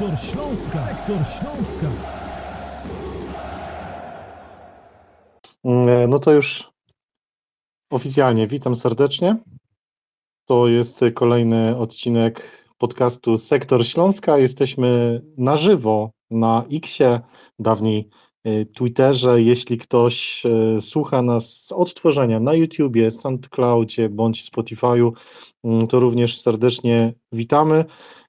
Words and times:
Sektor 0.00 0.18
Śląska. 0.18 0.78
Sektor 0.86 1.16
Śląska. 1.16 1.86
Mm, 5.64 6.10
No 6.10 6.18
to 6.18 6.32
już 6.32 6.70
oficjalnie 7.90 8.46
witam 8.46 8.74
serdecznie. 8.74 9.36
To 10.44 10.68
jest 10.68 11.00
kolejny 11.14 11.76
odcinek 11.76 12.42
podcastu 12.78 13.36
Sektor 13.36 13.86
Śląska. 13.86 14.38
Jesteśmy 14.38 15.20
na 15.36 15.56
żywo 15.56 16.10
na 16.30 16.64
Xie, 16.72 17.20
dawniej 17.58 18.08
Twitterze. 18.74 19.42
Jeśli 19.42 19.78
ktoś 19.78 20.46
y, 20.76 20.80
słucha 20.80 21.22
nas 21.22 21.62
z 21.62 21.72
odtworzenia 21.72 22.40
na 22.40 22.54
YouTubie, 22.54 23.10
SoundCloudzie 23.10 24.08
bądź 24.08 24.50
Spotify'u, 24.50 25.12
mm, 25.64 25.86
to 25.86 26.00
również 26.00 26.40
serdecznie 26.40 27.14
witamy. 27.32 27.84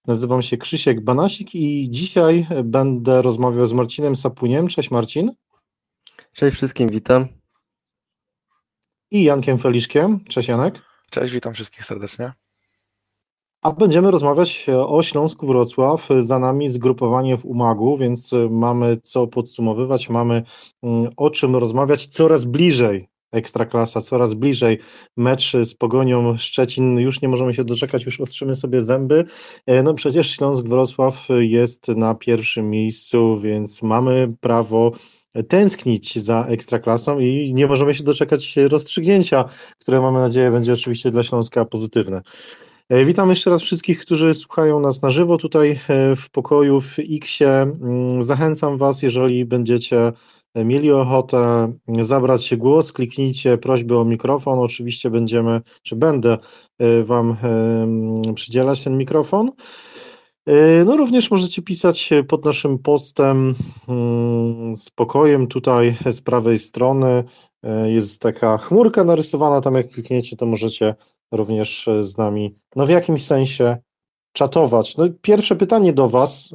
Nazywam 0.08 0.42
się 0.42 0.58
Krzysiek 0.58 1.04
Banasik 1.04 1.56
i 1.56 1.90
dzisiaj 1.90 2.48
będę 2.64 3.22
rozmawiał 3.22 3.66
z 3.66 3.74
Marcinem 3.74 4.16
Sapuniem. 4.16 4.68
Cześć 4.68 4.92
Marcin. 4.92 5.32
Cześć 6.34 6.56
wszystkim, 6.56 6.90
witam. 6.90 7.28
I 9.12 9.24
Jankiem 9.24 9.58
Feliszkiem. 9.58 10.20
Cześć 10.30 10.50
Janek. 10.50 10.82
Cześć, 11.10 11.34
witam 11.34 11.54
wszystkich 11.54 11.86
serdecznie. 11.86 12.34
A 13.62 13.72
będziemy 13.72 14.12
rozmawiać 14.12 14.66
o 14.88 15.02
Śląsku 15.04 15.48
Wrocław. 15.48 16.10
Za 16.18 16.40
nami 16.40 16.70
zgrupowanie 16.70 17.38
w 17.38 17.46
Umagu, 17.46 17.98
więc 17.98 18.32
mamy 18.50 18.98
co 18.98 19.28
podsumowywać, 19.28 20.10
mamy 20.10 20.44
mm, 20.84 21.10
o 21.18 21.30
czym 21.30 21.56
rozmawiać 21.56 22.08
coraz 22.08 22.46
bliżej. 22.46 23.08
Ekstraklasa, 23.32 24.02
coraz 24.02 24.34
bliżej 24.34 24.80
mecz 25.18 25.54
z 25.64 25.74
Pogonią 25.74 26.38
Szczecin. 26.38 27.00
Już 27.00 27.22
nie 27.22 27.30
możemy 27.30 27.54
się 27.54 27.64
doczekać, 27.64 28.06
już 28.06 28.22
ostrzymy 28.22 28.56
sobie 28.56 28.82
zęby. 28.82 29.26
E, 29.66 29.84
No 29.84 29.94
przecież 29.94 30.30
Śląsk 30.32 30.66
Wrocław 30.66 31.28
jest 31.40 31.88
na 31.88 32.16
pierwszym 32.16 32.70
miejscu, 32.70 33.38
więc 33.38 33.82
mamy 33.82 34.28
prawo 34.40 34.92
tęsknić 35.48 36.20
za 36.20 36.46
Ekstraklasą 36.46 37.20
i 37.20 37.54
nie 37.54 37.68
możemy 37.68 37.94
się 37.94 38.04
doczekać 38.04 38.56
rozstrzygnięcia, 38.58 39.46
które 39.80 40.02
mamy 40.02 40.20
nadzieję 40.20 40.52
będzie 40.52 40.74
oczywiście 40.74 41.12
dla 41.12 41.24
Śląska 41.24 41.66
pozytywne. 41.66 42.22
E, 42.92 43.06
Witam 43.06 43.30
jeszcze 43.30 43.50
raz 43.50 43.62
wszystkich, 43.62 44.00
którzy 44.00 44.34
słuchają 44.34 44.80
nas 44.80 45.02
na 45.02 45.10
żywo 45.10 45.38
tutaj 45.38 45.80
e, 45.88 46.16
w 46.16 46.30
pokoju 46.30 46.82
w 46.82 46.96
Xie. 47.00 47.62
Mm, 47.62 48.24
Zachęcam 48.24 48.78
Was, 48.78 49.02
jeżeli 49.02 49.46
będziecie 49.46 50.14
mieli 50.56 50.92
ochotę 50.92 51.74
zabrać 52.00 52.56
głos, 52.56 52.94
kliknijcie 52.94 53.58
prośbę 53.58 53.98
o 53.98 54.06
mikrofon. 54.06 54.60
Oczywiście 54.60 55.10
będziemy, 55.10 55.62
czy 55.84 55.96
będę 55.96 56.38
e, 56.80 57.04
Wam 57.04 57.38
przydzielać 58.36 58.84
ten 58.84 58.98
mikrofon. 58.98 59.52
E, 60.46 60.86
No 60.86 60.98
również 60.98 61.32
możecie 61.32 61.62
pisać 61.62 62.10
pod 62.28 62.46
naszym 62.46 62.80
postem 62.80 63.56
mm, 63.88 64.78
z 64.78 64.90
pokojem 64.90 65.48
tutaj 65.48 65.98
z 66.12 66.22
prawej 66.22 66.60
strony. 66.60 67.24
E, 67.64 67.92
Jest 67.92 68.22
taka 68.22 68.58
chmurka 68.58 69.04
narysowana, 69.04 69.62
tam 69.62 69.76
jak 69.76 69.90
klikniecie, 69.90 70.38
to 70.38 70.46
możecie 70.46 70.96
również 71.32 71.88
e, 71.88 72.04
z 72.04 72.18
nami, 72.18 72.56
no 72.76 72.86
w 72.86 72.90
jakimś 72.90 73.26
sensie 73.26 73.78
czatować. 74.34 74.98
No, 74.98 75.06
pierwsze 75.22 75.56
pytanie 75.56 75.94
do 75.94 76.08
Was, 76.08 76.50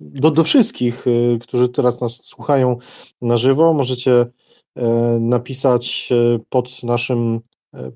do, 0.00 0.30
do 0.30 0.44
wszystkich, 0.44 1.04
którzy 1.40 1.68
teraz 1.68 2.00
nas 2.00 2.24
słuchają 2.24 2.76
na 3.22 3.36
żywo, 3.36 3.74
możecie 3.74 4.26
napisać 5.20 6.08
pod 6.48 6.82
naszym 6.82 7.40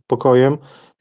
pokojem. 0.06 0.58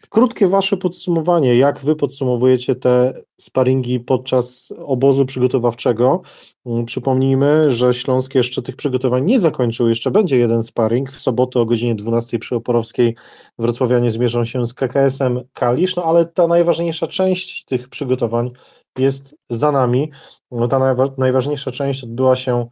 Krótkie 0.10 0.48
Wasze 0.48 0.78
podsumowanie, 0.78 1.56
jak 1.56 1.80
Wy 1.80 1.96
podsumowujecie 1.96 2.76
te 2.76 3.14
sparingi 3.40 4.00
podczas 4.00 4.74
obozu 4.86 5.26
przygotowawczego. 5.26 6.22
Mm, 6.66 6.86
Przypomnijmy, 6.86 7.72
że 7.72 7.94
Śląsk 7.94 8.36
jeszcze 8.36 8.62
tych 8.62 8.76
przygotowań 8.76 9.26
nie 9.26 9.40
zakończył, 9.40 9.90
jeszcze 9.90 10.12
będzie 10.12 10.38
jeden 10.38 10.64
sparring. 10.64 11.12
W 11.12 11.22
sobotę 11.22 11.60
o 11.60 11.66
godzinie 11.66 11.96
12 11.96 12.40
przy 12.40 12.56
Oporowskiej 12.56 13.16
wrocławianie 13.60 14.10
zmierzą 14.10 14.46
się 14.46 14.66
z 14.66 14.74
KKS-em 14.74 15.42
Kalisz, 15.54 15.96
no 15.96 16.04
ale 16.04 16.26
ta 16.26 16.48
najważniejsza 16.48 17.08
część 17.08 17.66
tych 17.66 17.90
przygotowań 17.90 18.52
jest 18.98 19.36
za 19.50 19.72
nami. 19.72 20.12
No, 20.52 20.68
ta 20.68 20.80
najwa- 20.80 21.14
najważniejsza 21.18 21.72
część 21.72 22.04
odbyła 22.04 22.36
się 22.36 22.68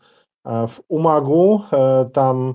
e, 0.45 0.67
w 0.67 0.81
Umagu, 0.87 1.61
e, 1.73 2.09
tam 2.13 2.53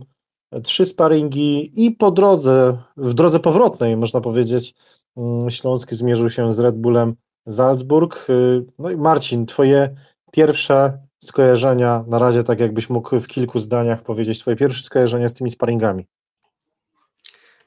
trzy 0.65 0.85
sparingi 0.85 1.73
i 1.87 1.91
po 1.91 2.11
drodze, 2.11 2.79
w 2.97 3.15
drodze 3.15 3.41
powrotnej 3.41 3.97
można 3.97 4.21
powiedzieć, 4.21 4.75
mm, 5.17 5.51
Śląsk 5.51 5.93
zmierzył 5.93 6.31
się 6.31 6.53
z 6.53 6.59
Red 6.59 6.77
Bullem 6.77 7.15
Salzburg. 7.49 8.27
Y, 8.31 8.65
No 8.79 8.91
i 8.91 8.97
Marcin, 8.97 9.47
twoje 9.47 9.95
pierwsze 10.33 10.99
skojarzenia, 11.25 12.05
na 12.09 12.19
razie 12.19 12.45
tak 12.45 12.61
jakbyś 12.61 12.91
mógł 12.91 13.21
w 13.21 13.27
kilku 13.27 13.59
zdaniach 13.59 14.03
powiedzieć, 14.03 14.39
twoje 14.39 14.57
pierwsze 14.57 14.85
skojarzenia 14.85 15.29
z 15.29 15.35
tymi 15.35 15.51
sparingami. 15.51 16.07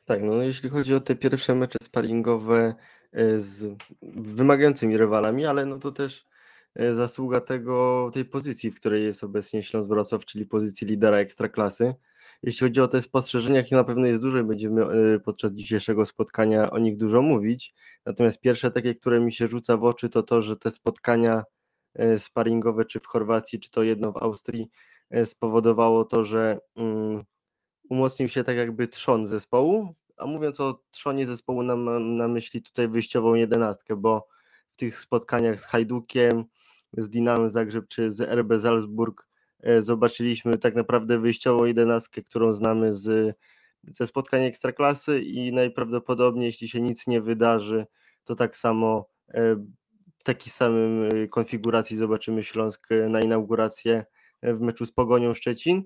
Tak, 0.06 0.22
no 0.24 0.42
jeśli 0.42 0.70
chodzi 0.70 0.96
o 0.96 1.00
te 1.00 1.16
pierwsze 1.16 1.56
mecze 1.56 1.78
sparingowe 1.84 2.76
e, 3.12 3.40
z 3.40 3.78
wymagającymi 4.14 4.98
rywalami, 4.98 5.46
ale 5.46 5.66
no 5.66 5.80
to 5.80 5.92
też 5.92 6.26
e, 6.76 6.94
zasługa 6.94 7.42
tego, 7.42 8.10
tej 8.14 8.26
pozycji, 8.26 8.72
w 8.72 8.76
której 8.76 9.04
jest 9.04 9.24
obecnie 9.24 9.64
Śląsk 9.64 9.90
Wrocław, 9.90 10.26
czyli 10.26 10.46
pozycji 10.46 10.88
lidera 10.88 11.18
Ekstraklasy. 11.18 11.94
Jeśli 12.44 12.68
chodzi 12.68 12.82
o 12.82 12.88
te 12.88 13.02
spostrzeżenia, 13.02 13.62
ich 13.62 13.72
na 13.72 13.84
pewno 13.84 14.06
jest 14.06 14.22
dużo 14.22 14.40
i 14.40 14.44
będziemy 14.44 14.86
e, 14.86 15.20
podczas 15.20 15.52
dzisiejszego 15.52 16.06
spotkania 16.06 16.72
o 16.72 16.80
nich 16.80 16.98
dużo 16.98 17.22
mówić. 17.22 17.74
Natomiast 18.06 18.42
pierwsze 18.42 18.72
takie, 18.72 18.94
które 18.94 19.20
mi 19.20 19.32
się 19.32 19.48
rzuca 19.48 19.78
w 19.78 19.84
oczy, 19.84 20.10
to 20.10 20.24
to, 20.24 20.42
że 20.42 20.58
te 20.58 20.72
spotkania 20.72 21.44
e, 21.94 22.20
sparingowe, 22.20 22.86
czy 22.86 23.00
w 23.00 23.06
Chorwacji, 23.06 23.60
czy 23.60 23.72
to 23.72 23.84
jedno 23.84 24.12
w 24.12 24.18
Austrii, 24.18 24.70
e, 25.10 25.26
spowodowało 25.26 26.06
to, 26.06 26.24
że 26.24 26.60
mm, 26.76 27.24
umocnił 27.90 28.30
się 28.30 28.44
tak 28.44 28.58
jakby 28.58 28.88
trzon 28.88 29.28
zespołu, 29.28 29.96
a 30.18 30.26
mówiąc 30.26 30.60
o 30.60 30.84
trzonie 30.92 31.26
zespołu 31.26 31.64
mam 31.64 32.16
na 32.16 32.28
myśli 32.28 32.62
tutaj 32.62 32.88
wyjściową 32.88 33.34
jedenastkę, 33.34 33.96
bo 33.96 34.28
w 34.72 34.78
tych 34.78 34.98
spotkaniach 34.98 35.60
z 35.60 35.66
Hajdukiem, 35.66 36.46
z 36.94 37.10
Dinamem 37.10 37.50
Zagrzeb 37.50 37.88
czy 37.88 38.12
z 38.12 38.22
RB 38.22 38.60
Salzburg 38.60 39.31
zobaczyliśmy 39.80 40.58
tak 40.58 40.76
naprawdę 40.76 41.20
wyjściową 41.20 41.66
jedenastkę, 41.66 42.22
którą 42.22 42.54
znamy 42.54 42.94
z, 42.94 43.38
ze 43.84 44.08
spotkań 44.08 44.44
Ekstraklasy 44.44 45.22
i 45.22 45.54
najprawdopodobniej 45.54 46.46
jeśli 46.46 46.70
się 46.70 46.82
nic 46.82 47.08
nie 47.08 47.22
wydarzy, 47.22 47.86
to 48.24 48.36
tak 48.36 48.58
samo 48.58 49.10
e, 49.34 49.56
w 50.22 50.24
takiej 50.24 50.52
samym 50.52 51.04
e, 51.04 51.28
konfiguracji 51.28 51.98
zobaczymy 51.98 52.44
Śląsk 52.44 52.92
e, 52.92 53.10
na 53.10 53.22
inaugurację 53.22 54.06
e, 54.42 54.54
w 54.54 54.62
meczu 54.62 54.86
z 54.86 54.92
Pogonią 54.92 55.34
Szczecin. 55.34 55.84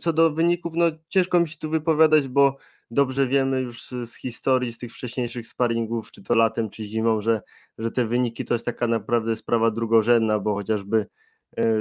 Co 0.00 0.12
do 0.12 0.30
wyników, 0.30 0.72
no 0.76 0.84
ciężko 1.08 1.40
mi 1.40 1.48
się 1.48 1.58
tu 1.58 1.70
wypowiadać, 1.70 2.28
bo 2.28 2.56
dobrze 2.90 3.26
wiemy 3.26 3.60
już 3.60 3.82
z, 3.82 4.14
historii, 4.16 4.72
z 4.72 4.78
tych 4.78 4.92
wcześniejszych 4.92 5.46
sparingów, 5.46 6.10
czy 6.10 6.22
to 6.22 6.34
latem, 6.34 6.70
czy 6.70 6.84
zimą, 6.84 7.20
że, 7.20 7.40
że 7.78 7.90
te 7.90 8.06
wyniki 8.06 8.44
to 8.44 8.54
jest 8.54 8.66
taka 8.66 8.86
naprawdę 8.86 9.36
sprawa 9.36 9.70
drugorzędna, 9.70 10.38
bo 10.38 10.54
chociażby 10.54 10.96
e, 10.98 11.06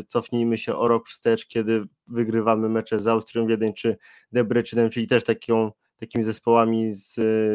cofnijmy 0.08 0.58
się 0.58 0.76
o 0.76 0.88
rok 0.88 1.10
wstecz, 1.10 1.48
kiedy 1.48 1.84
wygrywamy 2.08 2.70
mecze 2.70 3.00
z 3.00 3.08
Austrią 3.08 3.48
Wiedeń 3.48 3.74
czy 3.74 3.98
Debreczynem, 4.32 4.90
czyli 4.90 5.08
też 5.08 5.24
taką, 5.24 5.72
takimi 5.96 6.24
zespołami 6.24 6.94
z, 6.94 7.14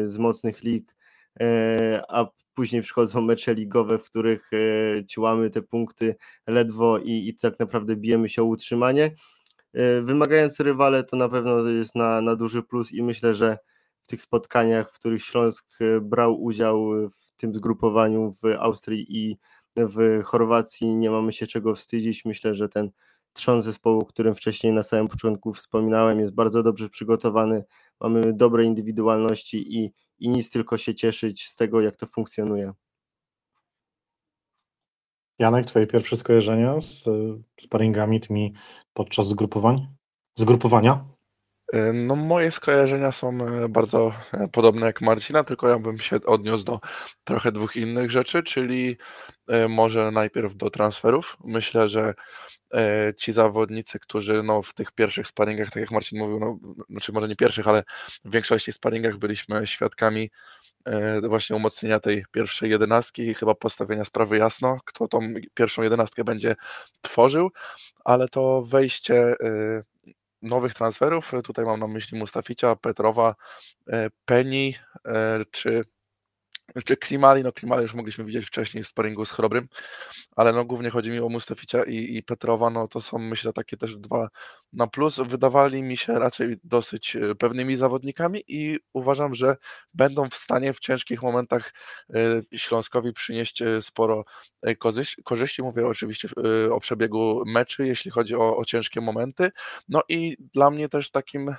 z 0.09 0.17
mocnych 0.17 0.63
lig, 0.63 0.95
e, 1.39 2.03
a 2.09 2.25
później 2.57 2.81
przychodzą 2.81 3.21
mecze 3.21 3.53
ligowe, 3.53 3.97
w 3.97 4.03
których 4.03 4.49
e, 4.53 5.05
ciłamy 5.05 5.49
te 5.49 5.61
punkty 5.61 6.15
ledwo 6.47 6.97
i, 6.97 7.27
i 7.27 7.35
tak 7.35 7.59
naprawdę 7.59 7.95
bijemy 7.95 8.29
się 8.29 8.41
o 8.41 8.45
utrzymanie. 8.45 9.11
E, 9.73 10.01
Wymagający 10.01 10.63
rywale 10.63 11.03
to 11.03 11.17
na 11.17 11.29
pewno 11.29 11.59
jest 11.59 11.95
na, 11.95 12.21
na 12.21 12.35
duży 12.35 12.63
plus 12.63 12.91
i 12.91 13.03
myślę, 13.03 13.35
że 13.35 13.57
w 14.01 14.07
tych 14.07 14.21
spotkaniach, 14.21 14.91
w 14.91 14.93
których 14.93 15.23
Śląsk 15.23 15.65
e, 15.81 16.01
brał 16.01 16.43
udział 16.43 17.09
w 17.09 17.35
tym 17.37 17.55
zgrupowaniu 17.55 18.33
w 18.43 18.45
Austrii 18.59 19.17
i 19.17 19.37
w 19.85 20.23
Chorwacji, 20.23 20.95
nie 20.95 21.09
mamy 21.09 21.33
się 21.33 21.47
czego 21.47 21.75
wstydzić. 21.75 22.25
Myślę, 22.25 22.55
że 22.55 22.69
ten 22.69 22.91
trzon 23.33 23.61
zespołu, 23.61 23.99
o 23.99 24.05
którym 24.05 24.35
wcześniej 24.35 24.73
na 24.73 24.83
samym 24.83 25.07
początku 25.07 25.53
wspominałem, 25.53 26.19
jest 26.19 26.33
bardzo 26.33 26.63
dobrze 26.63 26.89
przygotowany. 26.89 27.63
Mamy 27.99 28.33
dobre 28.33 28.65
indywidualności 28.65 29.77
i, 29.79 29.93
i 30.19 30.29
nic 30.29 30.49
tylko 30.49 30.77
się 30.77 30.95
cieszyć 30.95 31.47
z 31.47 31.55
tego, 31.55 31.81
jak 31.81 31.95
to 31.95 32.07
funkcjonuje. 32.07 32.73
Janek, 35.39 35.65
twoje 35.65 35.87
pierwsze 35.87 36.17
skojarzenia 36.17 36.81
z 36.81 37.09
sparingami 37.59 38.21
tymi 38.21 38.53
podczas 38.93 39.27
zgrupowań? 39.27 39.87
Zgrupowania? 40.35 41.16
Y, 41.75 41.93
No, 41.93 42.15
moje 42.15 42.51
skojarzenia 42.51 43.11
są 43.11 43.47
e, 43.47 43.69
bardzo 43.69 44.13
e, 44.33 44.47
podobne 44.47 44.85
jak 44.85 45.01
Marcina, 45.01 45.43
tylko 45.43 45.69
ja 45.69 45.79
bym 45.79 45.99
się 45.99 46.15
odniósł 46.25 46.63
do 46.63 46.79
trochę 47.23 47.51
dwóch 47.51 47.75
innych 47.75 48.11
rzeczy, 48.11 48.43
czyli 48.43 48.97
e, 49.47 49.67
może 49.67 50.11
najpierw 50.11 50.55
do 50.55 50.69
transferów. 50.69 51.37
Myślę, 51.43 51.87
że 51.87 52.13
e, 52.73 53.13
ci 53.17 53.33
zawodnicy, 53.33 53.99
którzy 53.99 54.43
no, 54.43 54.61
w 54.61 54.73
tych 54.73 54.91
pierwszych 54.91 55.27
sparingach, 55.27 55.67
tak 55.71 55.81
jak 55.81 55.91
Marcin 55.91 56.19
mówił, 56.19 56.39
no, 56.39 56.59
znaczy 56.89 57.11
może 57.11 57.27
nie 57.27 57.35
pierwszych, 57.35 57.67
ale 57.67 57.83
w 58.25 58.31
większości 58.31 58.73
sparingach 58.73 59.17
byliśmy 59.17 59.67
świadkami 59.67 60.29
e, 60.85 61.21
właśnie 61.21 61.55
umocnienia 61.55 61.99
tej 61.99 62.25
pierwszej 62.31 62.69
jedenastki 62.71 63.21
i 63.23 63.33
chyba 63.33 63.55
postawienia 63.55 64.05
sprawy 64.05 64.37
jasno, 64.37 64.77
kto 64.85 65.07
tą 65.07 65.33
pierwszą 65.53 65.83
jedenastkę 65.83 66.23
będzie 66.23 66.55
tworzył, 67.01 67.49
ale 68.05 68.27
to 68.29 68.61
wejście 68.61 69.35
nowych 70.41 70.73
transferów, 70.73 71.31
tutaj 71.43 71.65
mam 71.65 71.79
na 71.79 71.87
myśli 71.87 72.19
Mustaficia, 72.19 72.75
Petrowa, 72.75 73.35
Penny 74.25 74.71
czy 75.51 75.83
czy 76.85 76.97
Klimali, 76.97 77.43
no 77.43 77.51
Klimali 77.51 77.81
już 77.81 77.93
mogliśmy 77.93 78.25
widzieć 78.25 78.45
wcześniej 78.45 78.83
w 78.83 78.87
sparingu 78.87 79.25
z 79.25 79.31
Chrobrym, 79.31 79.67
ale 80.35 80.53
no 80.53 80.65
głównie 80.65 80.89
chodzi 80.89 81.11
mi 81.11 81.19
o 81.19 81.29
Mustaficia 81.29 81.83
i, 81.83 82.17
i 82.17 82.23
Petrowa, 82.23 82.69
no 82.69 82.87
to 82.87 83.01
są 83.01 83.17
myślę 83.17 83.53
takie 83.53 83.77
też 83.77 83.97
dwa 83.97 84.29
na 84.73 84.87
plus. 84.87 85.19
Wydawali 85.19 85.83
mi 85.83 85.97
się 85.97 86.13
raczej 86.13 86.57
dosyć 86.63 87.15
e, 87.15 87.35
pewnymi 87.35 87.75
zawodnikami 87.75 88.43
i 88.47 88.79
uważam, 88.93 89.35
że 89.35 89.57
będą 89.93 90.29
w 90.29 90.35
stanie 90.35 90.73
w 90.73 90.79
ciężkich 90.79 91.21
momentach 91.21 91.73
e, 92.13 92.41
Śląskowi 92.57 93.13
przynieść 93.13 93.61
e, 93.61 93.81
sporo 93.81 94.25
korzyści. 95.23 95.61
Mówię 95.61 95.87
oczywiście 95.87 96.29
o 96.71 96.79
przebiegu 96.79 97.43
meczy, 97.45 97.87
jeśli 97.87 98.11
chodzi 98.11 98.35
o, 98.35 98.57
o 98.57 98.65
ciężkie 98.65 99.01
momenty. 99.01 99.51
No 99.89 100.01
i 100.09 100.37
dla 100.53 100.71
mnie 100.71 100.89
też 100.89 101.11
takim 101.11 101.55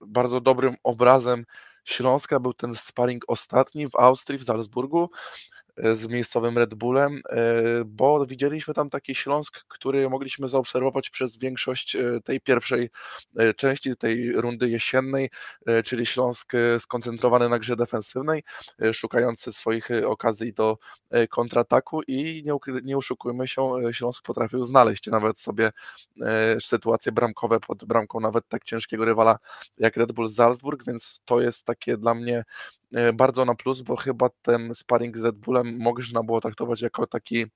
bardzo 0.00 0.40
dobrym 0.40 0.74
obrazem 0.82 1.44
Śląska 1.86 2.40
był 2.40 2.54
ten 2.54 2.74
sparring 2.74 3.24
ostatni 3.28 3.88
w 3.88 3.96
Austrii, 3.96 4.38
w 4.38 4.44
Salzburgu, 4.44 5.10
z 5.76 6.08
miejscowym 6.08 6.58
Red 6.58 6.74
Bullem, 6.74 7.22
e, 7.30 7.42
bo 7.84 8.26
widzieliśmy 8.26 8.74
tam 8.74 8.90
taki 8.90 9.14
Śląsk, 9.14 9.64
który 9.68 10.10
mogliśmy 10.10 10.48
zaobserwować 10.48 11.10
przez 11.10 11.38
większość 11.38 11.96
e, 11.96 12.20
tej 12.24 12.40
pierwszej 12.40 12.90
e, 13.36 13.54
części, 13.54 13.96
tej 13.96 14.32
rundy 14.32 14.68
jesiennej, 14.68 15.30
czyli 15.84 16.06
Śląsk 16.06 16.52
skoncentrowany 16.78 17.48
na 17.48 17.58
grze 17.58 17.76
defensywnej, 17.76 18.42
szukający 18.92 19.52
swoich 19.52 19.88
okazji 20.04 20.52
do 20.52 20.78
kontrataku 21.30 22.02
i 22.02 22.42
nie, 22.46 22.74
nie 22.82 22.96
się, 23.46 23.68
Śląsk 23.92 24.24
potrafił 24.24 24.64
znaleźć 24.64 25.06
nawet 25.06 25.40
sobie 25.40 25.70
sytuacje 26.60 27.12
bramkowe 27.12 27.60
pod 27.60 27.84
bramką 27.84 28.20
nawet 28.20 28.48
tak 28.48 28.64
ciężkiego 28.64 29.04
rywala 29.04 29.38
jak 29.78 29.96
Red 29.96 30.12
Bull 30.12 30.30
Salzburg, 30.30 30.84
więc 30.86 31.20
to 31.24 31.40
jest 31.40 31.64
takie 31.64 31.96
dla 31.96 32.14
mnie 32.14 32.44
E, 32.85 32.85
bardzo 33.14 33.44
na 33.44 33.54
plus, 33.54 33.82
bo 33.82 33.96
chyba 33.96 34.28
ten 34.42 34.74
sparring 34.74 35.16
z 35.16 35.24
Red 35.24 35.36
Bullem 35.36 35.78
można 35.78 36.22
było 36.22 36.40
traktować 36.40 36.82
jako 36.82 37.06
taki, 37.06 37.46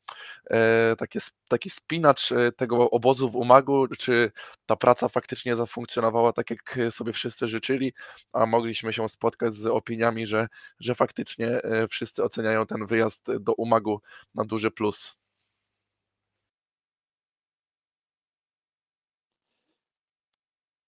e, 0.50 0.96
taki, 0.96 1.18
taki 1.48 1.70
spinacz 1.70 2.32
e, 2.32 2.52
tego 2.52 2.90
obozu 2.90 3.30
w 3.30 3.36
Umagu, 3.36 3.86
czy 3.98 4.32
ta 4.66 4.76
praca 4.76 5.08
faktycznie 5.08 5.56
zafunkcjonowała 5.56 6.32
tak, 6.32 6.50
jak 6.50 6.78
sobie 6.90 7.12
wszyscy 7.12 7.46
życzyli, 7.46 7.92
a 8.32 8.46
mogliśmy 8.46 8.92
się 8.92 9.08
spotkać 9.08 9.54
z 9.54 9.66
opiniami, 9.66 10.26
że, 10.26 10.48
że 10.80 10.94
faktycznie 10.94 11.60
wszyscy 11.90 12.24
oceniają 12.24 12.66
ten 12.66 12.86
wyjazd 12.86 13.26
do 13.40 13.54
Umagu 13.54 14.00
na 14.34 14.44
duży 14.44 14.70
plus. 14.70 15.14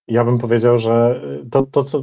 Ja 0.08 0.24
bym 0.24 0.38
powiedział, 0.38 0.78
że 0.78 1.22
to, 1.50 1.66
to 1.66 1.82
co 1.82 2.02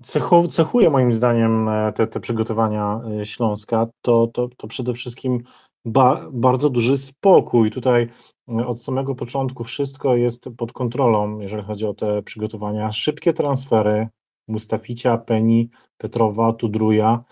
cechu, 0.00 0.48
cechuje 0.48 0.90
moim 0.90 1.12
zdaniem 1.12 1.68
e, 1.68 1.92
te, 1.92 2.06
te 2.06 2.20
przygotowania 2.20 3.00
e, 3.20 3.24
Śląska, 3.24 3.86
to, 4.02 4.26
to, 4.26 4.48
to 4.56 4.66
przede 4.66 4.94
wszystkim 4.94 5.42
ba, 5.84 6.26
bardzo 6.32 6.70
duży 6.70 6.98
spokój. 6.98 7.70
Tutaj 7.70 8.08
e, 8.48 8.66
od 8.66 8.82
samego 8.82 9.14
początku 9.14 9.64
wszystko 9.64 10.16
jest 10.16 10.48
pod 10.56 10.72
kontrolą, 10.72 11.40
jeżeli 11.40 11.62
chodzi 11.62 11.86
o 11.86 11.94
te 11.94 12.22
przygotowania. 12.22 12.92
Szybkie 12.92 13.32
transfery 13.32 14.08
Mustaficia, 14.48 15.18
Peni, 15.18 15.70
Petrowa, 15.98 16.52
Tudruja. 16.52 17.24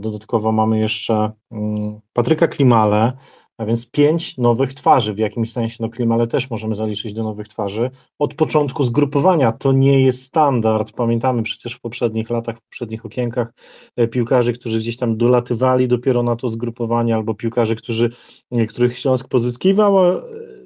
Dodatkowo 0.00 0.52
mamy 0.52 0.78
jeszcze 0.78 1.30
mm, 1.50 2.00
Patryka 2.12 2.48
Klimale, 2.48 3.12
a 3.60 3.64
więc 3.64 3.90
pięć 3.90 4.38
nowych 4.38 4.74
twarzy 4.74 5.14
w 5.14 5.18
jakimś 5.18 5.52
sensie, 5.52 5.76
no 5.80 5.88
Klimale 5.88 6.26
też 6.26 6.50
możemy 6.50 6.74
zaliczyć 6.74 7.14
do 7.14 7.22
nowych 7.22 7.48
twarzy. 7.48 7.90
Od 8.18 8.34
początku 8.34 8.82
zgrupowania 8.82 9.52
to 9.52 9.72
nie 9.72 10.04
jest 10.04 10.22
standard. 10.22 10.92
Pamiętamy 10.92 11.42
przecież 11.42 11.74
w 11.74 11.80
poprzednich 11.80 12.30
latach, 12.30 12.56
w 12.56 12.62
poprzednich 12.62 13.06
okienkach 13.06 13.52
e, 13.96 14.08
piłkarzy, 14.08 14.52
którzy 14.52 14.78
gdzieś 14.78 14.96
tam 14.96 15.16
dolatywali 15.16 15.88
dopiero 15.88 16.22
na 16.22 16.36
to 16.36 16.48
zgrupowanie, 16.48 17.14
albo 17.14 17.34
piłkarzy, 17.34 17.76
którzy, 17.76 18.10
e, 18.50 18.66
których 18.66 18.98
Śląsk 18.98 19.28
pozyskiwał, 19.28 20.08
e, 20.08 20.22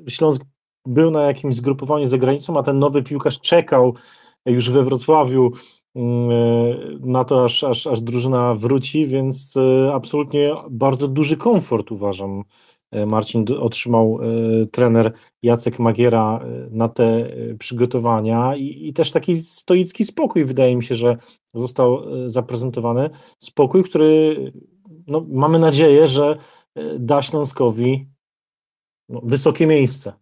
Śląsk 0.09 0.45
był 0.87 1.11
na 1.11 1.23
jakimś 1.23 1.55
zgrupowaniu 1.55 2.07
za 2.07 2.19
granicą, 2.19 2.59
a 2.59 2.63
ten 2.63 2.79
nowy 2.79 3.03
piłkarz 3.03 3.41
czekał 3.41 3.95
już 4.47 4.71
we 4.71 4.83
Wrocławiu 4.83 5.53
mm, 5.95 7.01
na 7.01 7.25
to, 7.25 7.45
aż, 7.45 7.65
aż, 7.65 7.87
aż 7.87 8.01
drużyna 8.01 8.55
wróci, 8.55 9.07
więc 9.07 9.55
absolutnie 9.93 10.55
bardzo 10.71 11.09
duży 11.09 11.37
komfort 11.37 11.93
uważam 11.93 12.45
Marcin 13.07 13.45
otrzymał 13.61 14.19
e, 14.23 14.67
trener 14.67 15.13
Jacek 15.43 15.79
Magiera 15.79 16.41
e, 16.43 16.69
na 16.71 16.89
te 16.89 17.31
przygotowania 17.59 18.57
i, 18.57 18.89
i, 18.89 18.93
też 18.93 19.11
taki 19.11 19.37
stoicki 19.37 20.05
spokój 20.05 20.45
wydaje 20.45 20.77
mi 20.77 20.85
się, 20.85 20.95
że 20.95 21.17
został 21.55 22.03
zaprezentowany. 22.27 23.11
Spokój, 23.39 23.85
który 23.85 24.37
no, 25.07 25.27
mamy 25.29 25.59
nadzieję, 25.59 26.07
że 26.07 26.37
da 26.99 27.23
Śląskowi 27.23 28.07
no, 29.09 29.21
wysokie 29.25 29.67
miejsce. 29.67 30.13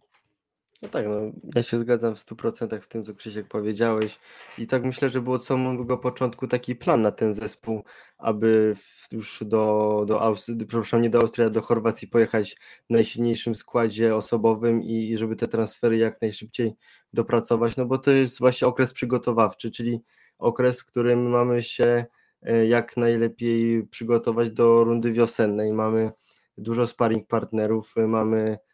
No 0.83 0.89
tak, 0.89 1.05
no, 1.07 1.31
ja 1.55 1.63
się 1.63 1.79
zgadzam 1.79 2.15
w 2.15 2.19
100% 2.19 2.81
z 2.81 2.87
tym, 2.87 3.05
co 3.05 3.15
Krzysiek 3.15 3.47
powiedziałeś. 3.47 4.19
I 4.57 4.67
tak 4.67 4.83
myślę, 4.83 5.09
że 5.09 5.21
był 5.21 5.33
od 5.33 5.45
samego 5.45 5.97
początku 5.97 6.47
taki 6.47 6.75
plan 6.75 7.01
na 7.01 7.11
ten 7.11 7.33
zespół, 7.33 7.83
aby 8.17 8.75
już 9.11 9.43
do, 9.45 10.03
do 10.07 10.21
Austrii, 10.21 10.57
przepraszam, 10.57 11.01
nie 11.01 11.09
do 11.09 11.19
Austrii, 11.19 11.47
a 11.47 11.49
do 11.49 11.61
Chorwacji 11.61 12.07
pojechać 12.07 12.55
w 12.89 12.93
najsilniejszym 12.93 13.55
składzie 13.55 14.15
osobowym 14.15 14.83
i, 14.83 15.09
i 15.11 15.17
żeby 15.17 15.35
te 15.35 15.47
transfery 15.47 15.97
jak 15.97 16.21
najszybciej 16.21 16.73
dopracować, 17.13 17.77
no 17.77 17.85
bo 17.85 17.97
to 17.97 18.11
jest 18.11 18.39
właśnie 18.39 18.67
okres 18.67 18.93
przygotowawczy, 18.93 19.71
czyli 19.71 20.01
okres, 20.37 20.81
w 20.81 20.85
którym 20.85 21.29
mamy 21.29 21.63
się 21.63 22.05
e, 22.41 22.65
jak 22.67 22.97
najlepiej 22.97 23.87
przygotować 23.87 24.51
do 24.51 24.83
rundy 24.83 25.11
wiosennej. 25.11 25.73
Mamy 25.73 26.11
dużo 26.57 26.87
sparring 26.87 27.27
partnerów, 27.27 27.93
mamy 28.07 28.57
E, 28.57 28.72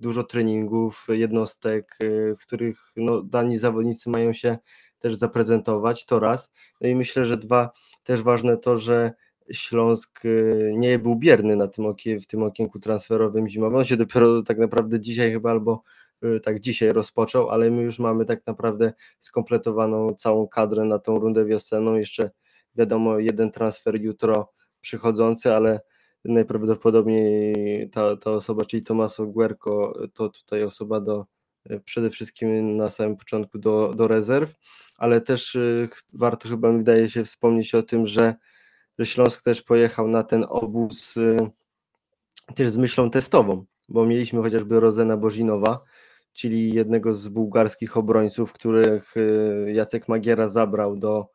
dużo 0.00 0.24
treningów, 0.24 1.06
jednostek, 1.08 1.96
e, 2.00 2.34
w 2.34 2.40
których 2.40 2.92
no, 2.96 3.22
dani 3.22 3.58
zawodnicy 3.58 4.10
mają 4.10 4.32
się 4.32 4.58
też 4.98 5.14
zaprezentować, 5.14 6.06
to 6.06 6.20
raz. 6.20 6.52
No 6.80 6.88
i 6.88 6.94
myślę, 6.94 7.26
że 7.26 7.36
dwa, 7.36 7.70
też 8.04 8.22
ważne 8.22 8.56
to, 8.56 8.78
że 8.78 9.12
Śląsk 9.52 10.22
e, 10.24 10.28
nie 10.72 10.98
był 10.98 11.16
bierny 11.16 11.56
na 11.56 11.68
tym 11.68 11.84
w 12.20 12.26
tym 12.26 12.42
okienku 12.42 12.78
transferowym 12.78 13.48
zimowym. 13.48 13.78
On 13.78 13.84
się 13.84 13.96
dopiero 13.96 14.42
tak 14.42 14.58
naprawdę 14.58 15.00
dzisiaj 15.00 15.32
chyba 15.32 15.50
albo 15.50 15.82
tak 16.42 16.60
dzisiaj 16.60 16.92
rozpoczął, 16.92 17.50
ale 17.50 17.70
my 17.70 17.82
już 17.82 17.98
mamy 17.98 18.24
tak 18.24 18.46
naprawdę 18.46 18.92
skompletowaną 19.18 20.14
całą 20.14 20.48
kadrę 20.48 20.84
na 20.84 20.98
tą 20.98 21.18
rundę 21.18 21.44
wiosenną. 21.44 21.94
Jeszcze 21.94 22.30
wiadomo, 22.74 23.18
jeden 23.18 23.50
transfer 23.50 24.02
jutro 24.02 24.52
przychodzący, 24.80 25.54
ale 25.54 25.80
najprawdopodobniej 26.24 27.90
ta, 27.90 28.16
ta 28.16 28.30
osoba, 28.30 28.64
czyli 28.64 28.82
Tomaso 28.82 29.26
Guerco, 29.26 29.92
to 30.14 30.28
tutaj 30.28 30.64
osoba 30.64 31.00
do 31.00 31.26
e, 31.64 31.80
przede 31.80 32.10
wszystkim 32.10 32.76
na 32.76 32.90
samym 32.90 33.16
początku 33.16 33.58
do, 33.58 33.94
do 33.94 34.08
rezerw, 34.08 34.54
ale 34.98 35.20
też 35.20 35.56
e, 35.56 35.88
warto 36.14 36.48
chyba 36.48 36.72
mi 36.72 36.78
wydaje 36.78 37.08
się 37.08 37.24
wspomnieć 37.24 37.74
o 37.74 37.82
tym, 37.82 38.06
że, 38.06 38.34
że 38.98 39.06
Śląsk 39.06 39.44
też 39.44 39.62
pojechał 39.62 40.08
na 40.08 40.22
ten 40.22 40.44
obóz 40.48 41.16
e, 41.16 41.50
też 42.54 42.68
z 42.68 42.76
myślą 42.76 43.10
testową, 43.10 43.64
bo 43.88 44.06
mieliśmy 44.06 44.42
chociażby 44.42 44.80
Rozena 44.80 45.16
Bożinowa, 45.16 45.80
czyli 46.32 46.74
jednego 46.74 47.14
z 47.14 47.28
bułgarskich 47.28 47.96
obrońców, 47.96 48.52
których 48.52 49.14
Jacek 49.66 50.08
Magiera 50.08 50.48
zabrał 50.48 50.96
do, 50.96 51.28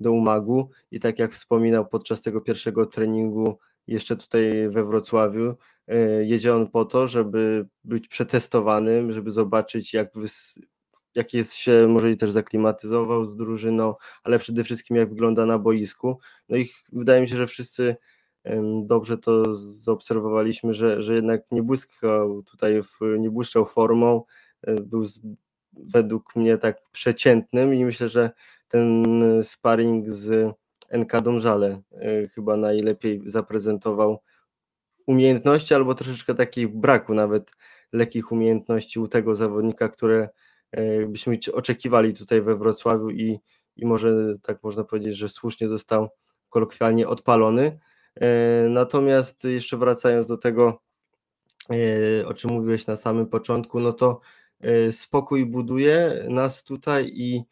do 0.00 0.12
Umagu 0.12 0.70
i 0.90 1.00
tak 1.00 1.18
jak 1.18 1.32
wspominał 1.32 1.86
podczas 1.86 2.22
tego 2.22 2.40
pierwszego 2.40 2.86
treningu 2.86 3.58
jeszcze 3.86 4.16
tutaj 4.16 4.68
we 4.68 4.84
Wrocławiu. 4.84 5.54
E, 5.88 5.96
jedzie 6.24 6.54
on 6.54 6.70
po 6.70 6.84
to, 6.84 7.08
żeby 7.08 7.66
być 7.84 8.08
przetestowanym, 8.08 9.12
żeby 9.12 9.30
zobaczyć, 9.30 9.94
jak, 9.94 10.12
jak 11.14 11.34
jest 11.34 11.54
się, 11.54 11.86
może 11.88 12.10
i 12.10 12.16
też 12.16 12.30
zaklimatyzował 12.30 13.24
z 13.24 13.36
drużyną, 13.36 13.94
ale 14.24 14.38
przede 14.38 14.64
wszystkim 14.64 14.96
jak 14.96 15.08
wygląda 15.08 15.46
na 15.46 15.58
boisku. 15.58 16.20
No 16.48 16.56
i 16.56 16.70
wydaje 16.92 17.20
mi 17.20 17.28
się, 17.28 17.36
że 17.36 17.46
wszyscy 17.46 17.96
dobrze 18.84 19.18
to 19.18 19.54
zaobserwowaliśmy, 19.54 20.74
że, 20.74 21.02
że 21.02 21.14
jednak 21.14 21.42
nie 21.50 21.62
błyskał 21.62 22.42
tutaj, 22.42 22.82
w, 22.82 23.00
nie 23.18 23.30
błyszczał 23.30 23.66
formą, 23.66 24.22
e, 24.62 24.74
był 24.74 25.04
z, 25.04 25.22
według 25.72 26.36
mnie 26.36 26.58
tak 26.58 26.78
przeciętnym 26.92 27.74
i 27.74 27.84
myślę, 27.84 28.08
że 28.08 28.30
ten 28.68 29.14
sparring 29.42 30.08
z 30.08 30.54
NK 30.92 31.20
Domżale 31.20 31.82
e, 31.92 32.28
chyba 32.28 32.56
najlepiej 32.56 33.22
zaprezentował 33.26 34.22
umiejętności 35.06 35.74
albo 35.74 35.94
troszeczkę 35.94 36.34
takiej 36.34 36.68
braku 36.68 37.14
nawet 37.14 37.50
lekkich 37.92 38.32
umiejętności 38.32 38.98
u 38.98 39.08
tego 39.08 39.36
zawodnika, 39.36 39.88
które 39.88 40.28
e, 40.70 41.06
byśmy 41.06 41.38
oczekiwali 41.52 42.14
tutaj 42.14 42.42
we 42.42 42.56
Wrocławiu 42.56 43.10
i, 43.10 43.38
i 43.76 43.86
może 43.86 44.38
tak 44.42 44.62
można 44.62 44.84
powiedzieć, 44.84 45.16
że 45.16 45.28
słusznie 45.28 45.68
został 45.68 46.08
kolokwialnie 46.48 47.08
odpalony. 47.08 47.78
Natomiast 48.68 49.44
jeszcze 49.44 49.76
wracając 49.76 50.26
do 50.26 50.36
tego, 50.36 50.82
o 52.26 52.34
czym 52.34 52.50
mówiłeś 52.50 52.86
na 52.86 52.96
samym 52.96 53.26
początku, 53.26 53.80
no 53.80 53.92
to 53.92 54.20
spokój 54.90 55.46
buduje 55.46 56.26
nas 56.28 56.64
tutaj 56.64 57.12
i 57.14 57.44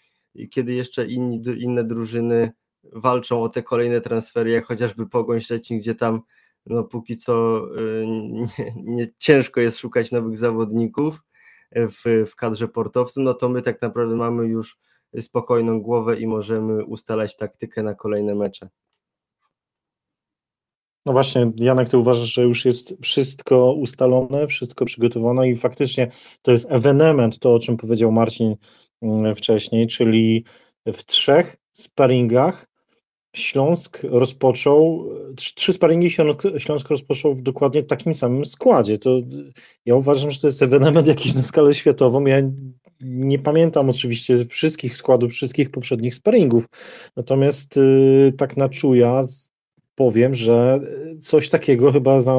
kiedy 0.50 0.75
jeszcze 0.75 1.07
inni, 1.07 1.43
inne 1.57 1.85
drużyny 1.85 2.53
walczą 2.93 3.43
o 3.43 3.49
te 3.49 3.62
kolejne 3.62 4.00
transfery, 4.00 4.50
jak 4.50 4.64
chociażby 4.64 5.07
Pogoń 5.07 5.41
Szczecin, 5.41 5.79
gdzie 5.79 5.95
tam 5.95 6.21
no 6.67 6.85
póki 6.85 7.17
co 7.17 7.64
y, 7.79 8.07
nie, 8.07 8.49
nie, 8.76 9.07
ciężko 9.19 9.61
jest 9.61 9.79
szukać 9.79 10.12
nowych 10.12 10.37
zawodników 10.37 11.23
w, 11.75 12.25
w 12.31 12.37
kadrze 12.37 12.69
portowców, 12.69 13.25
no 13.25 13.35
to 13.35 13.49
my 13.49 13.62
tak 13.62 13.83
naprawdę 13.83 14.17
mamy 14.17 14.47
już 14.47 14.76
spokojną 15.21 15.81
głowę 15.81 16.21
i 16.21 16.26
możemy 16.26 16.85
ustalać 16.85 17.37
taktykę 17.37 17.83
na 17.83 17.95
kolejne 17.95 18.35
mecze. 18.35 18.69
No 21.07 21.12
właśnie, 21.12 21.53
Janek, 21.57 21.88
ty 21.88 21.99
uważasz, 21.99 22.35
że 22.35 22.43
już 22.43 22.64
jest 22.64 22.97
wszystko 23.03 23.73
ustalone, 23.73 24.47
wszystko 24.47 24.85
przygotowane 24.85 25.49
i 25.49 25.57
faktycznie 25.57 26.11
to 26.43 26.50
jest 26.50 26.67
ewenement, 26.71 27.38
to 27.38 27.55
o 27.55 27.59
czym 27.59 27.76
powiedział 27.76 28.12
Marcin 28.12 28.57
mm, 29.03 29.35
wcześniej, 29.35 29.87
czyli 29.87 30.45
w 30.87 31.05
trzech 31.05 31.57
sparingach 31.73 32.74
Śląsk 33.35 34.00
rozpoczął, 34.03 35.09
trzy 35.37 35.73
sparingi 35.73 36.11
Śląsk 36.59 36.91
rozpoczął 36.91 37.35
w 37.35 37.43
dokładnie 37.43 37.83
takim 37.83 38.14
samym 38.14 38.45
składzie. 38.45 38.99
To 38.99 39.21
ja 39.87 39.95
uważam, 39.95 40.31
że 40.31 40.41
to 40.41 40.47
jest 40.47 40.62
ewenement 40.62 41.07
jakiś 41.07 41.35
na 41.35 41.43
skalę 41.43 41.75
światową. 41.75 42.25
Ja 42.25 42.37
nie 43.00 43.38
pamiętam 43.38 43.91
oczywiście 43.91 44.47
wszystkich 44.47 44.97
składów, 44.97 45.31
wszystkich 45.31 45.71
poprzednich 45.71 46.14
sparingów, 46.14 46.64
natomiast 47.17 47.76
y, 47.76 48.33
tak 48.38 48.57
na 48.57 48.69
czuja 48.69 49.23
powiem, 49.95 50.35
że 50.35 50.81
coś 51.21 51.49
takiego 51.49 51.93
chyba 51.93 52.21
za, 52.21 52.33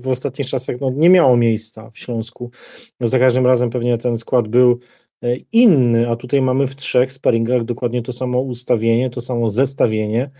w 0.00 0.08
ostatnich 0.08 0.48
czasach 0.48 0.76
no, 0.80 0.90
nie 0.94 1.08
miało 1.08 1.36
miejsca 1.36 1.90
w 1.90 1.98
Śląsku. 1.98 2.50
No, 3.00 3.08
za 3.08 3.18
każdym 3.18 3.46
razem 3.46 3.70
pewnie 3.70 3.98
ten 3.98 4.16
skład 4.16 4.48
był 4.48 4.78
inny, 5.52 6.10
a 6.10 6.16
tutaj 6.16 6.42
mamy 6.42 6.66
w 6.66 6.76
trzech 6.76 7.12
sparingach 7.12 7.64
dokładnie 7.64 8.02
to 8.02 8.12
samo 8.12 8.40
ustawienie, 8.40 9.10
to 9.10 9.20
samo 9.20 9.48
zestawienie. 9.48 10.30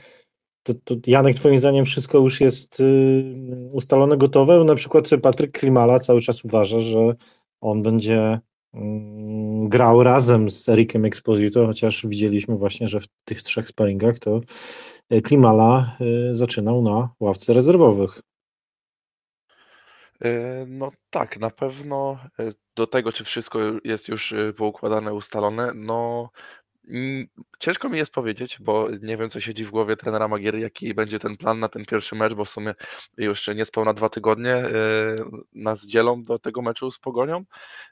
To, 0.62 0.74
to 0.84 0.94
Janek, 1.06 1.36
twoim 1.36 1.58
zdaniem 1.58 1.84
wszystko 1.84 2.18
już 2.18 2.40
jest 2.40 2.80
y, 2.80 3.24
ustalone, 3.72 4.16
gotowe? 4.16 4.64
Na 4.64 4.74
przykład 4.74 5.08
Patryk 5.22 5.58
Klimala 5.58 5.98
cały 5.98 6.20
czas 6.20 6.44
uważa, 6.44 6.80
że 6.80 7.14
on 7.60 7.82
będzie 7.82 8.40
mm, 8.74 9.68
grał 9.68 10.02
razem 10.02 10.50
z 10.50 10.68
Erikiem 10.68 11.04
Exposito, 11.04 11.66
chociaż 11.66 12.06
widzieliśmy 12.06 12.56
właśnie, 12.56 12.88
że 12.88 13.00
w 13.00 13.06
tych 13.24 13.42
trzech 13.42 13.68
sparingach 13.68 14.18
to 14.18 14.40
e, 15.10 15.20
Klimala 15.20 15.96
y, 16.30 16.34
zaczynał 16.34 16.82
na 16.82 17.10
ławce 17.20 17.52
rezerwowych. 17.52 18.22
E, 20.24 20.64
no 20.68 20.90
tak, 21.10 21.38
na 21.38 21.50
pewno 21.50 22.18
e, 22.38 22.52
do 22.76 22.86
tego, 22.86 23.12
czy 23.12 23.24
wszystko 23.24 23.58
jest 23.84 24.08
już 24.08 24.32
e, 24.32 24.52
poukładane, 24.52 25.14
ustalone, 25.14 25.72
no 25.74 26.30
ciężko 27.58 27.88
mi 27.88 27.98
jest 27.98 28.12
powiedzieć, 28.12 28.58
bo 28.60 28.88
nie 29.02 29.16
wiem, 29.16 29.30
co 29.30 29.40
siedzi 29.40 29.64
w 29.64 29.70
głowie 29.70 29.96
trenera 29.96 30.28
Magiery, 30.28 30.60
jaki 30.60 30.94
będzie 30.94 31.18
ten 31.18 31.36
plan 31.36 31.60
na 31.60 31.68
ten 31.68 31.84
pierwszy 31.84 32.14
mecz, 32.14 32.34
bo 32.34 32.44
w 32.44 32.50
sumie 32.50 32.74
już 33.16 33.48
niespełna 33.48 33.94
dwa 33.94 34.08
tygodnie 34.08 34.62
nas 35.52 35.86
dzielą 35.86 36.22
do 36.22 36.38
tego 36.38 36.62
meczu 36.62 36.90
z 36.90 36.98
Pogonią, 36.98 37.44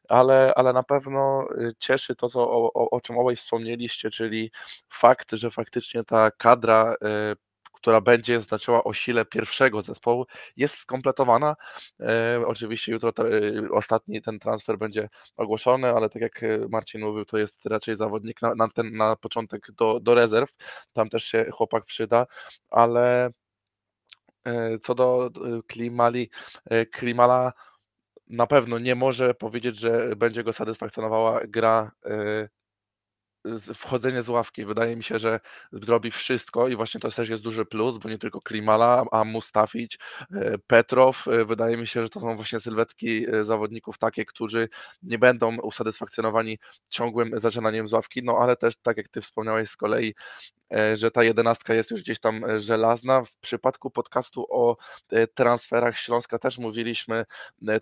ale, 0.09 0.53
ale 0.57 0.73
na 0.73 0.83
pewno 0.83 1.49
cieszy 1.79 2.17
to, 2.17 2.29
co, 2.29 2.51
o, 2.51 2.91
o 2.91 3.01
czym 3.01 3.19
obaj 3.19 3.37
wspomnieliście, 3.37 4.11
czyli 4.11 4.51
fakt, 4.89 5.33
że 5.33 5.51
faktycznie 5.51 6.05
ta 6.05 6.31
kadra 6.31 6.95
która 7.81 8.01
będzie 8.01 8.41
znaczyła 8.41 8.85
o 8.85 8.93
sile 8.93 9.25
pierwszego 9.25 9.83
zespołu, 9.83 10.27
jest 10.57 10.77
skompletowana. 10.77 11.57
E, 12.01 12.43
oczywiście 12.47 12.93
jutro 12.93 13.13
te, 13.13 13.25
ostatni 13.73 14.23
ten 14.23 14.39
transfer 14.39 14.79
będzie 14.79 15.09
ogłoszony, 15.37 15.89
ale 15.89 16.09
tak 16.09 16.23
jak 16.23 16.43
e, 16.43 16.59
Marcin 16.69 17.01
mówił, 17.01 17.25
to 17.25 17.39
jest 17.39 17.67
raczej 17.67 17.97
zawodnik 17.97 18.43
na, 18.43 18.55
na, 18.55 18.69
ten, 18.69 18.97
na 18.97 19.17
początek 19.17 19.73
do, 19.73 20.01
do 20.01 20.15
rezerw. 20.15 20.55
Tam 20.93 21.09
też 21.09 21.25
się 21.25 21.47
chłopak 21.53 21.85
przyda, 21.85 22.27
ale 22.71 23.31
e, 24.45 24.79
co 24.79 24.95
do 24.95 25.31
Klimali, 25.67 26.31
e, 26.65 26.87
Klimala 26.87 27.53
na 28.27 28.47
pewno 28.47 28.79
nie 28.79 28.95
może 28.95 29.35
powiedzieć, 29.35 29.77
że 29.77 30.17
będzie 30.17 30.45
go 30.45 30.53
satysfakcjonowała 30.53 31.41
gra 31.49 31.93
e, 32.05 32.49
wchodzenie 33.75 34.23
z 34.23 34.29
ławki. 34.29 34.65
Wydaje 34.65 34.97
mi 34.97 35.03
się, 35.03 35.19
że 35.19 35.41
zrobi 35.73 36.11
wszystko 36.11 36.69
i 36.69 36.77
właśnie 36.77 37.01
to 37.01 37.11
też 37.11 37.29
jest 37.29 37.43
duży 37.43 37.65
plus, 37.65 37.99
bo 37.99 38.09
nie 38.09 38.19
tylko 38.19 38.41
Klimala, 38.41 39.05
a 39.13 39.25
Mustafić, 39.25 39.99
e, 40.33 40.59
Petrow. 40.59 41.29
E, 41.29 41.45
wydaje 41.45 41.77
mi 41.77 41.87
się, 41.87 42.03
że 42.03 42.09
to 42.09 42.21
są 42.21 42.37
właśnie 42.37 42.61
sylwetki 42.61 43.27
e, 43.31 43.45
zawodników 43.45 43.99
takie, 43.99 44.25
którzy 44.25 44.69
nie 45.03 45.19
będą 45.19 45.57
usatysfakcjonowani 45.57 46.59
ciągłym 46.89 47.41
zaczynaniem 47.41 47.89
z 47.89 47.93
ławki, 47.93 48.23
no 48.25 48.39
ale 48.41 48.57
też 48.57 48.77
tak 48.77 48.97
jak 48.97 49.09
ty 49.09 49.21
wspomniałeś 49.21 49.71
z 49.71 49.77
kolei, 49.77 50.15
że 50.95 51.11
ta 51.11 51.25
jedenastka 51.25 51.75
jest 51.75 51.91
już 51.91 52.03
gdzieś 52.03 52.21
tam 52.21 52.45
żelazna. 52.61 53.25
W 53.25 53.37
przypadku 53.37 53.91
podcastu 53.91 54.47
o 54.51 54.77
transferach 55.35 55.99
Śląska 55.99 56.39
też 56.39 56.59
mówiliśmy 56.59 57.25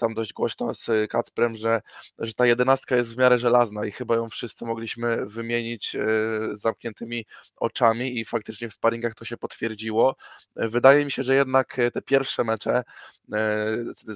tam 0.01 0.15
dość 0.15 0.33
głośno 0.33 0.75
z 0.75 1.11
Kacprem, 1.11 1.57
że, 1.57 1.83
że 2.19 2.35
ta 2.35 2.47
jedenastka 2.47 2.97
jest 2.97 3.15
w 3.15 3.19
miarę 3.19 3.39
żelazna 3.39 3.87
i 3.87 3.91
chyba 3.91 4.15
ją 4.15 4.29
wszyscy 4.31 4.65
mogliśmy 4.65 5.27
wymienić 5.27 5.97
e, 5.97 6.07
zamkniętymi 6.53 7.27
oczami 7.57 8.19
i 8.19 8.25
faktycznie 8.25 8.69
w 8.69 8.75
sparingach 8.75 9.15
to 9.15 9.25
się 9.25 9.37
potwierdziło. 9.37 10.17
E, 10.57 10.69
wydaje 10.69 11.05
mi 11.05 11.11
się, 11.11 11.23
że 11.23 11.35
jednak 11.35 11.79
e, 11.79 11.91
te 11.91 12.03
pierwsze 12.03 12.45
mecze 12.45 12.85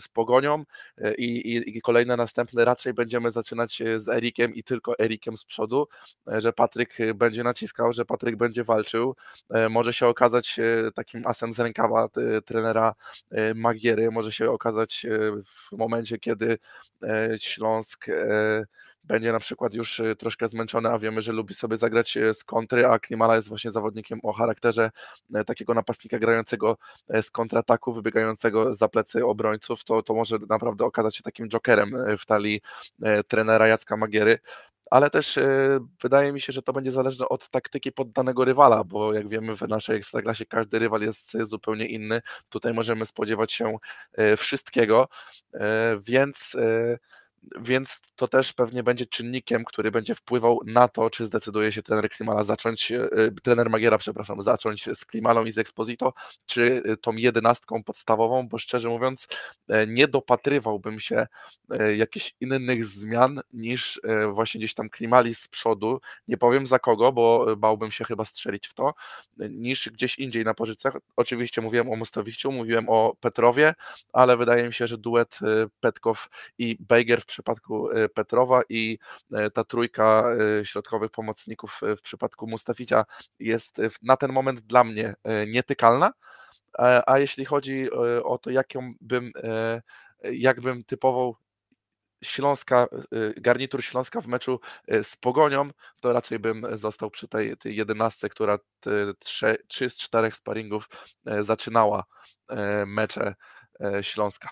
z 0.00 0.08
Pogonią 0.08 0.64
i, 1.18 1.24
i, 1.24 1.76
i 1.76 1.80
kolejne 1.80 2.16
następne 2.16 2.64
raczej 2.64 2.94
będziemy 2.94 3.30
zaczynać 3.30 3.82
z 3.96 4.08
Erikiem 4.08 4.54
i 4.54 4.62
tylko 4.62 4.98
Erikiem 4.98 5.36
z 5.36 5.44
przodu, 5.44 5.88
że 6.26 6.52
Patryk 6.52 6.96
będzie 7.14 7.44
naciskał, 7.44 7.92
że 7.92 8.04
Patryk 8.04 8.36
będzie 8.36 8.61
walczył. 8.64 9.16
Może 9.70 9.92
się 9.92 10.06
okazać 10.06 10.60
takim 10.94 11.26
asem 11.26 11.52
z 11.52 11.60
rękawa 11.60 12.08
trenera 12.44 12.94
Magiery, 13.54 14.10
może 14.10 14.32
się 14.32 14.50
okazać 14.50 15.06
w 15.46 15.72
momencie, 15.76 16.18
kiedy 16.18 16.58
Śląsk 17.38 18.06
będzie 19.04 19.32
na 19.32 19.38
przykład 19.38 19.74
już 19.74 20.02
troszkę 20.18 20.48
zmęczony, 20.48 20.88
a 20.88 20.98
wiemy, 20.98 21.22
że 21.22 21.32
lubi 21.32 21.54
sobie 21.54 21.76
zagrać 21.76 22.18
z 22.34 22.44
kontry, 22.44 22.86
a 22.86 22.98
Klimala 22.98 23.36
jest 23.36 23.48
właśnie 23.48 23.70
zawodnikiem 23.70 24.20
o 24.22 24.32
charakterze 24.32 24.90
e, 25.34 25.44
takiego 25.44 25.74
napastnika 25.74 26.18
grającego 26.18 26.76
e, 27.08 27.22
z 27.22 27.30
kontrataku, 27.30 27.92
wybiegającego 27.92 28.74
za 28.74 28.88
plecy 28.88 29.26
obrońców, 29.26 29.84
to, 29.84 30.02
to 30.02 30.14
może 30.14 30.38
naprawdę 30.48 30.84
okazać 30.84 31.16
się 31.16 31.22
takim 31.22 31.48
jokerem 31.48 31.94
e, 31.94 32.18
w 32.18 32.26
talii 32.26 32.60
trenera 33.28 33.68
Jacka 33.68 33.96
Magiery 33.96 34.38
ale 34.92 35.10
też 35.10 35.38
wydaje 36.02 36.32
mi 36.32 36.40
się, 36.40 36.52
że 36.52 36.62
to 36.62 36.72
będzie 36.72 36.92
zależne 36.92 37.28
od 37.28 37.48
taktyki 37.50 37.92
poddanego 37.92 38.44
rywala, 38.44 38.84
bo 38.84 39.14
jak 39.14 39.28
wiemy 39.28 39.56
w 39.56 39.60
naszej 39.62 39.96
ekstraklasie 39.96 40.46
każdy 40.46 40.78
rywal 40.78 41.00
jest 41.02 41.32
zupełnie 41.42 41.86
inny. 41.86 42.20
Tutaj 42.48 42.74
możemy 42.74 43.06
spodziewać 43.06 43.52
się 43.52 43.76
wszystkiego, 44.36 45.08
więc 46.00 46.56
więc 47.60 48.00
to 48.16 48.28
też 48.28 48.52
pewnie 48.52 48.82
będzie 48.82 49.06
czynnikiem, 49.06 49.64
który 49.64 49.90
będzie 49.90 50.14
wpływał 50.14 50.60
na 50.66 50.88
to, 50.88 51.10
czy 51.10 51.26
zdecyduje 51.26 51.72
się 51.72 51.82
trener 51.82 52.10
Klimala 52.10 52.44
zacząć, 52.44 52.92
e, 52.92 53.08
trener 53.42 53.70
Magiera, 53.70 53.98
przepraszam, 53.98 54.42
zacząć 54.42 54.84
z 54.94 55.04
Klimalą 55.04 55.44
i 55.44 55.52
z 55.52 55.58
Exposito, 55.58 56.12
czy 56.46 56.82
e, 56.84 56.96
tą 56.96 57.12
jedenastką 57.12 57.84
podstawową, 57.84 58.48
bo 58.48 58.58
szczerze 58.58 58.88
mówiąc 58.88 59.28
e, 59.68 59.86
nie 59.86 60.08
dopatrywałbym 60.08 61.00
się 61.00 61.26
jakichś 61.96 62.34
innych 62.40 62.86
zmian 62.86 63.40
niż 63.52 64.00
właśnie 64.32 64.58
gdzieś 64.58 64.74
tam 64.74 64.90
Klimali 64.90 65.34
z 65.34 65.48
przodu, 65.48 66.00
nie 66.28 66.36
powiem 66.36 66.66
za 66.66 66.78
kogo, 66.78 67.12
bo 67.12 67.56
bałbym 67.56 67.90
się 67.90 68.04
chyba 68.04 68.24
strzelić 68.24 68.68
w 68.68 68.74
to, 68.74 68.94
niż 69.38 69.88
gdzieś 69.88 70.18
indziej 70.18 70.44
na 70.44 70.54
pozycjach. 70.54 70.94
Oczywiście 71.16 71.60
mówiłem 71.60 71.90
o 71.90 71.96
Mostowiciu, 71.96 72.52
mówiłem 72.52 72.88
o 72.88 73.16
Petrowie, 73.20 73.74
ale 74.12 74.36
wydaje 74.36 74.66
mi 74.66 74.74
się, 74.74 74.86
że 74.86 74.98
duet 74.98 75.38
Petkow 75.80 76.28
i 76.58 76.76
Bejger 76.80 77.20
w 77.20 77.26
przypadku 77.32 77.90
e, 77.90 78.08
Petrowa 78.08 78.62
i 78.68 78.98
e, 79.32 79.50
ta 79.50 79.64
trójka 79.64 80.24
e, 80.60 80.64
środkowych 80.64 81.10
pomocników 81.10 81.80
w 81.96 82.02
przypadku 82.02 82.46
Mustaficia 82.46 83.04
jest 83.38 83.80
na 84.02 84.16
ten 84.16 84.32
moment 84.32 84.60
dla 84.60 84.84
mnie 84.84 85.14
nietykalna. 85.46 86.12
A 87.06 87.18
jeśli 87.18 87.44
chodzi 87.44 87.90
o 88.24 88.38
to, 88.38 88.50
jaką 88.50 88.92
bym, 89.00 89.32
jakbym 90.22 90.84
typował 90.84 91.36
Śląska, 92.24 92.86
garnitur 93.36 93.84
Śląska 93.84 94.20
w 94.20 94.26
meczu 94.26 94.60
z 95.02 95.16
Pogonią, 95.16 95.70
to 96.00 96.12
raczej 96.12 96.38
bym 96.38 96.66
został 96.72 97.10
przy 97.10 97.28
tej, 97.28 97.56
tej 97.56 97.76
jedenastce, 97.76 98.28
która 98.28 98.58
trzy, 99.18 99.56
trzy 99.68 99.90
z 99.90 99.96
czterech 99.96 100.36
sparingów 100.36 100.88
zaczynała 101.40 102.04
mecze 102.86 103.34
Śląska. 104.02 104.48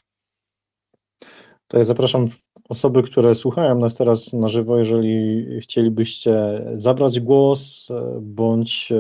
To 1.69 1.79
ja 1.79 1.85
zapraszam 1.85 2.29
osoby, 2.71 3.03
które 3.03 3.35
słuchają 3.35 3.79
nas 3.79 3.95
teraz 3.95 4.33
na 4.33 4.49
żywo, 4.49 4.79
jeżeli 4.79 5.47
chcielibyście 5.61 6.65
zabrać 6.75 7.21
głos 7.21 7.89
bądź 8.21 8.93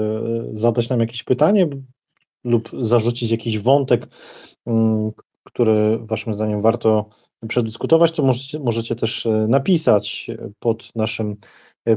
zadać 0.53 0.89
nam 0.89 1.01
jakieś 1.01 1.23
pytanie 1.23 1.69
lub 2.45 2.71
zarzucić 2.81 3.31
jakiś 3.31 3.59
wątek, 3.59 4.09
mm, 4.67 5.11
który 5.45 5.99
Waszym 5.99 6.35
zdaniem 6.35 6.63
warto 6.63 7.09
przedyskutować, 7.49 8.13
to 8.13 8.23
możecie, 8.23 8.59
możecie 8.59 8.97
też 8.97 9.29
napisać 9.49 10.31
pod 10.59 10.97
naszym 10.97 11.37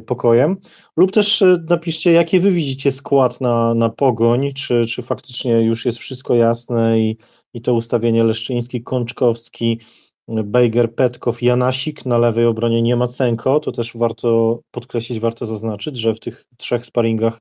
pokojem, 0.05 0.57
lub 0.97 1.11
też 1.11 1.43
napiszcie, 1.69 2.11
jakie 2.11 2.39
Wy 2.39 2.51
widzicie 2.51 2.91
skład 2.91 3.41
na, 3.41 3.73
na 3.73 3.89
pogoń, 3.89 4.51
czy, 4.53 4.85
czy 4.85 5.01
faktycznie 5.01 5.61
już 5.61 5.85
jest 5.85 5.97
wszystko 5.97 6.35
jasne 6.35 6.99
i, 6.99 7.17
i 7.53 7.61
to 7.61 7.73
ustawienie 7.73 8.23
Leszczyński, 8.23 8.83
Kączkowski, 8.83 9.79
Bejger, 10.27 10.95
Petkow, 10.95 11.41
Janasik, 11.41 12.05
na 12.05 12.17
lewej 12.17 12.45
obronie 12.45 12.81
nie 12.81 12.95
ma 12.95 13.07
Cenko, 13.07 13.59
to 13.59 13.71
też 13.71 13.91
warto 13.97 14.59
podkreślić, 14.71 15.19
warto 15.19 15.45
zaznaczyć, 15.45 15.97
że 15.97 16.13
w 16.13 16.19
tych 16.19 16.45
trzech 16.57 16.85
sparingach, 16.85 17.39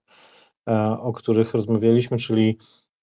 e, 0.69 0.99
o 1.01 1.13
których 1.13 1.55
rozmawialiśmy, 1.55 2.19
czyli 2.19 2.59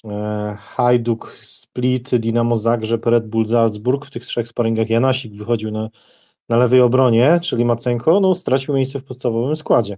e, 0.05 0.57
Hajduk, 0.59 1.31
Split, 1.41 2.15
Dinamo 2.15 2.57
Zagrzeb, 2.57 3.05
Red 3.05 3.27
Bull 3.27 3.47
Salzburg, 3.47 4.05
w 4.05 4.11
tych 4.11 4.25
trzech 4.25 4.47
sparingach 4.47 4.89
Janasik 4.89 5.35
wychodził 5.35 5.71
na, 5.71 5.89
na 6.49 6.57
lewej 6.57 6.81
obronie, 6.81 7.39
czyli 7.43 7.65
Macenko, 7.65 8.19
no 8.19 8.35
stracił 8.35 8.75
miejsce 8.75 8.99
w 8.99 9.03
podstawowym 9.03 9.55
składzie. 9.55 9.97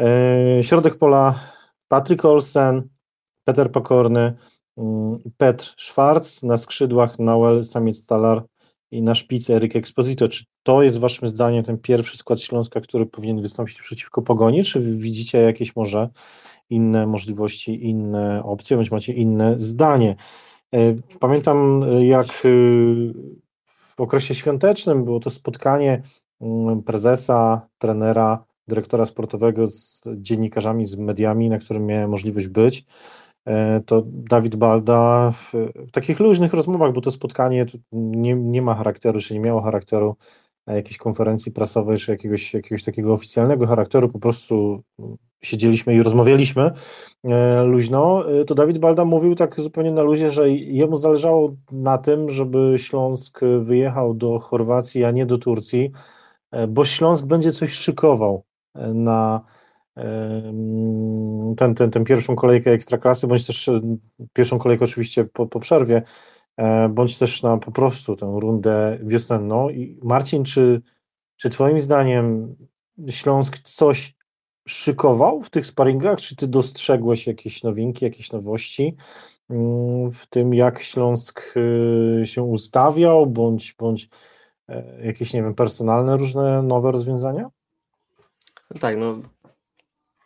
E, 0.00 0.62
środek 0.62 0.98
pola 0.98 1.40
Patryk 1.88 2.24
Olsen, 2.24 2.88
Peter 3.44 3.72
Pokorny, 3.72 4.34
mm, 4.76 5.18
Petr 5.36 5.74
Schwarz, 5.78 6.42
na 6.42 6.56
skrzydłach 6.56 7.18
Noel 7.18 7.60
Samiec-Talar, 7.60 8.42
i 8.92 9.02
na 9.02 9.14
szpicy 9.14 9.54
Eryk 9.54 9.76
Exposito. 9.76 10.28
Czy 10.28 10.44
to 10.62 10.82
jest 10.82 10.98
waszym 10.98 11.28
zdaniem 11.28 11.64
ten 11.64 11.78
pierwszy 11.78 12.16
skład 12.16 12.40
Śląska, 12.40 12.80
który 12.80 13.06
powinien 13.06 13.42
wystąpić 13.42 13.82
przeciwko 13.82 14.22
Pogoni, 14.22 14.64
czy 14.64 14.80
widzicie 14.80 15.38
jakieś 15.38 15.76
może 15.76 16.08
inne 16.70 17.06
możliwości, 17.06 17.88
inne 17.88 18.42
opcje, 18.44 18.76
bądź 18.76 18.90
macie 18.90 19.12
inne 19.12 19.58
zdanie? 19.58 20.16
E, 20.74 20.94
pamiętam 21.20 21.84
jak 22.02 22.26
e, 22.26 22.48
w 23.66 24.00
okresie 24.00 24.34
świątecznym 24.34 25.04
było 25.04 25.20
to 25.20 25.30
spotkanie 25.30 26.02
mm, 26.40 26.82
prezesa, 26.82 27.68
trenera, 27.78 28.44
dyrektora 28.68 29.04
sportowego 29.06 29.66
z 29.66 30.02
dziennikarzami, 30.16 30.84
z 30.84 30.96
mediami, 30.96 31.48
na 31.48 31.58
którym 31.58 31.86
miałem 31.86 32.10
możliwość 32.10 32.48
być. 32.48 32.84
E, 33.46 33.80
to 33.86 34.02
Dawid 34.06 34.56
Balda 34.56 35.30
w, 35.30 35.52
w, 35.86 35.90
takich 35.90 36.20
luźnych 36.20 36.52
rozmowach, 36.52 36.92
bo 36.92 37.00
to 37.00 37.10
spotkanie 37.10 37.66
nie, 37.92 38.34
nie 38.34 38.62
ma 38.62 38.74
charakteru, 38.74 39.20
czy 39.20 39.34
nie 39.34 39.40
miało 39.40 39.62
charakteru 39.62 40.16
jakiejś 40.66 40.96
konferencji 40.96 41.52
prasowej, 41.52 41.98
czy 41.98 42.10
jakiegoś, 42.10 42.54
jakiegoś 42.54 42.84
takiego 42.84 43.12
oficjalnego 43.12 43.66
charakteru, 43.66 44.08
po 44.08 44.18
prostu 44.18 44.82
siedzieliśmy 45.42 45.94
i 45.94 46.02
rozmawialiśmy 46.02 46.70
e, 47.24 47.62
luźno, 47.62 48.30
e, 48.40 48.44
to 48.44 48.54
Dawid 48.54 48.78
Balda 48.78 49.04
mówił 49.04 49.34
tak 49.34 49.60
zupełnie 49.60 49.90
na 49.90 50.02
luzie, 50.02 50.30
że 50.30 50.50
jemu 50.50 50.96
zależało 50.96 51.50
na 51.72 51.98
tym, 51.98 52.30
żeby 52.30 52.74
Śląsk 52.76 53.40
wyjechał 53.60 54.14
do 54.14 54.38
Chorwacji, 54.38 55.04
a 55.04 55.10
nie 55.10 55.26
do 55.26 55.38
Turcji, 55.38 55.90
bo 56.68 56.84
Śląsk 56.84 57.26
będzie 57.26 57.50
coś 57.50 57.72
szykował 57.72 58.44
na 58.94 59.40
ten, 61.56 61.74
ten, 61.74 61.90
ten 61.90 62.04
pierwszą 62.04 62.36
kolejkę 62.36 62.70
ekstraklasy, 62.70 63.26
bądź 63.26 63.46
też 63.46 63.68
e, 63.68 63.80
pierwszą 64.32 64.58
kolejkę 64.58 64.84
oczywiście 64.84 65.24
po, 65.24 65.46
po 65.46 65.60
przerwie, 65.60 66.02
e, 66.56 66.88
bądź 66.88 67.18
też 67.18 67.42
na 67.42 67.56
po 67.56 67.72
prostu 67.72 68.16
tę 68.16 68.36
rundę 68.40 68.98
wiosenną. 69.02 69.70
I 69.70 69.98
Marcin, 70.02 70.44
czy, 70.44 70.82
czy 71.36 71.50
Twoim 71.50 71.80
zdaniem 71.80 72.56
Śląsk 73.08 73.58
coś 73.58 74.14
szykował 74.68 75.42
w 75.42 75.50
tych 75.50 75.66
sparingach? 75.66 76.18
Czy 76.18 76.36
Ty 76.36 76.48
dostrzegłeś 76.48 77.26
jakieś 77.26 77.62
nowinki, 77.62 78.04
jakieś 78.04 78.32
nowości 78.32 78.96
mm, 79.50 80.10
w 80.10 80.26
tym, 80.26 80.54
jak 80.54 80.82
Śląsk 80.82 81.54
e, 82.20 82.26
się 82.26 82.42
ustawiał, 82.42 83.26
bądź, 83.26 83.74
bądź 83.78 84.08
jakieś, 85.02 85.32
nie 85.32 85.42
wiem, 85.42 85.54
personalne 85.54 86.16
różne 86.16 86.62
nowe 86.62 86.92
rozwiązania? 86.92 87.50
Tak, 88.80 88.96
no 88.96 89.18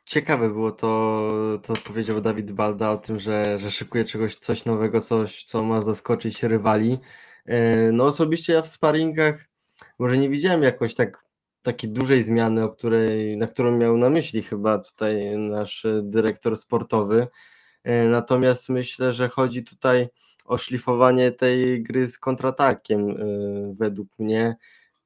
Ciekawe 0.07 0.49
było 0.51 0.73
to, 0.73 1.59
co 1.62 1.75
powiedział 1.75 2.21
Dawid 2.21 2.53
Balda 2.53 2.90
o 2.90 2.97
tym, 2.97 3.21
że, 3.21 3.59
że 3.59 3.71
szykuje 3.71 4.05
czegoś, 4.05 4.37
coś 4.37 4.64
nowego, 4.64 5.01
coś, 5.01 5.45
co 5.45 5.62
ma 5.62 5.81
zaskoczyć 5.81 6.42
rywali. 6.42 6.99
E, 7.47 7.92
no 7.92 8.05
osobiście 8.05 8.53
ja 8.53 8.62
w 8.62 8.69
sparingach 8.69 9.49
może 9.99 10.19
nie 10.19 10.29
widziałem 10.29 10.62
jakoś 10.62 10.95
tak 10.95 11.25
takiej 11.62 11.90
dużej 11.90 12.23
zmiany, 12.23 12.64
o 12.64 12.69
której, 12.69 13.37
na 13.37 13.47
którą 13.47 13.79
miał 13.79 13.97
na 13.97 14.11
myśli 14.11 14.42
chyba 14.42 14.79
tutaj 14.79 15.38
nasz 15.38 15.87
dyrektor 16.03 16.57
sportowy. 16.57 17.27
E, 17.85 18.05
natomiast 18.09 18.69
myślę, 18.69 19.12
że 19.12 19.29
chodzi 19.29 19.64
tutaj 19.64 20.09
o 20.45 20.59
szlifowanie 20.59 21.33
tej 21.33 21.83
gry 21.83 22.07
z 22.07 22.19
kontratakiem 22.19 23.11
e, 23.11 23.14
według 23.79 24.19
mnie. 24.19 24.57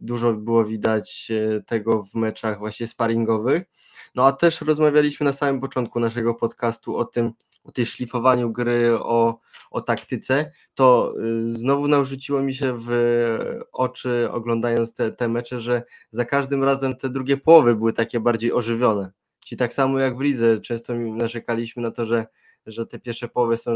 Dużo 0.00 0.32
było 0.32 0.64
widać 0.64 1.32
tego 1.66 2.02
w 2.02 2.14
meczach 2.14 2.58
właśnie 2.58 2.86
sparingowych. 2.86 3.62
No 4.14 4.26
a 4.26 4.32
też 4.32 4.60
rozmawialiśmy 4.60 5.24
na 5.24 5.32
samym 5.32 5.60
początku 5.60 6.00
naszego 6.00 6.34
podcastu 6.34 6.96
o 6.96 7.04
tym, 7.04 7.32
o 7.64 7.72
tej 7.72 7.86
szlifowaniu 7.86 8.52
gry, 8.52 8.98
o, 8.98 9.38
o 9.70 9.80
taktyce, 9.80 10.52
to 10.74 11.14
y, 11.48 11.52
znowu 11.52 11.88
narzuciło 11.88 12.42
mi 12.42 12.54
się 12.54 12.74
w 12.78 12.90
oczy, 13.72 14.28
oglądając 14.30 14.94
te, 14.94 15.12
te 15.12 15.28
mecze, 15.28 15.58
że 15.58 15.82
za 16.10 16.24
każdym 16.24 16.64
razem 16.64 16.96
te 16.96 17.08
drugie 17.08 17.36
połowy 17.36 17.76
były 17.76 17.92
takie 17.92 18.20
bardziej 18.20 18.52
ożywione. 18.52 19.10
Czyli 19.46 19.58
tak 19.58 19.72
samo 19.72 19.98
jak 19.98 20.16
w 20.16 20.20
lidze, 20.20 20.60
często 20.60 20.94
narzekaliśmy 20.94 21.82
na 21.82 21.90
to, 21.90 22.04
że, 22.04 22.26
że 22.66 22.86
te 22.86 22.98
pierwsze 22.98 23.28
połowy 23.28 23.56
są 23.56 23.72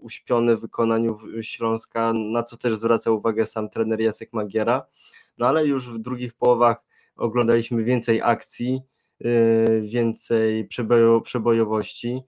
uśpione 0.00 0.56
w 0.56 0.60
wykonaniu 0.60 1.18
Śląska, 1.40 2.12
na 2.12 2.42
co 2.42 2.56
też 2.56 2.76
zwraca 2.76 3.10
uwagę 3.10 3.46
sam 3.46 3.70
trener 3.70 4.00
Jacek 4.00 4.32
Magiera. 4.32 4.86
No 5.40 5.46
ale 5.46 5.66
już 5.66 5.94
w 5.94 5.98
drugich 5.98 6.34
połowach 6.34 6.76
oglądaliśmy 7.16 7.84
więcej 7.84 8.20
akcji, 8.22 8.82
Y, 9.24 9.80
więcej 9.84 10.64
przebojo, 10.64 11.20
przebojowości. 11.20 12.22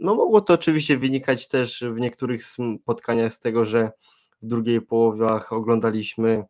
No 0.00 0.14
mogło 0.14 0.40
to 0.40 0.54
oczywiście 0.54 0.98
wynikać 0.98 1.48
też 1.48 1.84
w 1.94 2.00
niektórych 2.00 2.44
spotkaniach 2.44 3.32
z 3.32 3.40
tego, 3.40 3.64
że 3.64 3.90
w 4.42 4.46
drugiej 4.46 4.80
połowiach 4.80 5.52
oglądaliśmy 5.52 6.44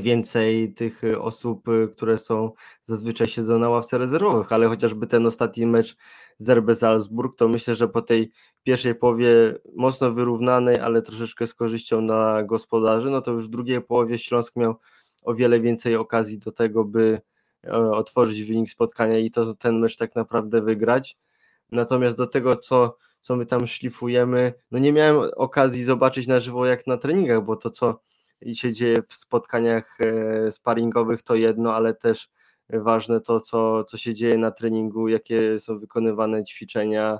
więcej 0.00 0.74
tych 0.74 1.02
osób, 1.20 1.66
które 1.92 2.18
są 2.18 2.52
zazwyczaj 2.82 3.28
siedzą 3.28 3.58
na 3.58 3.68
ławce 3.68 3.98
rezerwowych, 3.98 4.52
ale 4.52 4.68
chociażby 4.68 5.06
ten 5.06 5.26
ostatni 5.26 5.66
mecz 5.66 5.96
z 6.38 6.50
RB 6.50 6.74
Salzburg, 6.74 7.38
to 7.38 7.48
myślę, 7.48 7.74
że 7.74 7.88
po 7.88 8.02
tej 8.02 8.30
pierwszej 8.62 8.94
połowie 8.94 9.54
mocno 9.76 10.12
wyrównanej, 10.12 10.80
ale 10.80 11.02
troszeczkę 11.02 11.46
z 11.46 11.54
korzyścią 11.54 12.00
na 12.00 12.42
gospodarzy, 12.42 13.10
no 13.10 13.20
to 13.20 13.30
już 13.30 13.46
w 13.46 13.50
drugiej 13.50 13.82
połowie 13.82 14.18
Śląsk 14.18 14.56
miał 14.56 14.76
o 15.26 15.34
wiele 15.34 15.60
więcej 15.60 15.96
okazji 15.96 16.38
do 16.38 16.52
tego, 16.52 16.84
by 16.84 17.20
E, 17.66 17.90
otworzyć 17.90 18.44
wynik 18.44 18.70
spotkania 18.70 19.18
i 19.18 19.30
to 19.30 19.54
ten 19.54 19.78
mecz 19.78 19.96
tak 19.96 20.14
naprawdę 20.14 20.62
wygrać. 20.62 21.18
Natomiast 21.72 22.16
do 22.16 22.26
tego, 22.26 22.56
co, 22.56 22.96
co 23.20 23.36
my 23.36 23.46
tam 23.46 23.66
szlifujemy, 23.66 24.54
no 24.70 24.78
nie 24.78 24.92
miałem 24.92 25.30
okazji 25.36 25.84
zobaczyć 25.84 26.26
na 26.26 26.40
żywo 26.40 26.66
jak 26.66 26.86
na 26.86 26.96
treningach, 26.96 27.44
bo 27.44 27.56
to, 27.56 27.70
co 27.70 28.00
się 28.52 28.72
dzieje 28.72 29.02
w 29.08 29.14
spotkaniach 29.14 29.98
e, 30.00 30.50
sparingowych, 30.52 31.22
to 31.22 31.34
jedno, 31.34 31.74
ale 31.74 31.94
też 31.94 32.28
ważne 32.70 33.20
to, 33.20 33.40
co, 33.40 33.84
co 33.84 33.96
się 33.96 34.14
dzieje 34.14 34.38
na 34.38 34.50
treningu, 34.50 35.08
jakie 35.08 35.60
są 35.60 35.78
wykonywane 35.78 36.44
ćwiczenia. 36.44 37.18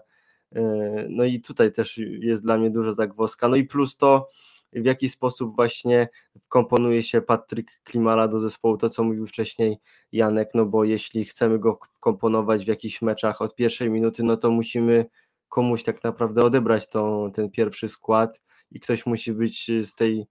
E, 0.55 0.63
no 1.09 1.25
i 1.25 1.41
tutaj 1.41 1.73
też 1.73 1.99
jest 1.99 2.43
dla 2.43 2.59
mnie 2.59 2.71
duża 2.71 2.93
zagwozdka. 2.93 3.49
No 3.49 3.57
i 3.57 3.65
plus 3.65 3.97
to, 3.97 4.29
w 4.77 4.85
jaki 4.85 5.09
sposób 5.09 5.57
właśnie 5.57 6.09
komponuje 6.49 7.03
się 7.03 7.23
Patryk 7.23 7.71
Klimala 7.85 8.29
do 8.29 8.41
zespołu, 8.41 8.77
to 8.77 8.91
co 8.91 9.05
mówił 9.05 9.27
wcześniej 9.27 9.77
Janek, 10.13 10.51
no 10.55 10.67
bo 10.67 10.85
jeśli 10.85 11.25
chcemy 11.25 11.59
go 11.59 11.79
komponować 12.01 12.65
w 12.65 12.69
jakichś 12.69 13.03
meczach 13.03 13.43
od 13.43 13.55
pierwszej 13.55 13.91
minuty, 13.91 14.23
no 14.23 14.37
to 14.37 14.51
musimy 14.51 15.07
komuś 15.49 15.83
tak 15.83 16.05
naprawdę 16.05 16.45
odebrać 16.45 16.89
tą, 16.89 17.31
ten 17.33 17.51
pierwszy 17.51 17.89
skład 17.89 18.43
i 18.71 18.81
ktoś 18.81 19.07
musi 19.07 19.33
być 19.33 19.71
z 19.83 19.95
tej, 19.95 20.27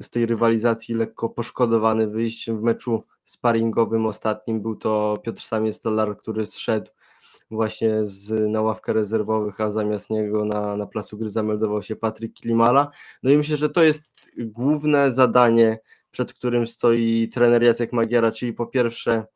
z 0.00 0.10
tej 0.10 0.26
rywalizacji 0.26 0.94
lekko 0.94 1.28
poszkodowany, 1.28 2.08
wyjść. 2.08 2.50
W 2.50 2.62
meczu 2.62 3.04
sparingowym 3.24 4.06
ostatnim, 4.06 4.62
był 4.62 4.76
to 4.76 5.18
Piotr 5.24 5.42
Samiec-Stolar, 5.42 6.16
który 6.16 6.46
zszedł 6.46 6.90
właśnie 7.50 7.90
z, 8.02 8.50
na 8.50 8.62
ławkę 8.62 8.92
rezerwowych, 8.92 9.60
a 9.60 9.70
zamiast 9.70 10.10
niego 10.10 10.44
na, 10.44 10.76
na 10.76 10.86
placu 10.86 11.18
gry 11.18 11.28
zameldował 11.28 11.82
się 11.82 11.96
Patryk 11.96 12.34
Klimala. 12.34 12.90
No 13.22 13.30
i 13.30 13.36
myślę, 13.36 13.56
że 13.56 13.70
to 13.70 13.82
jest 13.82 14.10
główne 14.38 15.12
zadanie, 15.12 15.78
przed 16.10 16.32
którym 16.32 16.66
stoi 16.66 17.28
trener 17.28 17.62
Jacek 17.62 17.92
Magiera, 17.92 18.32
czyli 18.32 18.52
po 18.52 18.66
pierwsze, 18.66 19.26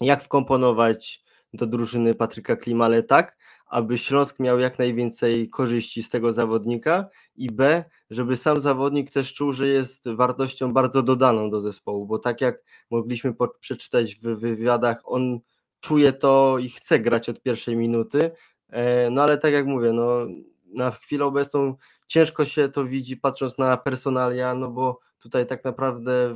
jak 0.00 0.22
wkomponować 0.22 1.24
do 1.52 1.66
drużyny 1.66 2.14
Patryka 2.14 2.56
Klimale 2.56 3.02
tak, 3.02 3.36
aby 3.66 3.98
Śląsk 3.98 4.40
miał 4.40 4.58
jak 4.58 4.78
najwięcej 4.78 5.50
korzyści 5.50 6.02
z 6.02 6.10
tego 6.10 6.32
zawodnika 6.32 7.08
i 7.36 7.50
B, 7.50 7.84
żeby 8.10 8.36
sam 8.36 8.60
zawodnik 8.60 9.10
też 9.10 9.34
czuł, 9.34 9.52
że 9.52 9.68
jest 9.68 10.08
wartością 10.08 10.72
bardzo 10.72 11.02
dodaną 11.02 11.50
do 11.50 11.60
zespołu, 11.60 12.06
bo 12.06 12.18
tak 12.18 12.40
jak 12.40 12.62
mogliśmy 12.90 13.34
przeczytać 13.60 14.14
w 14.14 14.20
wywiadach, 14.20 15.02
on 15.04 15.40
czuje 15.84 16.12
to 16.12 16.58
i 16.58 16.68
chce 16.68 16.98
grać 16.98 17.28
od 17.28 17.42
pierwszej 17.42 17.76
minuty, 17.76 18.30
e, 18.68 19.10
no 19.10 19.22
ale 19.22 19.38
tak 19.38 19.52
jak 19.52 19.66
mówię, 19.66 19.92
no 19.92 20.26
na 20.74 20.90
chwilę 20.90 21.24
obecną 21.24 21.74
ciężko 22.06 22.44
się 22.44 22.68
to 22.68 22.84
widzi 22.84 23.16
patrząc 23.16 23.58
na 23.58 23.76
personalia, 23.76 24.54
no 24.54 24.70
bo 24.70 25.00
tutaj 25.18 25.46
tak 25.46 25.64
naprawdę 25.64 26.32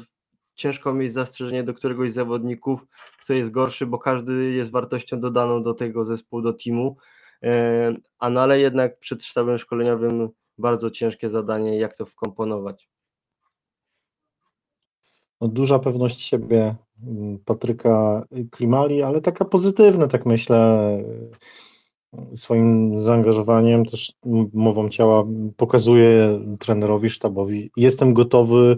ciężko 0.54 0.94
mieć 0.94 1.12
zastrzeżenie 1.12 1.62
do 1.62 1.74
któregoś 1.74 2.10
z 2.10 2.14
zawodników, 2.14 2.86
kto 3.22 3.32
jest 3.32 3.50
gorszy, 3.50 3.86
bo 3.86 3.98
każdy 3.98 4.52
jest 4.52 4.70
wartością 4.70 5.20
dodaną 5.20 5.62
do 5.62 5.74
tego 5.74 6.04
zespołu, 6.04 6.42
do 6.42 6.52
teamu, 6.52 6.96
e, 7.42 7.94
a 8.18 8.30
no 8.30 8.40
ale 8.40 8.60
jednak 8.60 8.98
przed 8.98 9.24
sztabem 9.24 9.58
szkoleniowym 9.58 10.28
bardzo 10.58 10.90
ciężkie 10.90 11.30
zadanie, 11.30 11.78
jak 11.78 11.96
to 11.96 12.06
wkomponować. 12.06 12.88
No, 15.40 15.48
duża 15.48 15.78
pewność 15.78 16.20
siebie 16.20 16.76
Patryka 17.44 18.24
Klimali, 18.50 19.02
ale 19.02 19.20
taka 19.20 19.44
pozytywna, 19.44 20.06
tak 20.06 20.26
myślę, 20.26 20.88
swoim 22.34 22.98
zaangażowaniem, 22.98 23.84
też 23.84 24.12
mową 24.52 24.88
ciała 24.88 25.24
pokazuje 25.56 26.40
trenerowi, 26.58 27.10
sztabowi, 27.10 27.70
jestem 27.76 28.14
gotowy, 28.14 28.76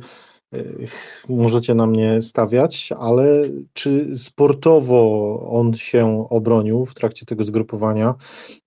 możecie 1.28 1.74
na 1.74 1.86
mnie 1.86 2.22
stawiać, 2.22 2.92
ale 2.98 3.42
czy 3.72 4.16
sportowo 4.16 5.40
on 5.50 5.74
się 5.74 6.26
obronił 6.30 6.86
w 6.86 6.94
trakcie 6.94 7.26
tego 7.26 7.44
zgrupowania? 7.44 8.14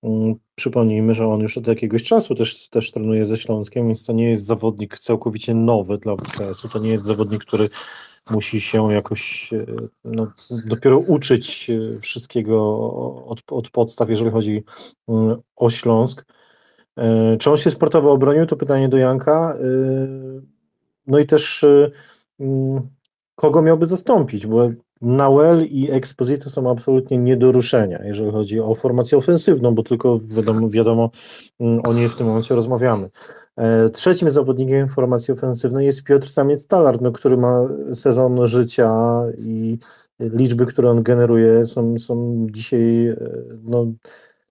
Mm, 0.03 0.35
przypomnijmy, 0.55 1.13
że 1.13 1.27
on 1.27 1.39
już 1.39 1.57
od 1.57 1.67
jakiegoś 1.67 2.03
czasu 2.03 2.35
też, 2.35 2.69
też 2.69 2.91
trenuje 2.91 3.25
ze 3.25 3.37
Śląskiem, 3.37 3.87
więc 3.87 4.05
to 4.05 4.13
nie 4.13 4.29
jest 4.29 4.45
zawodnik 4.45 4.99
całkowicie 4.99 5.53
nowy 5.53 5.97
dla 5.97 6.15
WKS-u, 6.15 6.69
to 6.69 6.79
nie 6.79 6.89
jest 6.89 7.05
zawodnik, 7.05 7.45
który 7.45 7.69
musi 8.29 8.61
się 8.61 8.93
jakoś 8.93 9.53
e, 9.53 9.65
no, 10.05 10.31
dopiero 10.65 10.97
uczyć 10.97 11.69
e, 11.69 11.99
wszystkiego 11.99 12.77
od, 13.25 13.41
od 13.51 13.69
podstaw, 13.69 14.09
jeżeli 14.09 14.31
chodzi 14.31 14.63
mm, 15.07 15.37
o 15.55 15.69
Śląsk. 15.69 16.25
E, 16.97 17.37
czy 17.37 17.51
on 17.51 17.57
się 17.57 17.71
sportowo 17.71 18.11
obronił? 18.11 18.45
To 18.45 18.55
pytanie 18.55 18.89
do 18.89 18.97
Janka. 18.97 19.57
No 21.07 21.19
i 21.19 21.25
też 21.25 21.65
mm, 22.39 22.81
kogo 23.35 23.61
miałby 23.61 23.85
zastąpić, 23.85 24.47
bo 24.47 24.69
Nauel 25.01 25.65
i 25.65 25.91
Exposito 25.91 26.49
są 26.49 26.71
absolutnie 26.71 27.17
nie 27.17 27.37
do 27.37 27.51
ruszenia, 27.51 27.99
jeżeli 28.03 28.31
chodzi 28.31 28.59
o 28.59 28.75
formację 28.75 29.17
ofensywną, 29.17 29.75
bo 29.75 29.83
tylko 29.83 30.19
wiadomo, 30.19 30.69
wiadomo 30.69 31.09
mm, 31.59 31.81
o 31.85 31.93
niej 31.93 32.09
w 32.09 32.15
tym 32.15 32.27
momencie 32.27 32.55
rozmawiamy. 32.55 33.09
E, 33.57 33.89
trzecim 33.89 34.31
zawodnikiem 34.31 34.87
formacji 34.87 35.33
ofensywnej 35.33 35.85
jest 35.85 36.03
Piotr 36.03 36.27
Samiec-Talar, 36.27 37.01
no, 37.01 37.11
który 37.11 37.37
ma 37.37 37.69
sezon 37.93 38.47
życia 38.47 39.21
i 39.37 39.77
liczby, 40.19 40.65
które 40.65 40.89
on 40.89 41.03
generuje 41.03 41.65
są, 41.65 41.97
są 41.97 42.47
dzisiaj 42.51 43.07
e, 43.07 43.17
no, 43.63 43.85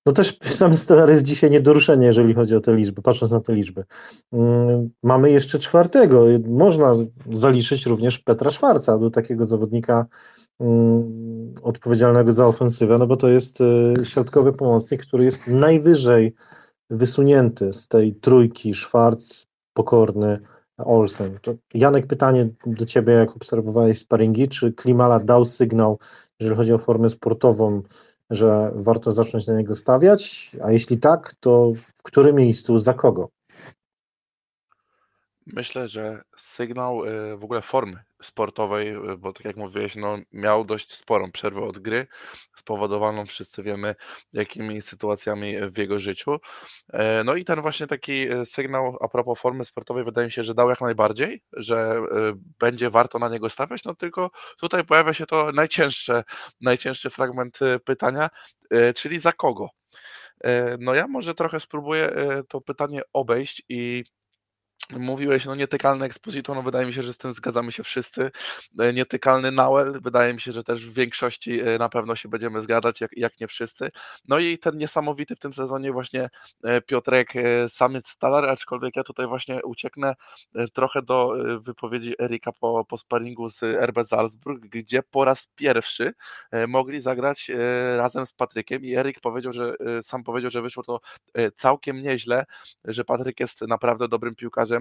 no 0.06 0.12
też 0.12 0.38
sam 0.58 0.76
Stellar 0.76 1.10
jest 1.10 1.22
dzisiaj 1.22 1.50
niedoruszenie, 1.50 2.06
jeżeli 2.06 2.34
chodzi 2.34 2.56
o 2.56 2.60
te 2.60 2.74
liczby, 2.74 3.02
patrząc 3.02 3.32
na 3.32 3.40
te 3.40 3.54
liczby. 3.54 3.84
Mm, 4.32 4.90
mamy 5.02 5.30
jeszcze 5.30 5.58
czwartego. 5.58 6.24
Można 6.48 6.94
zaliczyć 7.32 7.86
również 7.86 8.18
Petra 8.18 8.50
Szwarca, 8.50 8.98
do 8.98 9.10
takiego 9.10 9.44
zawodnika 9.44 10.06
mm, 10.60 11.54
odpowiedzialnego 11.62 12.32
za 12.32 12.46
ofensywę, 12.46 12.98
no 12.98 13.06
bo 13.06 13.16
to 13.16 13.28
jest 13.28 13.58
e, 13.60 14.04
środkowy 14.04 14.52
pomocnik, 14.52 15.02
który 15.02 15.24
jest 15.24 15.46
najwyżej 15.46 16.34
wysunięty 16.92 17.72
z 17.72 17.88
tej 17.88 18.14
trójki 18.14 18.74
Szwarc, 18.74 19.46
Pokorny, 19.74 20.38
Olsen. 20.78 21.38
To 21.42 21.54
Janek, 21.74 22.06
pytanie 22.06 22.48
do 22.66 22.86
Ciebie, 22.86 23.12
jak 23.12 23.36
obserwowałeś 23.36 23.98
sparingi, 23.98 24.48
czy 24.48 24.72
Klimala 24.72 25.20
dał 25.20 25.44
sygnał, 25.44 25.98
jeżeli 26.40 26.56
chodzi 26.56 26.72
o 26.72 26.78
formę 26.78 27.08
sportową, 27.08 27.82
że 28.30 28.72
warto 28.74 29.12
zacząć 29.12 29.46
na 29.46 29.56
niego 29.56 29.74
stawiać? 29.74 30.52
A 30.62 30.72
jeśli 30.72 30.98
tak, 30.98 31.34
to 31.40 31.72
w 31.94 32.02
którym 32.02 32.36
miejscu, 32.36 32.78
za 32.78 32.94
kogo? 32.94 33.28
Myślę, 35.46 35.88
że 35.88 36.22
sygnał 36.36 37.04
y, 37.04 37.36
w 37.36 37.44
ogóle 37.44 37.62
formy 37.62 38.02
sportowej, 38.22 38.88
y, 38.88 39.16
bo 39.18 39.32
tak 39.32 39.44
jak 39.44 39.56
mówiłeś, 39.56 39.96
no, 39.96 40.18
miał 40.32 40.64
dość 40.64 40.92
sporą 40.92 41.32
przerwę 41.32 41.60
od 41.60 41.78
gry, 41.78 42.06
spowodowaną 42.56 43.26
wszyscy 43.26 43.62
wiemy, 43.62 43.94
jakimi 44.32 44.82
sytuacjami 44.82 45.54
w 45.70 45.78
jego 45.78 45.98
życiu. 45.98 46.36
E, 46.92 47.24
no 47.24 47.34
i 47.34 47.44
ten 47.44 47.60
właśnie 47.60 47.86
taki 47.86 48.32
y, 48.32 48.46
sygnał 48.46 48.98
a 49.00 49.08
propos 49.08 49.40
formy 49.40 49.64
sportowej 49.64 50.04
wydaje 50.04 50.26
mi 50.26 50.32
się, 50.32 50.42
że 50.42 50.54
dał 50.54 50.70
jak 50.70 50.80
najbardziej, 50.80 51.42
że 51.52 52.02
będzie 52.58 52.90
warto 52.90 53.18
na 53.18 53.28
niego 53.28 53.48
stawiać, 53.48 53.84
no 53.84 53.94
tylko 53.94 54.30
tutaj 54.60 54.84
pojawia 54.84 55.12
się 55.12 55.26
to 55.26 55.52
najcięższe, 55.52 56.24
najcięższy 56.60 57.10
fragment 57.10 57.58
pytania, 57.84 58.30
czyli 58.94 59.18
za 59.18 59.32
kogo? 59.32 59.68
E, 60.44 60.76
no 60.80 60.94
ja 60.94 61.08
może 61.08 61.34
trochę 61.34 61.60
spróbuję 61.60 62.10
to 62.48 62.60
pytanie 62.60 63.02
obejść 63.12 63.62
i 63.68 64.04
Mówiłeś, 64.90 65.44
no 65.44 65.54
nietykalny 65.54 66.04
Exposito, 66.04 66.54
no 66.54 66.62
wydaje 66.62 66.86
mi 66.86 66.92
się, 66.92 67.02
że 67.02 67.12
z 67.12 67.18
tym 67.18 67.32
zgadzamy 67.32 67.72
się 67.72 67.82
wszyscy. 67.82 68.30
E, 68.78 68.92
nietykalny 68.92 69.50
Nauel, 69.50 70.00
wydaje 70.00 70.34
mi 70.34 70.40
się, 70.40 70.52
że 70.52 70.64
też 70.64 70.86
w 70.86 70.92
większości 70.92 71.60
e, 71.60 71.78
na 71.78 71.88
pewno 71.88 72.16
się 72.16 72.28
będziemy 72.28 72.62
zgadzać, 72.62 73.00
jak, 73.00 73.10
jak 73.16 73.40
nie 73.40 73.48
wszyscy. 73.48 73.90
No 74.28 74.38
i 74.38 74.58
ten 74.58 74.76
niesamowity 74.76 75.36
w 75.36 75.38
tym 75.38 75.52
sezonie 75.52 75.92
właśnie 75.92 76.30
e, 76.64 76.80
Piotrek 76.80 77.32
Samiec 77.68 78.08
Stalar, 78.08 78.44
aczkolwiek 78.44 78.96
ja 78.96 79.02
tutaj 79.02 79.26
właśnie 79.26 79.62
ucieknę 79.62 80.14
trochę 80.72 81.02
do 81.02 81.34
wypowiedzi 81.60 82.14
Erika 82.22 82.52
po, 82.52 82.84
po 82.84 82.98
sparingu 82.98 83.48
z 83.48 83.62
RB 83.62 84.04
Salzburg, 84.04 84.62
gdzie 84.62 85.02
po 85.02 85.24
raz 85.24 85.48
pierwszy 85.54 86.14
mogli 86.68 87.00
zagrać 87.00 87.50
razem 87.96 88.26
z 88.26 88.32
Patrykiem 88.32 88.84
i 88.84 88.94
Erik 88.94 89.20
powiedział, 89.20 89.52
że 89.52 89.74
sam 90.02 90.24
powiedział, 90.24 90.50
że 90.50 90.62
wyszło 90.62 90.82
to 90.82 91.00
całkiem 91.56 92.02
nieźle, 92.02 92.44
że 92.84 93.04
Patryk 93.04 93.40
jest 93.40 93.62
naprawdę 93.62 94.08
dobrym 94.08 94.34
piłkarzem, 94.34 94.71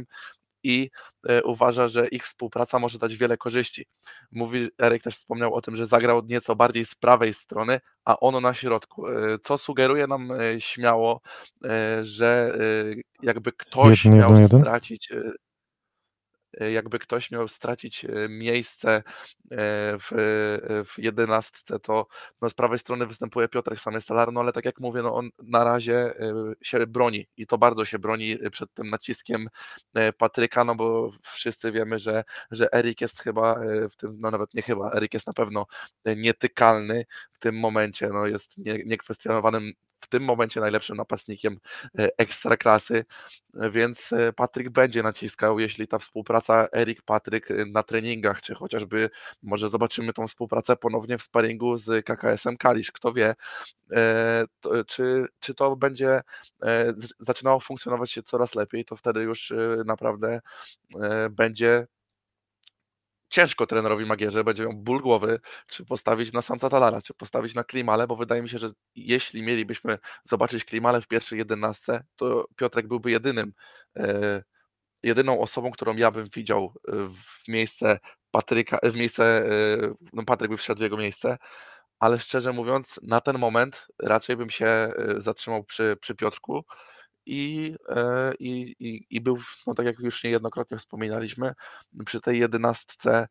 i 0.63 0.89
e, 1.29 1.43
uważa, 1.43 1.87
że 1.87 2.07
ich 2.07 2.25
współpraca 2.25 2.79
może 2.79 2.99
dać 2.99 3.15
wiele 3.17 3.37
korzyści. 3.37 3.85
Mówi, 4.31 4.67
Eryk 4.81 5.03
też 5.03 5.15
wspomniał 5.15 5.53
o 5.53 5.61
tym, 5.61 5.75
że 5.75 5.85
zagrał 5.85 6.21
nieco 6.25 6.55
bardziej 6.55 6.85
z 6.85 6.95
prawej 6.95 7.33
strony, 7.33 7.79
a 8.05 8.19
ono 8.19 8.41
na 8.41 8.53
środku, 8.53 9.07
e, 9.07 9.37
co 9.43 9.57
sugeruje 9.57 10.07
nam 10.07 10.31
e, 10.31 10.61
śmiało, 10.61 11.21
że 12.01 12.57
jakby 13.21 13.51
ktoś 13.51 14.05
jeden, 14.05 14.19
miał 14.19 14.35
jeden, 14.35 14.59
stracić 14.59 15.11
E, 15.11 15.31
jakby 16.59 16.99
ktoś 16.99 17.31
miał 17.31 17.47
stracić 17.47 18.05
e, 18.05 18.29
miejsce 18.29 18.91
e, 18.91 19.03
w, 19.99 20.11
w 20.85 20.93
jedenastce, 20.97 21.79
to 21.79 22.07
no 22.41 22.49
z 22.49 22.53
prawej 22.53 22.79
strony 22.79 23.05
występuje 23.05 23.47
Piotrek 23.47 23.79
Samystalar, 23.79 24.33
no 24.33 24.39
ale 24.39 24.53
tak 24.53 24.65
jak 24.65 24.79
mówię, 24.79 25.01
no 25.01 25.15
on 25.15 25.29
na 25.43 25.63
razie 25.63 26.13
się 26.61 26.87
broni 26.87 27.27
i 27.37 27.47
to 27.47 27.57
bardzo 27.57 27.85
się 27.85 27.99
broni 27.99 28.37
przed 28.51 28.73
tym 28.73 28.89
naciskiem 28.89 29.47
Patryka, 30.17 30.63
no 30.63 30.75
bo 30.75 31.11
wszyscy 31.21 31.71
wiemy, 31.71 31.99
że, 31.99 32.23
że 32.51 32.73
Erik 32.73 33.01
jest 33.01 33.19
chyba 33.21 33.59
w 33.89 33.95
tym, 33.95 34.17
no 34.19 34.31
nawet 34.31 34.53
nie 34.53 34.61
chyba, 34.61 34.91
Erik 34.91 35.13
jest 35.13 35.27
na 35.27 35.33
pewno 35.33 35.65
nietykalny 36.17 37.05
w 37.31 37.39
tym 37.39 37.59
momencie, 37.59 38.09
no 38.09 38.27
jest 38.27 38.57
nie, 38.57 38.83
niekwestionowanym 38.85 39.73
w 40.01 40.07
tym 40.07 40.23
momencie 40.23 40.59
najlepszym 40.59 40.97
napastnikiem 40.97 41.59
e, 41.99 42.09
ekstraklasy, 42.17 43.05
więc 43.53 44.13
e, 44.13 44.33
Patryk 44.33 44.69
będzie 44.69 45.03
naciskał, 45.03 45.59
jeśli 45.59 45.87
ta 45.87 45.99
współpraca 45.99 46.67
Erik-Patryk 46.75 47.51
e, 47.51 47.65
na 47.65 47.83
treningach, 47.83 48.41
czy 48.41 48.55
chociażby 48.55 49.09
może 49.43 49.69
zobaczymy 49.69 50.13
tą 50.13 50.27
współpracę 50.27 50.75
ponownie 50.75 51.17
w 51.17 51.23
sparingu 51.23 51.77
z 51.77 52.05
KKS-em 52.05 52.57
Kalisz, 52.57 52.91
kto 52.91 53.13
wie, 53.13 53.35
czy, 54.87 55.25
czy 55.39 55.53
to 55.53 55.75
będzie 55.75 56.21
zaczynało 57.19 57.59
funkcjonować 57.59 58.11
się 58.11 58.23
coraz 58.23 58.55
lepiej, 58.55 58.85
to 58.85 58.95
wtedy 58.95 59.21
już 59.21 59.53
naprawdę 59.85 60.41
będzie 61.29 61.87
ciężko 63.31 63.67
trenerowi 63.67 64.05
Magierze, 64.05 64.43
będzie 64.43 64.63
miał 64.63 64.73
ból 64.73 65.01
głowy, 65.01 65.39
czy 65.67 65.85
postawić 65.85 66.33
na 66.33 66.41
Samca 66.41 66.69
Talara, 66.69 67.01
czy 67.01 67.13
postawić 67.13 67.55
na 67.55 67.63
Klimale, 67.63 68.07
bo 68.07 68.15
wydaje 68.15 68.41
mi 68.41 68.49
się, 68.49 68.57
że 68.57 68.71
jeśli 68.95 69.43
mielibyśmy 69.43 69.97
zobaczyć 70.23 70.65
Klimale 70.65 71.01
w 71.01 71.07
pierwszej 71.07 71.39
jedenastce, 71.39 72.03
to 72.15 72.47
Piotrek 72.55 72.87
byłby 72.87 73.11
jedynym, 73.11 73.53
e, 73.97 74.43
jedyną 75.03 75.39
osobą, 75.41 75.71
którą 75.71 75.95
ja 75.95 76.11
bym 76.11 76.27
widział 76.35 76.73
e, 76.87 76.91
w 77.09 77.47
miejsce 77.47 77.99
Patryka, 78.31 78.79
w 78.83 78.95
miejsce, 78.95 79.45
e, 79.45 79.93
no 80.13 80.23
Patryk 80.25 80.51
by 80.51 80.57
wszedł 80.57 80.79
w 80.79 80.83
jego 80.83 80.97
miejsce, 80.97 81.37
ale 81.99 82.19
szczerze 82.19 82.53
mówiąc, 82.53 82.99
na 83.03 83.21
ten 83.21 83.37
moment 83.37 83.87
raczej 83.99 84.35
bym 84.35 84.49
się 84.49 84.91
zatrzymał 85.17 85.63
przy, 85.63 85.97
przy 86.01 86.15
Piotrku, 86.15 86.65
i, 87.25 87.75
e, 87.89 88.33
i, 88.39 88.75
i, 88.79 89.05
i 89.09 89.21
był, 89.21 89.37
no 89.67 89.73
tak 89.73 89.85
jak 89.85 89.99
już 89.99 90.23
niejednokrotnie 90.23 90.77
wspominaliśmy, 90.77 91.53
przy 92.05 92.21
tej 92.21 92.39
jedenastce 92.39 93.27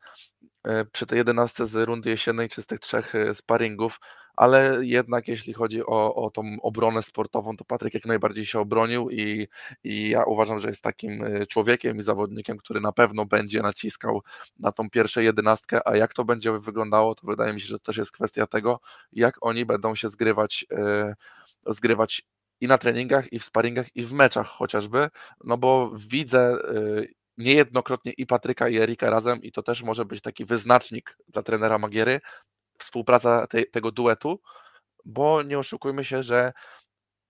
przy 0.92 1.06
tej 1.06 1.18
jedenastce 1.18 1.66
z 1.66 1.74
rundy 1.74 2.10
jesiennej 2.10 2.48
czy 2.48 2.62
z 2.62 2.66
tych 2.66 2.80
trzech 2.80 3.12
sparingów, 3.32 4.00
ale 4.36 4.78
jednak 4.80 5.28
jeśli 5.28 5.52
chodzi 5.52 5.86
o, 5.86 6.14
o 6.14 6.30
tą 6.30 6.56
obronę 6.62 7.02
sportową, 7.02 7.56
to 7.56 7.64
Patryk 7.64 7.94
jak 7.94 8.06
najbardziej 8.06 8.46
się 8.46 8.60
obronił 8.60 9.10
i, 9.10 9.48
i 9.84 10.10
ja 10.10 10.24
uważam, 10.24 10.58
że 10.58 10.68
jest 10.68 10.82
takim 10.82 11.24
człowiekiem 11.48 11.96
i 11.96 12.02
zawodnikiem, 12.02 12.58
który 12.58 12.80
na 12.80 12.92
pewno 12.92 13.26
będzie 13.26 13.62
naciskał 13.62 14.22
na 14.58 14.72
tą 14.72 14.90
pierwszą 14.90 15.20
jedenastkę, 15.20 15.88
a 15.88 15.96
jak 15.96 16.14
to 16.14 16.24
będzie 16.24 16.58
wyglądało, 16.58 17.14
to 17.14 17.26
wydaje 17.26 17.52
mi 17.52 17.60
się, 17.60 17.66
że 17.66 17.78
też 17.78 17.96
jest 17.96 18.12
kwestia 18.12 18.46
tego, 18.46 18.80
jak 19.12 19.34
oni 19.40 19.66
będą 19.66 19.94
się 19.94 20.08
zgrywać, 20.08 20.66
zgrywać 21.66 22.22
i 22.60 22.68
na 22.68 22.78
treningach, 22.78 23.32
i 23.32 23.38
w 23.38 23.44
sparingach, 23.44 23.96
i 23.96 24.04
w 24.04 24.12
meczach 24.12 24.46
chociażby, 24.46 25.08
no 25.44 25.58
bo 25.58 25.90
widzę 25.96 26.56
yy, 26.74 27.08
niejednokrotnie 27.38 28.12
i 28.12 28.26
Patryka, 28.26 28.68
i 28.68 28.78
Erika 28.78 29.10
razem, 29.10 29.42
i 29.42 29.52
to 29.52 29.62
też 29.62 29.82
może 29.82 30.04
być 30.04 30.22
taki 30.22 30.44
wyznacznik 30.44 31.16
dla 31.28 31.42
trenera 31.42 31.78
Magiery, 31.78 32.20
współpraca 32.78 33.46
te, 33.46 33.62
tego 33.62 33.92
duetu, 33.92 34.40
bo 35.04 35.42
nie 35.42 35.58
oszukujmy 35.58 36.04
się, 36.04 36.22
że 36.22 36.52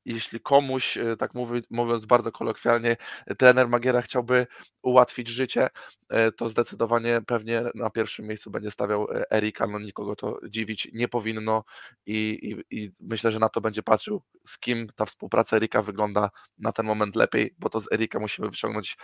jeśli 0.05 0.41
komuś, 0.41 0.97
e, 0.97 1.17
tak 1.17 1.35
mówi, 1.35 1.63
mówiąc 1.71 2.07
bardzo 2.07 2.33
kolokwialnie, 2.33 2.97
trener 3.39 3.69
Magiera 3.69 4.03
chciałby 4.03 4.47
ułatwić 4.83 5.29
życie, 5.29 5.69
e, 6.09 6.33
to 6.33 6.49
zdecydowanie 6.49 7.21
pewnie 7.27 7.63
na 7.75 7.91
pierwszym 7.91 8.27
miejscu 8.27 8.51
będzie 8.51 8.71
stawiał 8.71 9.11
e, 9.11 9.31
Erika, 9.31 9.67
no 9.67 9.79
nikogo 9.79 10.17
to 10.17 10.39
dziwić 10.49 10.89
nie 10.93 11.09
powinno 11.09 11.65
i, 12.07 12.39
i, 12.71 12.83
i 12.83 12.91
myślę, 13.01 13.31
że 13.31 13.39
na 13.39 13.49
to 13.49 13.61
będzie 13.61 13.83
patrzył, 13.83 14.23
z 14.47 14.59
kim 14.59 14.87
ta 14.97 15.05
współpraca 15.05 15.57
Erika 15.57 15.83
wygląda 15.83 16.31
na 16.59 16.73
ten 16.73 16.87
moment 16.87 17.17
lepiej, 17.17 17.55
bo 17.59 17.71
to 17.71 17.81
z 17.81 17.93
Erika 17.93 18.19
musimy 18.19 18.49
wyciągnąć 18.51 18.97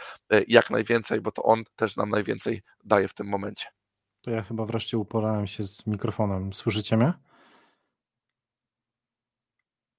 jak 0.48 0.70
najwięcej, 0.70 1.20
bo 1.20 1.32
to 1.32 1.42
on 1.42 1.64
też 1.76 1.96
nam 1.96 2.10
najwięcej 2.10 2.62
daje 2.84 3.08
w 3.08 3.14
tym 3.14 3.26
momencie. 3.26 3.66
To 4.22 4.30
ja 4.30 4.42
chyba 4.42 4.66
wreszcie 4.66 4.98
uporałem 4.98 5.46
się 5.46 5.62
z 5.62 5.86
mikrofonem. 5.86 6.52
Słyszycie 6.52 6.96
mnie? 6.96 7.12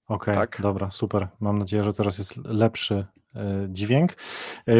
Okej, 0.08 0.36
Tak. 0.36 0.62
dobra, 0.62 0.90
super. 0.90 1.28
Mam 1.40 1.60
nadzieję, 1.60 1.84
że 1.84 1.94
teraz 1.94 2.18
jest 2.18 2.38
lepszy 2.38 3.06
e, 3.36 3.68
dźwięk. 3.70 4.12
E, 4.68 4.74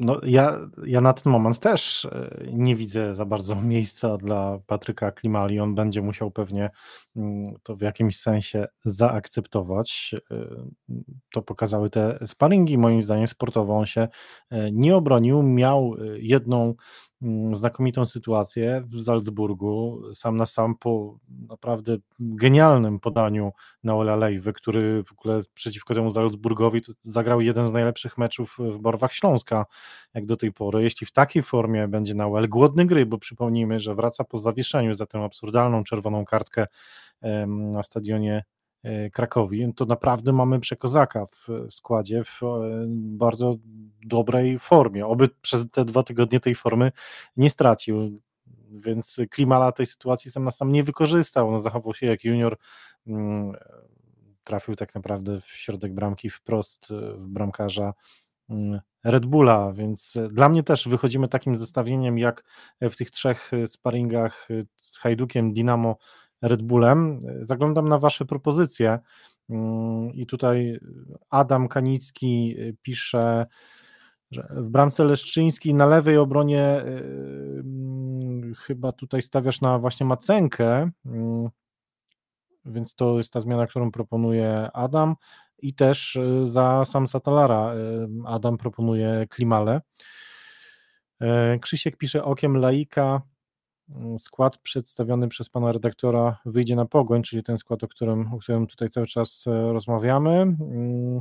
no, 0.00 0.20
ja, 0.22 0.58
ja 0.86 1.00
na 1.00 1.12
ten 1.12 1.32
moment 1.32 1.58
też 1.58 2.04
e, 2.04 2.30
nie 2.52 2.76
widzę 2.76 3.14
za 3.14 3.24
bardzo 3.24 3.56
miejsca 3.72 4.16
dla 4.16 4.58
Patryka 4.66 5.12
Klimali. 5.12 5.60
On 5.60 5.74
będzie 5.74 6.02
musiał 6.02 6.30
pewnie 6.30 6.70
mm, 7.16 7.54
to 7.62 7.76
w 7.76 7.80
jakimś 7.80 8.16
sensie 8.16 8.66
zaakceptować. 8.84 10.14
To 11.32 11.42
pokazały 11.42 11.90
te 11.90 12.18
sparingi. 12.24 12.78
Moim 12.78 13.02
zdaniem 13.02 13.26
sportowo 13.26 13.78
on 13.78 13.86
się 13.86 14.08
nie 14.72 14.96
obronił. 14.96 15.42
Miał 15.42 15.96
jedną 16.16 16.74
znakomitą 17.52 18.06
sytuację 18.06 18.84
w 18.86 19.02
Salzburgu, 19.02 20.02
sam 20.14 20.36
na 20.36 20.46
sam 20.46 20.74
po 20.74 21.18
naprawdę 21.48 21.96
genialnym 22.20 23.00
podaniu 23.00 23.52
na 23.84 23.96
Ola 23.96 24.16
Lejwy, 24.16 24.52
który 24.52 25.04
w 25.04 25.12
ogóle 25.12 25.42
przeciwko 25.54 25.94
temu 25.94 26.10
Salzburgowi 26.10 26.82
zagrał 27.02 27.40
jeden 27.40 27.66
z 27.66 27.72
najlepszych 27.72 28.18
meczów 28.18 28.56
w 28.58 28.78
Borwach 28.78 29.12
Śląska 29.12 29.66
jak 30.14 30.26
do 30.26 30.36
tej 30.36 30.52
pory. 30.52 30.82
Jeśli 30.82 31.06
w 31.06 31.12
takiej 31.12 31.42
formie 31.42 31.88
będzie 31.88 32.14
Nauel 32.14 32.48
głodny 32.48 32.86
gry, 32.86 33.06
bo 33.06 33.18
przypomnijmy, 33.18 33.80
że 33.80 33.94
wraca 33.94 34.24
po 34.24 34.38
zawieszeniu 34.38 34.94
za 34.94 35.06
tę 35.06 35.18
absurdalną 35.24 35.84
czerwoną 35.84 36.24
kartkę 36.24 36.66
na 37.46 37.82
stadionie 37.82 38.44
Krakowi, 39.12 39.74
to 39.76 39.84
naprawdę 39.84 40.32
mamy 40.32 40.60
przekozaka 40.60 41.26
w 41.26 41.48
składzie 41.70 42.24
w 42.24 42.42
e, 42.42 42.46
bardzo 42.90 43.56
dobrej 44.06 44.58
formie. 44.58 45.06
Oby 45.06 45.28
przez 45.42 45.70
te 45.70 45.84
dwa 45.84 46.02
tygodnie 46.02 46.40
tej 46.40 46.54
formy 46.54 46.92
nie 47.36 47.50
stracił. 47.50 48.20
Więc 48.70 49.20
Klimala 49.30 49.72
tej 49.72 49.86
sytuacji 49.86 50.30
sam 50.30 50.44
na 50.44 50.50
sam 50.50 50.72
nie 50.72 50.82
wykorzystał. 50.82 51.50
No, 51.50 51.58
zachował 51.58 51.94
się 51.94 52.06
jak 52.06 52.24
junior. 52.24 52.56
Mm, 53.06 53.52
trafił 54.44 54.76
tak 54.76 54.94
naprawdę 54.94 55.40
w 55.40 55.46
środek 55.46 55.94
bramki 55.94 56.30
wprost 56.30 56.90
e, 56.90 57.14
w 57.14 57.28
bramkarza 57.28 57.94
mm, 58.50 58.80
Red 59.04 59.26
Bulla, 59.26 59.72
więc 59.72 60.18
dla 60.30 60.48
mnie 60.48 60.62
też 60.62 60.88
wychodzimy 60.88 61.28
takim 61.28 61.58
zestawieniem 61.58 62.18
jak 62.18 62.44
w 62.80 62.96
tych 62.96 63.10
trzech 63.10 63.50
sparingach 63.66 64.48
z 64.76 64.98
Hajdukiem, 64.98 65.52
Dinamo 65.52 65.96
Red 66.42 66.62
Bullem. 66.62 67.20
Zaglądam 67.42 67.88
na 67.88 67.98
Wasze 67.98 68.24
propozycje 68.24 68.98
mm, 69.50 70.14
i 70.14 70.26
tutaj 70.26 70.80
Adam 71.30 71.68
Kanicki 71.68 72.56
pisze, 72.82 73.46
że 74.30 74.48
w 74.50 74.68
bramce 74.68 75.04
Leszczyńskiej 75.04 75.74
na 75.74 75.86
lewej 75.86 76.16
obronie 76.16 76.84
yy, 77.64 78.54
chyba 78.54 78.92
tutaj 78.92 79.22
stawiasz 79.22 79.60
na 79.60 79.78
właśnie 79.78 80.06
Macenkę, 80.06 80.90
yy, 81.04 81.48
więc 82.64 82.94
to 82.94 83.16
jest 83.16 83.32
ta 83.32 83.40
zmiana, 83.40 83.66
którą 83.66 83.90
proponuje 83.90 84.70
Adam 84.72 85.16
i 85.58 85.74
też 85.74 86.14
yy, 86.14 86.46
za 86.46 86.84
sam 86.84 87.08
Satalara 87.08 87.74
Adam 88.24 88.58
proponuje 88.58 89.26
Klimale. 89.30 89.80
Krzysiek 91.60 91.96
pisze 91.96 92.24
okiem 92.24 92.56
laika, 92.56 93.22
Mm, 93.22 93.29
skład 94.18 94.58
przedstawiony 94.58 95.28
przez 95.28 95.48
pana 95.48 95.72
redaktora 95.72 96.38
wyjdzie 96.44 96.76
na 96.76 96.86
pogoń, 96.86 97.22
czyli 97.22 97.42
ten 97.42 97.58
skład, 97.58 97.84
o 97.84 97.88
którym, 97.88 98.34
o 98.34 98.38
którym 98.38 98.66
tutaj 98.66 98.88
cały 98.88 99.06
czas 99.06 99.44
e, 99.46 99.72
rozmawiamy. 99.72 100.30
Mm, 100.40 101.20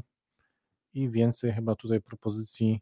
I 0.94 1.10
więcej 1.10 1.54
chyba 1.54 1.76
tutaj 1.76 2.02
propozycji 2.02 2.82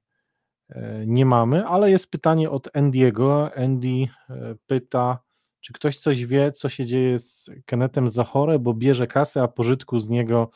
e, 0.69 1.04
nie 1.08 1.26
mamy, 1.26 1.65
ale 1.67 1.91
jest 1.91 2.12
pytanie 2.12 2.50
od 2.50 2.78
Andiego. 2.78 3.56
Andy 3.56 3.88
e, 4.30 4.56
pyta, 4.67 5.19
czy 5.62 5.73
ktoś 5.73 5.97
coś 5.97 6.26
wie, 6.26 6.52
co 6.52 6.69
się 6.69 6.86
dzieje 6.86 7.19
z 7.19 7.52
Kenetem 7.65 8.10
Zachore, 8.10 8.60
bo 8.60 8.73
bierze 8.73 9.08
kasę, 9.08 9.41
a 9.41 9.47
pożytku 9.47 10.00
z 10.00 10.10
niego 10.10 10.50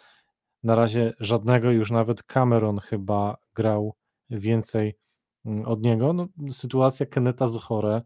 na 0.64 0.76
razie 0.76 1.14
żadnego, 1.20 1.72
już 1.72 1.92
nawet 1.92 2.24
Cameron 2.24 2.80
chyba 2.80 3.38
grał 3.56 3.96
więcej 4.30 4.98
mm, 5.46 5.66
od 5.66 5.82
niego. 5.82 6.14
No, 6.14 6.28
sytuacja 6.50 7.06
Keneta 7.06 7.48
Zachore 7.48 8.02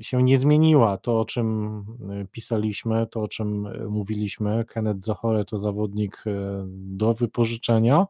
się 0.00 0.22
nie 0.22 0.38
zmieniła. 0.38 0.98
To, 0.98 1.20
o 1.20 1.24
czym 1.24 1.78
y, 2.22 2.26
pisaliśmy, 2.32 3.06
to, 3.06 3.22
o 3.22 3.28
czym 3.28 3.66
y, 3.66 3.88
mówiliśmy, 3.88 4.64
Kenneth 4.64 5.04
Zachore 5.04 5.44
to 5.44 5.58
zawodnik 5.58 6.24
y, 6.26 6.32
do 6.66 7.14
wypożyczenia. 7.14 8.06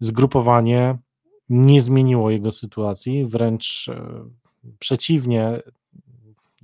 Zgrupowanie 0.00 0.98
nie 1.48 1.80
zmieniło 1.80 2.30
jego 2.30 2.50
sytuacji, 2.50 3.24
wręcz 3.26 3.90
przeciwnie, 4.78 5.62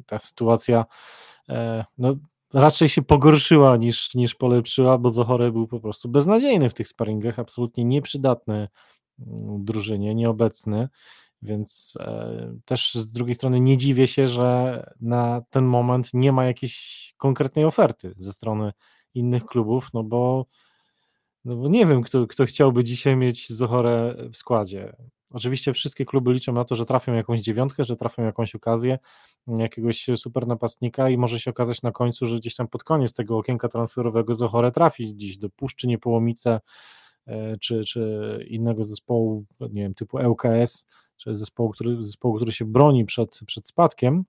ta 0.07 0.19
sytuacja 0.19 0.85
no, 1.99 2.17
raczej 2.53 2.89
się 2.89 3.03
pogorszyła 3.03 3.77
niż, 3.77 4.15
niż 4.15 4.35
polepszyła, 4.35 4.99
bo 4.99 5.11
Zachore 5.11 5.53
był 5.53 5.67
po 5.67 5.81
prostu 5.81 6.09
beznadziejny 6.09 6.71
w 6.71 6.75
tych 6.75 6.89
sparingach, 6.89 7.39
absolutnie 7.39 7.85
nieprzydatny 7.85 8.69
mm, 9.19 9.65
drużynie, 9.65 10.15
nieobecny. 10.15 10.89
Więc 11.43 11.95
e, 12.01 12.55
też 12.65 12.95
z 12.95 13.13
drugiej 13.13 13.35
strony 13.35 13.61
nie 13.61 13.77
dziwię 13.77 14.07
się, 14.07 14.27
że 14.29 14.83
na 15.01 15.43
ten 15.51 15.65
moment 15.65 16.11
nie 16.15 16.33
ma 16.33 16.45
jakiejś 16.45 17.15
konkretnej 17.17 17.65
oferty 17.65 18.15
ze 18.17 18.33
strony 18.33 18.73
innych 19.15 19.45
klubów, 19.45 19.89
no 19.95 20.05
bo, 20.05 20.47
no 21.45 21.57
bo 21.57 21.69
nie 21.69 21.87
wiem, 21.87 22.03
kto, 22.03 22.27
kto 22.27 22.47
chciałby 22.47 22.85
dzisiaj 22.85 23.17
mieć 23.17 23.53
Zochorę 23.53 24.17
w 24.33 24.37
składzie. 24.37 24.97
Oczywiście 25.31 25.73
wszystkie 25.73 26.05
kluby 26.05 26.33
liczą 26.33 26.53
na 26.53 26.65
to, 26.65 26.75
że 26.75 26.87
trafią 26.87 27.13
jakąś 27.13 27.41
dziewiątkę, 27.41 27.85
że 27.85 27.97
trafią 27.97 28.23
jakąś 28.23 28.55
okazję, 28.55 28.99
jakiegoś 29.47 30.07
super 30.17 30.47
napastnika 30.47 31.09
i 31.09 31.19
może 31.19 31.41
się 31.41 31.51
okazać 31.51 31.83
na 31.83 31.93
końcu, 31.93 32.27
że 32.27 32.37
gdzieś 32.37 32.55
tam 32.57 32.69
pod 32.69 32.85
koniec 32.85 33.15
tego 33.15 33.39
okienka 33.39 33.69
transferowego 33.69 34.35
Zochorę 34.35 34.73
trafi 34.73 35.15
gdzieś 35.15 35.39
do 35.39 35.51
Puszczy 35.51 35.87
Niepołomice 35.87 36.61
e, 37.27 37.57
czy, 37.57 37.85
czy 37.85 38.47
innego 38.49 38.85
zespołu, 38.85 39.45
nie 39.61 39.83
wiem, 39.83 39.95
typu 39.95 40.19
ŁKS, 40.19 40.87
czy 41.19 41.37
zespołu, 41.37 41.71
który, 41.71 42.05
zespołu, 42.05 42.37
który 42.37 42.53
się 42.53 42.65
broni 42.65 43.05
przed, 43.05 43.41
przed 43.47 43.69
spadkiem 43.69 44.25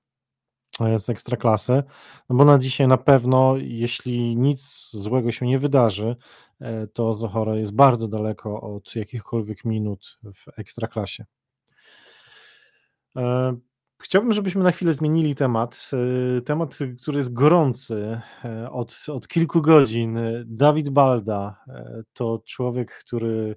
z 0.97 1.09
ekstraklasy, 1.09 1.83
no 2.29 2.35
bo 2.35 2.45
na 2.45 2.59
dzisiaj 2.59 2.87
na 2.87 2.97
pewno, 2.97 3.55
jeśli 3.57 4.35
nic 4.37 4.89
złego 4.93 5.31
się 5.31 5.47
nie 5.47 5.59
wydarzy, 5.59 6.15
e, 6.61 6.87
to 6.87 7.13
Zohora 7.13 7.55
jest 7.55 7.75
bardzo 7.75 8.07
daleko 8.07 8.61
od 8.61 8.95
jakichkolwiek 8.95 9.65
minut 9.65 10.19
w 10.23 10.59
ekstraklasie. 10.59 11.25
E, 13.15 13.57
chciałbym, 14.01 14.33
żebyśmy 14.33 14.63
na 14.63 14.71
chwilę 14.71 14.93
zmienili 14.93 15.35
temat. 15.35 15.91
E, 16.37 16.41
temat, 16.41 16.77
który 17.01 17.17
jest 17.17 17.33
gorący 17.33 18.21
od, 18.71 19.05
od 19.07 19.27
kilku 19.27 19.61
godzin. 19.61 20.19
Dawid 20.45 20.89
Balda 20.89 21.63
to 22.13 22.41
człowiek, 22.45 22.97
który 22.97 23.55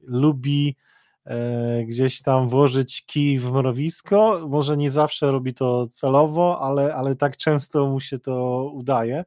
lubi 0.00 0.76
E, 0.76 0.99
gdzieś 1.86 2.22
tam 2.22 2.48
włożyć 2.48 3.06
kij 3.06 3.38
w 3.38 3.52
mrowisko. 3.52 4.46
Może 4.48 4.76
nie 4.76 4.90
zawsze 4.90 5.32
robi 5.32 5.54
to 5.54 5.86
celowo, 5.86 6.60
ale, 6.60 6.94
ale 6.94 7.16
tak 7.16 7.36
często 7.36 7.86
mu 7.86 8.00
się 8.00 8.18
to 8.18 8.64
udaje. 8.74 9.24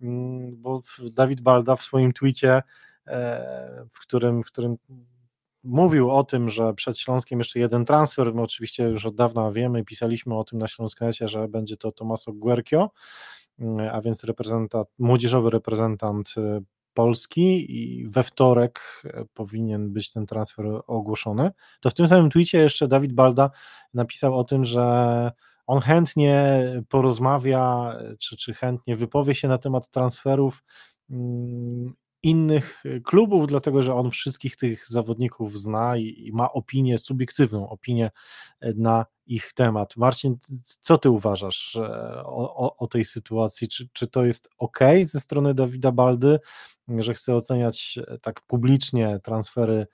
Mm, 0.00 0.56
bo 0.56 0.80
Dawid 1.12 1.40
Balda 1.40 1.76
w 1.76 1.82
swoim 1.82 2.12
tweetie, 2.12 2.62
e, 3.06 3.86
w 3.90 4.00
którym, 4.00 4.42
w 4.42 4.46
którym 4.46 4.76
mówił 5.64 6.10
o 6.10 6.24
tym, 6.24 6.48
że 6.48 6.74
przed 6.74 6.98
Śląskiem 6.98 7.38
jeszcze 7.38 7.60
jeden 7.60 7.84
transfer, 7.84 8.34
my 8.34 8.42
oczywiście 8.42 8.84
już 8.84 9.06
od 9.06 9.14
dawna 9.14 9.50
wiemy, 9.50 9.84
pisaliśmy 9.84 10.34
o 10.34 10.44
tym 10.44 10.58
na 10.58 10.68
Śląsknecie, 10.68 11.28
że 11.28 11.48
będzie 11.48 11.76
to 11.76 11.92
Tomaso 11.92 12.32
Guercio, 12.32 12.90
a 13.92 14.00
więc 14.00 14.24
reprezentant, 14.24 14.88
młodzieżowy 14.98 15.50
reprezentant 15.50 16.34
Polski 16.94 17.76
i 17.78 18.06
we 18.08 18.22
wtorek 18.22 19.02
powinien 19.34 19.92
być 19.92 20.12
ten 20.12 20.26
transfer 20.26 20.66
ogłoszony. 20.86 21.50
To 21.80 21.90
w 21.90 21.94
tym 21.94 22.08
samym 22.08 22.30
tweetie 22.30 22.58
jeszcze 22.58 22.88
Dawid 22.88 23.12
Balda 23.12 23.50
napisał 23.94 24.38
o 24.38 24.44
tym, 24.44 24.64
że 24.64 25.32
on 25.66 25.80
chętnie 25.80 26.62
porozmawia, 26.88 27.96
czy, 28.18 28.36
czy 28.36 28.54
chętnie 28.54 28.96
wypowie 28.96 29.34
się 29.34 29.48
na 29.48 29.58
temat 29.58 29.90
transferów 29.90 30.64
mm, 31.10 31.94
innych 32.22 32.82
klubów, 33.04 33.46
dlatego 33.46 33.82
że 33.82 33.94
on 33.94 34.10
wszystkich 34.10 34.56
tych 34.56 34.88
zawodników 34.88 35.60
zna 35.60 35.96
i, 35.96 36.26
i 36.26 36.32
ma 36.32 36.52
opinię, 36.52 36.98
subiektywną 36.98 37.68
opinię 37.68 38.10
na 38.76 39.06
ich 39.26 39.52
temat. 39.52 39.96
Marcin, 39.96 40.36
co 40.80 40.98
ty 40.98 41.10
uważasz 41.10 41.76
o, 42.24 42.56
o, 42.56 42.76
o 42.76 42.86
tej 42.86 43.04
sytuacji? 43.04 43.68
Czy, 43.68 43.88
czy 43.92 44.06
to 44.06 44.24
jest 44.24 44.48
ok 44.58 44.78
ze 45.06 45.20
strony 45.20 45.54
Dawida 45.54 45.92
Baldy, 45.92 46.38
że 46.88 47.14
chce 47.14 47.34
oceniać 47.34 47.98
tak 48.22 48.40
publicznie 48.40 49.20
transfery 49.24 49.86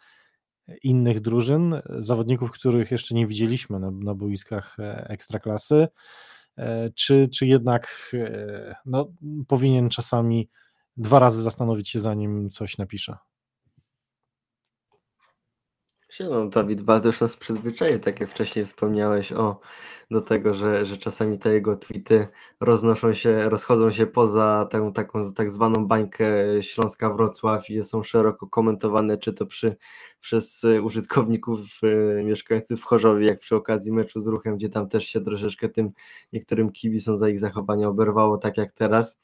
innych 0.83 1.21
drużyn, 1.21 1.83
zawodników, 1.99 2.51
których 2.51 2.91
jeszcze 2.91 3.15
nie 3.15 3.27
widzieliśmy 3.27 3.81
na, 3.81 3.91
na 3.91 4.15
boiskach 4.15 4.77
e, 4.79 5.09
ekstraklasy, 5.09 5.89
e, 6.57 6.91
czy, 6.91 7.29
czy 7.29 7.47
jednak 7.47 8.11
e, 8.15 8.75
no, 8.87 9.13
powinien 9.49 9.89
czasami 9.89 10.49
dwa 10.97 11.19
razy 11.19 11.43
zastanowić 11.43 11.89
się, 11.89 12.01
zanim 12.01 12.51
coś 12.51 12.79
napisze? 12.79 13.17
No, 16.31 16.47
Dawid 16.47 16.83
też 17.03 17.21
nas 17.21 17.37
przyzwyczaje, 17.37 17.99
tak 17.99 18.21
jak 18.21 18.31
wcześniej 18.31 18.65
wspomniałeś, 18.65 19.33
o, 19.33 19.61
do 20.11 20.21
tego, 20.21 20.55
że, 20.55 20.87
że 20.87 20.97
czasami 20.97 21.39
te 21.39 21.53
jego 21.53 21.77
tweety 21.77 22.29
roznoszą 22.61 23.15
się, 23.15 23.49
rozchodzą 23.49 23.91
się 23.91 24.07
poza 24.07 24.67
tę 24.71 24.93
taką 24.95 25.33
tak 25.33 25.51
zwaną 25.51 25.87
bańkę 25.87 26.25
Śląska-Wrocław 26.63 27.71
i 27.71 27.85
są 27.85 28.03
szeroko 28.03 28.47
komentowane, 28.47 29.19
czy 29.19 29.33
to 29.33 29.47
przy, 29.47 29.77
przez 30.21 30.63
użytkowników 30.83 31.61
mieszkających 32.25 32.79
w 32.79 32.85
Chorzowie, 32.85 33.27
jak 33.27 33.41
przy 33.41 33.57
okazji 33.57 33.93
meczu 33.93 34.21
z 34.21 34.27
Ruchem, 34.27 34.57
gdzie 34.57 34.69
tam 34.69 34.89
też 34.89 35.05
się 35.05 35.21
troszeczkę 35.21 35.69
tym 35.69 35.91
niektórym 36.33 36.73
kibicom 36.73 37.17
za 37.17 37.29
ich 37.29 37.41
zachowanie 37.41 37.89
oberwało, 37.89 38.39
tak 38.39 38.57
jak 38.57 38.73
teraz. 38.73 39.19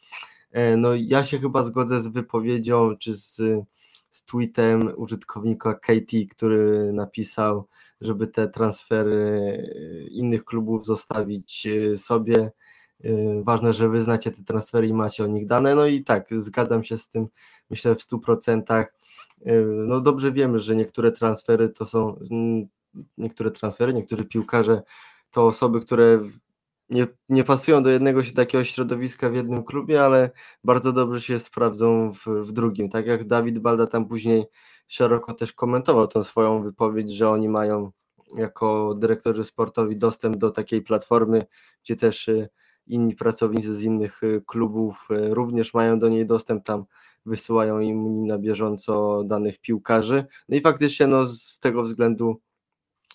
E, 0.52 0.76
no 0.76 0.90
ja 0.94 1.24
się 1.24 1.38
chyba 1.38 1.62
zgodzę 1.62 2.00
z 2.00 2.08
wypowiedzią, 2.08 2.96
czy 2.96 3.14
z 3.14 3.40
z 4.10 4.24
tweetem 4.24 4.92
użytkownika 4.96 5.74
KT, 5.74 6.12
który 6.30 6.92
napisał, 6.92 7.68
żeby 8.00 8.26
te 8.26 8.48
transfery 8.48 10.08
innych 10.10 10.44
klubów 10.44 10.86
zostawić 10.86 11.66
e, 11.66 11.96
sobie. 11.96 12.52
E, 13.04 13.42
ważne, 13.42 13.72
że 13.72 13.88
wy 13.88 14.00
znacie 14.00 14.30
te 14.30 14.42
transfery 14.42 14.88
i 14.88 14.92
macie 14.92 15.24
o 15.24 15.26
nich 15.26 15.46
dane. 15.46 15.74
No 15.74 15.86
i 15.86 16.04
tak, 16.04 16.28
zgadzam 16.30 16.84
się 16.84 16.98
z 16.98 17.08
tym, 17.08 17.26
myślę 17.70 17.94
w 17.94 17.98
100%. 17.98 18.62
E, 18.70 18.86
no 19.62 20.00
dobrze 20.00 20.32
wiemy, 20.32 20.58
że 20.58 20.76
niektóre 20.76 21.12
transfery 21.12 21.68
to 21.68 21.86
są 21.86 22.18
niektóre 23.18 23.50
transfery, 23.50 23.94
niektórzy 23.94 24.24
piłkarze 24.24 24.82
to 25.30 25.46
osoby, 25.46 25.80
które 25.80 26.20
nie, 26.90 27.06
nie 27.28 27.44
pasują 27.44 27.82
do 27.82 27.90
jednego 27.90 28.22
się 28.22 28.32
takiego 28.32 28.64
środowiska 28.64 29.30
w 29.30 29.34
jednym 29.34 29.64
klubie, 29.64 30.04
ale 30.04 30.30
bardzo 30.64 30.92
dobrze 30.92 31.20
się 31.20 31.38
sprawdzą 31.38 32.12
w, 32.12 32.26
w 32.26 32.52
drugim. 32.52 32.88
Tak 32.88 33.06
jak 33.06 33.24
Dawid 33.24 33.58
Balda 33.58 33.86
tam 33.86 34.08
później 34.08 34.44
szeroko 34.86 35.34
też 35.34 35.52
komentował 35.52 36.08
tą 36.08 36.22
swoją 36.22 36.62
wypowiedź, 36.62 37.10
że 37.10 37.30
oni 37.30 37.48
mają 37.48 37.90
jako 38.36 38.94
dyrektorzy 38.94 39.44
sportowi 39.44 39.96
dostęp 39.96 40.36
do 40.36 40.50
takiej 40.50 40.82
platformy, 40.82 41.46
gdzie 41.82 41.96
też 41.96 42.28
y, 42.28 42.48
inni 42.86 43.16
pracownicy 43.16 43.76
z 43.76 43.82
innych 43.82 44.22
y, 44.22 44.42
klubów 44.46 45.08
y, 45.10 45.34
również 45.34 45.74
mają 45.74 45.98
do 45.98 46.08
niej 46.08 46.26
dostęp, 46.26 46.64
tam 46.64 46.84
wysyłają 47.26 47.80
im 47.80 48.26
na 48.26 48.38
bieżąco 48.38 49.24
danych 49.24 49.60
piłkarzy. 49.60 50.26
No 50.48 50.56
i 50.56 50.60
faktycznie 50.60 51.06
no, 51.06 51.26
z 51.26 51.58
tego 51.60 51.82
względu 51.82 52.40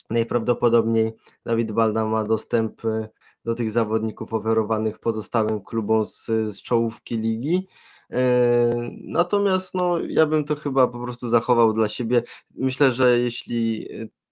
najprawdopodobniej 0.09 1.13
Dawid 1.45 1.71
Balda 1.71 2.05
ma 2.05 2.23
dostęp 2.23 2.81
do 3.45 3.55
tych 3.55 3.71
zawodników 3.71 4.33
oferowanych 4.33 4.99
pozostałym 4.99 5.61
klubom 5.61 6.05
z, 6.05 6.25
z 6.25 6.61
czołówki 6.61 7.17
ligi. 7.17 7.67
E, 8.11 8.91
natomiast 9.03 9.73
no, 9.73 9.99
ja 9.99 10.25
bym 10.25 10.43
to 10.43 10.55
chyba 10.55 10.87
po 10.87 11.03
prostu 11.03 11.29
zachował 11.29 11.73
dla 11.73 11.87
siebie. 11.87 12.23
Myślę, 12.55 12.91
że 12.91 13.19
jeśli 13.19 13.87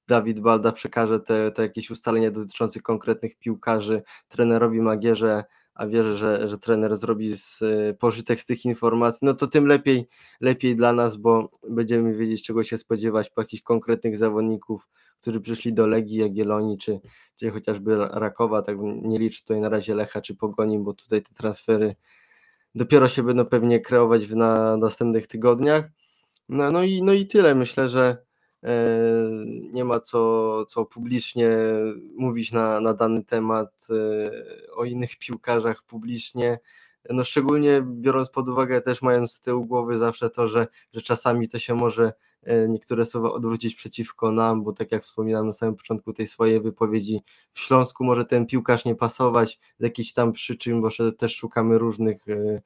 Dawid 0.07 0.39
Balda 0.39 0.71
przekaże 0.71 1.19
te, 1.19 1.51
te 1.51 1.61
jakieś 1.61 1.91
ustalenia 1.91 2.31
dotyczące 2.31 2.79
konkretnych 2.79 3.37
piłkarzy 3.37 4.03
trenerowi 4.27 4.81
Magierze, 4.81 5.43
a 5.73 5.87
wierzę, 5.87 6.15
że, 6.15 6.49
że 6.49 6.57
trener 6.57 6.97
zrobi 6.97 7.37
z, 7.37 7.59
pożytek 7.99 8.41
z 8.41 8.45
tych 8.45 8.65
informacji, 8.65 9.19
no 9.21 9.33
to 9.33 9.47
tym 9.47 9.67
lepiej, 9.67 10.07
lepiej 10.41 10.75
dla 10.75 10.93
nas, 10.93 11.15
bo 11.15 11.49
będziemy 11.69 12.15
wiedzieć, 12.15 12.43
czego 12.43 12.63
się 12.63 12.77
spodziewać 12.77 13.29
po 13.29 13.41
jakichś 13.41 13.63
konkretnych 13.63 14.17
zawodników, 14.17 14.87
którzy 15.21 15.41
przyszli 15.41 15.73
do 15.73 15.87
Legii, 15.87 16.17
Jagiellonii, 16.17 16.77
czy, 16.77 16.99
czy 17.35 17.51
chociażby 17.51 17.97
Rakowa, 17.97 18.61
tak 18.61 18.77
nie 19.01 19.19
liczę 19.19 19.41
tutaj 19.41 19.61
na 19.61 19.69
razie 19.69 19.95
Lecha 19.95 20.21
czy 20.21 20.35
Pogoni, 20.35 20.79
bo 20.79 20.93
tutaj 20.93 21.21
te 21.21 21.33
transfery 21.33 21.95
dopiero 22.75 23.07
się 23.07 23.23
będą 23.23 23.45
pewnie 23.45 23.79
kreować 23.79 24.25
w 24.25 24.35
na 24.35 24.77
następnych 24.77 25.27
tygodniach. 25.27 25.89
No, 26.49 26.71
no, 26.71 26.83
i, 26.83 27.03
no 27.03 27.13
i 27.13 27.27
tyle. 27.27 27.55
Myślę, 27.55 27.89
że 27.89 28.17
e, 28.63 28.71
nie 29.73 29.85
ma 29.85 29.99
co, 29.99 30.65
co 30.65 30.85
publicznie 30.85 31.57
mówić 32.15 32.51
na, 32.51 32.79
na 32.79 32.93
dany 32.93 33.23
temat 33.23 33.87
e, 33.89 34.73
o 34.73 34.85
innych 34.85 35.17
piłkarzach 35.17 35.83
publicznie. 35.83 36.59
No 37.09 37.23
szczególnie 37.23 37.83
biorąc 37.85 38.29
pod 38.29 38.47
uwagę 38.47 38.81
też 38.81 39.01
mając 39.01 39.31
z 39.31 39.41
tyłu 39.41 39.65
głowy 39.65 39.97
zawsze 39.97 40.29
to, 40.29 40.47
że, 40.47 40.67
że 40.93 41.01
czasami 41.01 41.47
to 41.47 41.59
się 41.59 41.75
może 41.75 42.13
niektóre 42.67 43.05
słowa 43.05 43.31
odwrócić 43.31 43.75
przeciwko 43.75 44.31
nam, 44.31 44.63
bo 44.63 44.73
tak 44.73 44.91
jak 44.91 45.03
wspominałem 45.03 45.45
na 45.45 45.51
samym 45.51 45.75
początku 45.75 46.13
tej 46.13 46.27
swojej 46.27 46.61
wypowiedzi, 46.61 47.21
w 47.51 47.59
Śląsku 47.59 48.03
może 48.03 48.25
ten 48.25 48.45
piłkarz 48.45 48.85
nie 48.85 48.95
pasować 48.95 49.59
z 49.79 49.83
jakichś 49.83 50.13
tam 50.13 50.31
przyczyn, 50.31 50.81
bo 50.81 50.89
też 51.17 51.35
szukamy 51.35 51.77
różnych 51.77 52.29
e, 52.29 52.61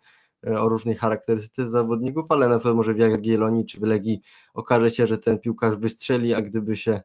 e, 0.48 0.62
o 0.62 0.70
różnych 0.70 1.00
charakterystyce 1.00 1.68
zawodników, 1.68 2.26
ale 2.30 2.50
na 2.50 2.60
przykład 2.60 2.76
może 2.76 2.94
w 2.94 2.98
Jagiellonii 2.98 3.66
czy 3.66 3.80
w 3.80 3.84
Legii 3.84 4.22
okaże 4.54 4.92
się, 4.92 5.08
że 5.08 5.18
ten 5.18 5.40
piłkarz 5.40 5.78
wystrzeli, 5.78 6.34
a 6.34 6.42
gdyby 6.42 6.76
się 6.76 7.02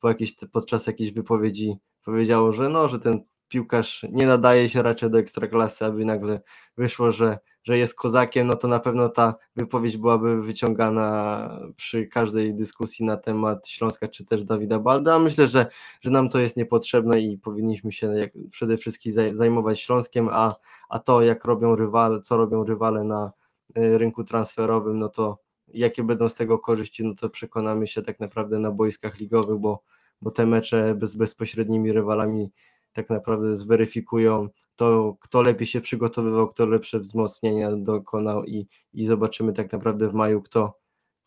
po 0.00 0.08
jakiejś, 0.08 0.34
podczas 0.52 0.86
jakiejś 0.86 1.12
wypowiedzi 1.12 1.76
powiedziało, 2.04 2.52
że 2.52 2.68
no, 2.68 2.88
że 2.88 2.98
ten 3.00 3.20
piłkarz 3.48 4.06
nie 4.12 4.26
nadaje 4.26 4.68
się 4.68 4.82
raczej 4.82 5.10
do 5.10 5.18
ekstraklasy, 5.18 5.84
aby 5.84 6.04
nagle 6.04 6.40
wyszło, 6.76 7.12
że, 7.12 7.38
że 7.66 7.78
jest 7.78 7.94
kozakiem, 7.94 8.46
no 8.46 8.56
to 8.56 8.68
na 8.68 8.80
pewno 8.80 9.08
ta 9.08 9.34
wypowiedź 9.56 9.96
byłaby 9.96 10.42
wyciągana 10.42 11.50
przy 11.76 12.06
każdej 12.06 12.54
dyskusji 12.54 13.04
na 13.04 13.16
temat 13.16 13.68
Śląska 13.68 14.08
czy 14.08 14.24
też 14.24 14.44
Dawida 14.44 14.78
Balda. 14.78 15.14
A 15.14 15.18
myślę, 15.18 15.46
że, 15.46 15.66
że 16.00 16.10
nam 16.10 16.28
to 16.28 16.38
jest 16.38 16.56
niepotrzebne 16.56 17.20
i 17.20 17.38
powinniśmy 17.38 17.92
się 17.92 18.28
przede 18.50 18.76
wszystkim 18.76 19.12
zajmować 19.32 19.80
Śląskiem, 19.80 20.28
a, 20.32 20.54
a 20.88 20.98
to 20.98 21.22
jak 21.22 21.44
robią 21.44 21.76
rywale, 21.76 22.20
co 22.20 22.36
robią 22.36 22.64
rywale 22.64 23.04
na 23.04 23.32
y, 23.78 23.98
rynku 23.98 24.24
transferowym, 24.24 24.98
no 24.98 25.08
to 25.08 25.38
jakie 25.68 26.02
będą 26.02 26.28
z 26.28 26.34
tego 26.34 26.58
korzyści, 26.58 27.04
no 27.04 27.14
to 27.14 27.30
przekonamy 27.30 27.86
się 27.86 28.02
tak 28.02 28.20
naprawdę 28.20 28.58
na 28.58 28.70
boiskach 28.70 29.18
ligowych, 29.18 29.58
bo, 29.58 29.82
bo 30.22 30.30
te 30.30 30.46
mecze 30.46 30.98
z 31.02 31.16
bezpośrednimi 31.16 31.92
rywalami 31.92 32.50
tak 32.96 33.10
naprawdę 33.10 33.56
zweryfikują 33.56 34.48
to, 34.76 35.16
kto 35.20 35.42
lepiej 35.42 35.66
się 35.66 35.80
przygotowywał, 35.80 36.48
kto 36.48 36.66
lepsze 36.66 37.00
wzmocnienia 37.00 37.76
dokonał 37.76 38.44
i, 38.44 38.66
i 38.92 39.06
zobaczymy 39.06 39.52
tak 39.52 39.72
naprawdę 39.72 40.08
w 40.08 40.14
maju, 40.14 40.42
kto 40.42 40.78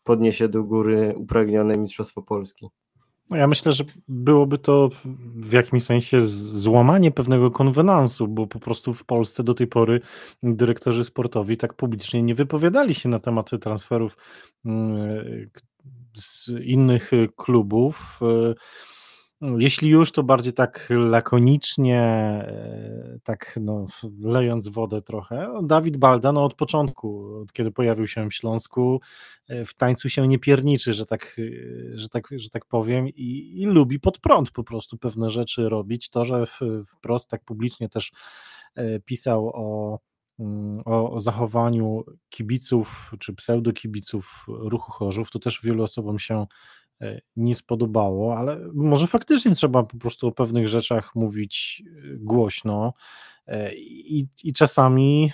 podniesie 0.02 0.48
do 0.48 0.64
góry 0.64 1.14
upragnione 1.16 1.76
Mistrzostwo 1.76 2.22
Polski. 2.22 2.68
No 3.30 3.36
ja 3.36 3.46
myślę, 3.46 3.72
że 3.72 3.84
byłoby 4.08 4.58
to 4.58 4.90
w 5.36 5.52
jakimś 5.52 5.84
sensie 5.84 6.20
złamanie 6.20 7.10
pewnego 7.10 7.50
konwenansu, 7.50 8.28
bo 8.28 8.46
po 8.46 8.60
prostu 8.60 8.94
w 8.94 9.04
Polsce 9.04 9.44
do 9.44 9.54
tej 9.54 9.66
pory 9.66 10.00
dyrektorzy 10.42 11.04
sportowi 11.04 11.56
tak 11.56 11.74
publicznie 11.74 12.22
nie 12.22 12.34
wypowiadali 12.34 12.94
się 12.94 13.08
na 13.08 13.18
tematy 13.18 13.58
transferów 13.58 14.16
mm, 14.64 15.50
z 16.14 16.48
innych 16.48 17.10
klubów. 17.36 18.20
Jeśli 19.40 19.90
już, 19.90 20.12
to 20.12 20.22
bardziej 20.22 20.52
tak 20.52 20.88
lakonicznie, 20.90 22.00
e, 22.00 23.18
tak 23.24 23.58
no, 23.60 23.86
lejąc 24.20 24.68
wodę 24.68 25.02
trochę. 25.02 25.50
No, 25.52 25.62
Dawid 25.62 25.96
Balda 25.96 26.32
no, 26.32 26.44
od 26.44 26.54
początku, 26.54 27.34
od 27.42 27.52
kiedy 27.52 27.70
pojawił 27.70 28.06
się 28.06 28.28
w 28.28 28.34
Śląsku, 28.34 29.00
e, 29.48 29.64
w 29.64 29.74
tańcu 29.74 30.08
się 30.08 30.28
nie 30.28 30.38
pierniczy, 30.38 30.92
że 30.92 31.06
tak, 31.06 31.36
e, 31.38 31.98
że 31.98 32.08
tak, 32.08 32.28
że 32.36 32.50
tak 32.50 32.66
powiem, 32.66 33.08
i, 33.08 33.52
i 33.56 33.66
lubi 33.66 34.00
pod 34.00 34.18
prąd 34.18 34.50
po 34.50 34.64
prostu 34.64 34.98
pewne 34.98 35.30
rzeczy 35.30 35.68
robić. 35.68 36.10
To, 36.10 36.24
że 36.24 36.44
wprost 36.86 37.30
tak 37.30 37.44
publicznie 37.44 37.88
też 37.88 38.12
pisał 39.04 39.48
o, 39.54 39.98
mm, 40.38 40.82
o, 40.84 41.10
o 41.12 41.20
zachowaniu 41.20 42.04
kibiców 42.28 43.12
czy 43.18 43.34
pseudokibiców 43.34 44.44
ruchu 44.48 44.92
Chorzów, 44.92 45.30
to 45.30 45.38
też 45.38 45.60
wielu 45.62 45.82
osobom 45.82 46.18
się 46.18 46.46
nie 47.36 47.54
spodobało, 47.54 48.36
ale 48.38 48.58
może 48.74 49.06
faktycznie 49.06 49.54
trzeba 49.54 49.82
po 49.82 49.96
prostu 49.96 50.26
o 50.26 50.32
pewnych 50.32 50.68
rzeczach 50.68 51.14
mówić 51.14 51.82
głośno 52.18 52.92
i, 53.76 54.26
i 54.44 54.52
czasami 54.52 55.32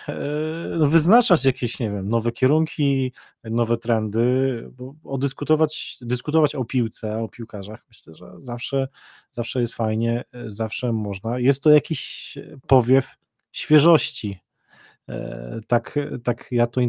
wyznaczać 0.81 1.45
jakieś, 1.45 1.81
nie 1.81 1.91
wiem, 1.91 2.09
nowe 2.09 2.33
kierunki, 2.33 3.13
nowe 3.45 3.77
trendy, 3.77 4.65
bo 4.73 4.95
odyskutować, 5.05 5.99
dyskutować 6.01 6.55
o 6.55 6.65
piłce, 6.65 7.19
o 7.19 7.29
piłkarzach, 7.29 7.85
myślę, 7.89 8.15
że 8.15 8.33
zawsze, 8.41 8.89
zawsze 9.33 9.61
jest 9.61 9.75
fajnie, 9.75 10.25
zawsze 10.47 10.93
można. 10.93 11.39
Jest 11.39 11.63
to 11.63 11.71
jakiś 11.71 12.35
powiew 12.67 13.09
świeżości. 13.53 14.46
E, 15.09 15.61
tak, 15.67 15.99
tak 16.25 16.49
ja 16.51 16.67
to 16.67 16.81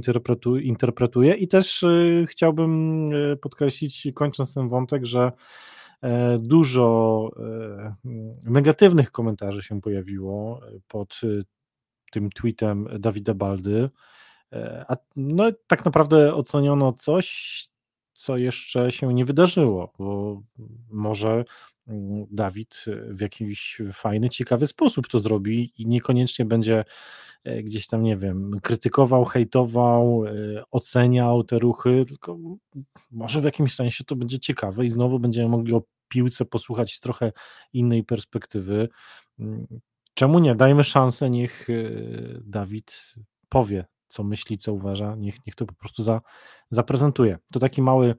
interpretuję, 0.62 1.34
i 1.34 1.48
też 1.48 1.84
e, 1.84 1.88
chciałbym 2.28 3.10
e, 3.14 3.36
podkreślić, 3.36 4.08
kończąc 4.16 4.54
ten 4.54 4.68
wątek, 4.68 5.06
że 5.06 5.32
dużo 6.40 7.32
negatywnych 8.44 9.12
komentarzy 9.12 9.62
się 9.62 9.82
pojawiło 9.82 10.62
pod 10.88 11.22
tym 12.12 12.30
tweetem 12.30 12.88
Dawida 13.00 13.34
Baldy. 13.34 13.90
A 14.88 14.98
no, 15.16 15.52
tak 15.68 15.86
naprawdę 15.86 16.36
oceniono 16.36 16.94
coś, 16.94 17.68
co 18.14 18.38
jeszcze 18.38 18.92
się 18.92 19.14
nie 19.14 19.26
wydarzyło, 19.26 19.94
bo 20.00 20.42
może 20.92 21.46
Dawid 22.32 22.86
w 23.10 23.22
jakiś 23.22 23.82
fajny, 23.94 24.30
ciekawy 24.30 24.68
sposób 24.68 25.08
to 25.08 25.20
zrobi 25.20 25.72
i 25.78 25.88
niekoniecznie 25.88 26.46
będzie 26.46 26.86
e, 27.44 27.64
gdzieś 27.64 27.88
tam, 27.88 28.04
nie 28.04 28.18
wiem, 28.18 28.52
krytykował, 28.64 29.26
hejtował, 29.26 30.26
e, 30.26 30.32
oceniał 30.72 31.44
te 31.44 31.60
ruchy, 31.60 32.06
tylko 32.08 32.38
może 33.12 33.42
w 33.42 33.44
jakimś 33.44 33.76
sensie 33.76 34.04
to 34.04 34.16
będzie 34.16 34.40
ciekawe 34.40 34.86
i 34.86 34.90
znowu 34.90 35.20
będziemy 35.20 35.50
mogli 35.50 35.74
o 35.74 35.82
piłce 36.08 36.46
posłuchać 36.46 36.94
z 36.94 37.00
trochę 37.00 37.32
innej 37.74 38.04
perspektywy. 38.04 38.90
Czemu 40.14 40.40
nie? 40.40 40.56
Dajmy 40.56 40.84
szansę, 40.84 41.30
niech 41.30 41.70
e, 41.70 41.74
Dawid 42.42 43.16
powie 43.50 43.86
co 44.08 44.24
myśli, 44.24 44.58
co 44.58 44.74
uważa, 44.74 45.16
niech, 45.16 45.46
niech 45.46 45.56
to 45.56 45.66
po 45.66 45.74
prostu 45.74 46.04
za, 46.04 46.22
zaprezentuje. 46.70 47.38
To 47.54 47.60
taki 47.60 47.82
mały 47.82 48.16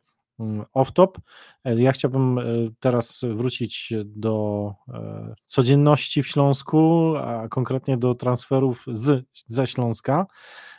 off-top. 0.75 1.19
E, 1.65 1.81
ja 1.83 1.93
chciałbym 1.93 2.39
e, 2.39 2.43
teraz 2.81 3.25
wrócić 3.35 3.93
do 4.05 4.75
e, 4.89 5.35
codzienności 5.45 6.23
w 6.23 6.29
Śląsku, 6.29 7.13
a 7.17 7.49
konkretnie 7.49 7.97
do 7.97 8.15
transferów 8.15 8.85
z, 8.93 9.25
ze 9.47 9.67
Śląska. 9.67 10.27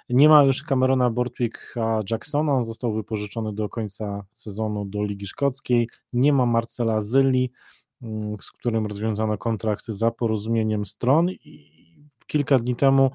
Nie 0.10 0.30
ma 0.30 0.43
już 0.43 0.64
Camerona 0.64 1.10
Bortwicka 1.10 1.99
Jacksona, 2.12 2.53
on 2.53 2.64
został 2.64 2.93
wypożyczony 2.93 3.53
do 3.53 3.70
końca 3.70 4.24
sezonu 4.34 4.86
do 4.86 5.03
Ligi 5.03 5.28
Szkockiej. 5.28 5.89
Nie 6.14 6.34
ma 6.34 6.45
Marcela 6.45 7.01
Zylli, 7.01 7.51
mm, 8.01 8.38
z 8.41 8.51
którym 8.51 8.86
rozwiązano 8.86 9.38
kontrakt 9.38 9.86
za 9.88 10.12
porozumieniem 10.12 10.86
stron 10.86 11.30
i 11.30 11.80
kilka 12.28 12.60
dni 12.60 12.76
temu 12.76 13.12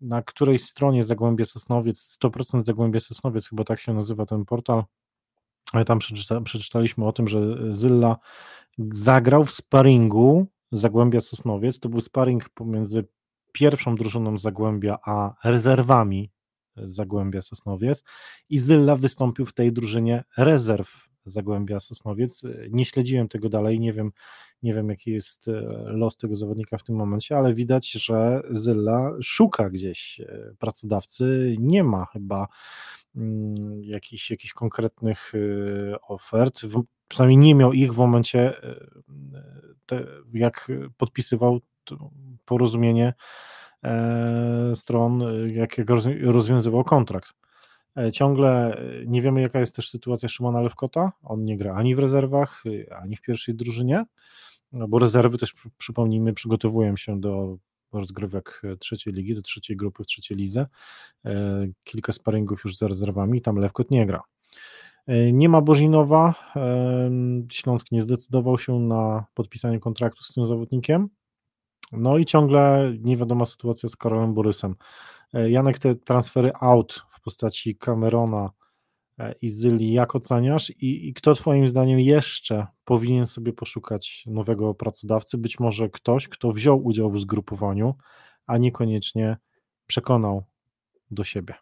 na 0.00 0.22
której 0.22 0.58
stronie 0.58 1.04
Zagłębie 1.04 1.44
Sosnowiec, 1.44 2.18
100% 2.22 2.62
Zagłębie 2.62 3.00
Sosnowiec, 3.00 3.48
chyba 3.48 3.64
tak 3.64 3.80
się 3.80 3.94
nazywa 3.94 4.26
ten 4.26 4.44
portal, 4.44 4.84
ale 5.72 5.84
tam 5.84 5.98
przeczyta, 5.98 6.40
przeczytaliśmy 6.40 7.06
o 7.06 7.12
tym, 7.12 7.28
że 7.28 7.40
Zylla 7.74 8.16
zagrał 8.92 9.44
w 9.44 9.52
sparingu 9.52 10.46
Zagłębia 10.72 11.20
Sosnowiec, 11.20 11.80
to 11.80 11.88
był 11.88 12.00
sparing 12.00 12.48
pomiędzy 12.48 13.08
pierwszą 13.52 13.96
drużyną 13.96 14.38
Zagłębia 14.38 14.98
a 15.04 15.34
rezerwami 15.44 16.30
Zagłębia 16.76 17.42
Sosnowiec. 17.42 18.04
I 18.48 18.58
Zylla 18.58 18.96
wystąpił 18.96 19.46
w 19.46 19.54
tej 19.54 19.72
drużynie 19.72 20.24
rezerw 20.36 21.07
Zagłębia 21.30 21.80
Sosnowiec. 21.80 22.42
Nie 22.70 22.84
śledziłem 22.84 23.28
tego 23.28 23.48
dalej, 23.48 23.80
nie 23.80 23.92
wiem, 23.92 24.12
nie 24.62 24.74
wiem 24.74 24.88
jaki 24.88 25.10
jest 25.10 25.48
e, 25.48 25.52
los 25.86 26.16
tego 26.16 26.34
zawodnika 26.34 26.78
w 26.78 26.84
tym 26.84 26.96
momencie, 26.96 27.36
ale 27.36 27.54
widać, 27.54 27.90
że 27.90 28.42
Zylla 28.50 29.10
szuka 29.22 29.70
gdzieś 29.70 30.20
e, 30.20 30.54
pracodawcy, 30.58 31.54
nie 31.58 31.84
ma 31.84 32.06
chyba 32.06 32.48
mm, 33.16 33.84
jakichś, 33.84 34.30
jakichś 34.30 34.52
konkretnych 34.52 35.32
e, 35.34 36.00
ofert, 36.00 36.60
przynajmniej 37.08 37.38
nie 37.38 37.54
miał 37.54 37.72
ich 37.72 37.94
w 37.94 37.98
momencie, 37.98 38.54
jak 40.32 40.68
podpisywał 40.96 41.60
porozumienie 42.44 43.14
stron, 44.74 45.22
jak 45.52 45.76
rozwiązywał 46.22 46.84
kontrakt. 46.84 47.34
E, 47.98 48.12
ciągle 48.12 48.76
e, 48.76 49.06
nie 49.06 49.22
wiemy, 49.22 49.40
jaka 49.40 49.58
jest 49.58 49.76
też 49.76 49.90
sytuacja 49.90 50.28
Szymona 50.28 50.60
Lewkota. 50.60 51.12
On 51.22 51.44
nie 51.44 51.56
gra 51.56 51.74
ani 51.74 51.94
w 51.94 51.98
rezerwach, 51.98 52.62
y, 52.66 52.86
ani 53.02 53.16
w 53.16 53.20
pierwszej 53.20 53.54
drużynie, 53.54 54.04
no 54.72 54.88
bo 54.88 54.98
rezerwy 54.98 55.38
też, 55.38 55.54
przypomnijmy, 55.78 56.32
przygotowują 56.32 56.96
się 56.96 57.20
do 57.20 57.58
rozgrywek 57.92 58.62
e, 58.64 58.76
trzeciej 58.76 59.12
ligi, 59.12 59.34
do 59.34 59.42
trzeciej 59.42 59.76
grupy 59.76 60.04
w 60.04 60.06
trzeciej 60.06 60.36
lidze. 60.36 60.66
Kilka 61.84 62.12
sparingów 62.12 62.64
już 62.64 62.76
za 62.76 62.88
rezerwami, 62.88 63.42
tam 63.42 63.56
Lewkot 63.56 63.90
nie 63.90 64.06
gra. 64.06 64.22
Nie 65.32 65.48
ma 65.48 65.60
Bożinowa. 65.60 66.34
Śląsk 67.50 67.92
nie 67.92 68.02
zdecydował 68.02 68.58
się 68.58 68.78
na 68.78 69.24
podpisanie 69.34 69.80
kontraktu 69.80 70.22
z 70.22 70.34
tym 70.34 70.46
zawodnikiem. 70.46 71.08
No 71.92 72.18
i 72.18 72.26
ciągle 72.26 72.92
niewiadoma 73.00 73.44
sytuacja 73.44 73.88
z 73.88 73.96
Karolem 73.96 74.34
Borysem. 74.34 74.74
Janek, 75.32 75.78
te 75.78 75.94
transfery 75.94 76.52
out 76.60 77.07
postaci 77.28 77.76
Camerona 77.76 78.50
e, 79.18 79.34
i 79.42 79.48
Zyli, 79.48 79.92
jak 79.92 80.14
oceniasz 80.14 80.70
i, 80.70 81.08
i 81.08 81.14
kto 81.14 81.34
Twoim 81.34 81.68
zdaniem 81.68 82.00
jeszcze 82.00 82.66
powinien 82.84 83.26
sobie 83.26 83.52
poszukać 83.52 84.24
nowego 84.26 84.74
pracodawcy? 84.74 85.38
Być 85.38 85.60
może 85.60 85.88
ktoś, 85.88 86.28
kto 86.28 86.52
wziął 86.52 86.84
udział 86.84 87.10
w 87.10 87.20
zgrupowaniu, 87.20 87.94
a 88.46 88.58
niekoniecznie 88.58 89.36
przekonał 89.86 90.44
do 91.10 91.24
siebie. 91.24 91.54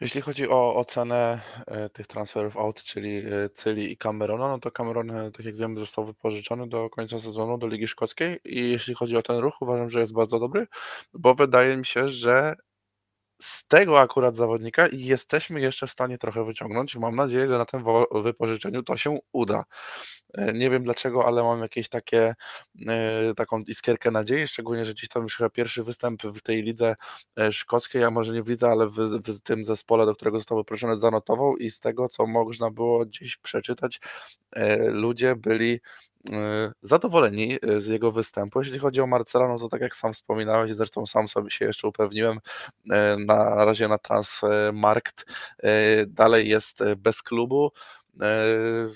Jeśli 0.00 0.20
chodzi 0.20 0.48
o 0.48 0.76
ocenę 0.76 1.40
e, 1.66 1.88
tych 1.88 2.06
transferów 2.06 2.56
out, 2.56 2.82
czyli 2.82 3.16
e, 3.18 3.50
Cyli 3.50 3.92
i 3.92 3.96
Camerona, 3.96 4.48
no 4.48 4.58
to 4.58 4.70
Cameron, 4.70 5.12
tak 5.32 5.46
jak 5.46 5.56
wiemy, 5.56 5.80
został 5.80 6.06
wypożyczony 6.06 6.68
do 6.68 6.90
końca 6.90 7.18
sezonu 7.18 7.58
do 7.58 7.66
Ligi 7.66 7.88
Szkockiej 7.88 8.40
i 8.44 8.70
jeśli 8.70 8.94
chodzi 8.94 9.16
o 9.16 9.22
ten 9.22 9.36
ruch, 9.36 9.62
uważam, 9.62 9.90
że 9.90 10.00
jest 10.00 10.14
bardzo 10.14 10.38
dobry, 10.38 10.66
bo 11.14 11.34
wydaje 11.34 11.76
mi 11.76 11.84
się, 11.84 12.08
że 12.08 12.56
z 13.42 13.66
tego 13.66 14.00
akurat 14.00 14.36
zawodnika 14.36 14.88
jesteśmy 14.92 15.60
jeszcze 15.60 15.86
w 15.86 15.90
stanie 15.90 16.18
trochę 16.18 16.44
wyciągnąć. 16.44 16.96
Mam 16.96 17.16
nadzieję, 17.16 17.48
że 17.48 17.58
na 17.58 17.64
tym 17.64 17.84
wypożyczeniu 18.22 18.82
to 18.82 18.96
się 18.96 19.18
uda. 19.32 19.64
E, 20.34 20.52
nie 20.52 20.70
wiem 20.70 20.82
dlaczego, 20.82 21.26
ale 21.26 21.42
mam 21.42 21.60
jakieś 21.60 21.88
takie 21.88 22.34
e, 22.88 23.34
taką 23.36 23.62
iskierkę 23.62 24.10
nadziei, 24.10 24.46
szczególnie, 24.46 24.84
że 24.84 24.92
gdzieś 24.94 25.08
tam 25.08 25.22
już 25.22 25.36
chyba 25.36 25.50
pierwszy 25.50 25.84
występ 25.84 26.22
w 26.22 26.42
tej 26.42 26.62
lidze 26.62 26.96
e, 27.38 27.52
szkockiej, 27.52 28.04
a 28.04 28.10
może 28.10 28.32
nie 28.32 28.42
w 28.42 28.48
lidze, 28.48 28.68
ale 28.68 28.88
w, 28.88 28.96
w 28.96 29.40
tym 29.40 29.64
zespole, 29.64 30.06
do 30.06 30.14
którego 30.14 30.38
został 30.38 30.58
wyproszony, 30.58 30.96
zanotował 30.96 31.56
i 31.56 31.70
z 31.70 31.80
tego, 31.80 32.08
co 32.08 32.26
można 32.26 32.70
było 32.70 33.06
gdzieś 33.06 33.36
przeczytać, 33.36 34.00
ludzie 34.78 35.36
byli 35.36 35.80
zadowoleni 36.82 37.58
z 37.78 37.86
jego 37.86 38.12
występu. 38.12 38.58
Jeśli 38.58 38.78
chodzi 38.78 39.00
o 39.00 39.06
Marcela, 39.06 39.48
no 39.48 39.58
to 39.58 39.68
tak 39.68 39.80
jak 39.80 39.96
sam 39.96 40.12
wspominałeś, 40.12 40.74
zresztą 40.74 41.06
sam 41.06 41.28
sobie 41.28 41.50
się 41.50 41.64
jeszcze 41.64 41.88
upewniłem, 41.88 42.38
na 43.26 43.64
razie 43.64 43.88
na 43.88 43.98
Transfermarkt 43.98 45.26
dalej 46.06 46.48
jest 46.48 46.84
bez 46.96 47.22
klubu. 47.22 47.72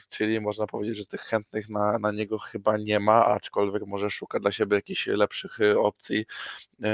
Czyli 0.09 0.41
można 0.41 0.67
powiedzieć, 0.67 0.97
że 0.97 1.07
tych 1.07 1.21
chętnych 1.21 1.69
na, 1.69 1.99
na 1.99 2.13
niego 2.13 2.39
chyba 2.39 2.77
nie 2.77 3.01
ma, 3.01 3.27
aczkolwiek 3.27 3.87
może 3.87 4.11
szuka 4.11 4.41
dla 4.41 4.53
siebie 4.53 4.77
jakichś 4.77 5.07
lepszych 5.07 5.59
opcji. 5.77 6.27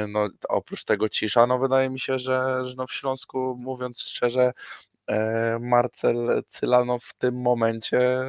No, 0.08 0.28
oprócz 0.48 0.84
tego 0.84 1.08
cisza, 1.08 1.46
no 1.46 1.58
wydaje 1.58 1.90
mi 1.90 2.00
się, 2.00 2.18
że, 2.18 2.66
że 2.66 2.74
no 2.76 2.86
w 2.86 2.92
Śląsku, 2.92 3.56
mówiąc 3.60 4.00
szczerze, 4.00 4.52
Marcel 5.60 6.42
Cylano 6.48 6.98
w 6.98 7.14
tym 7.14 7.40
momencie 7.40 8.24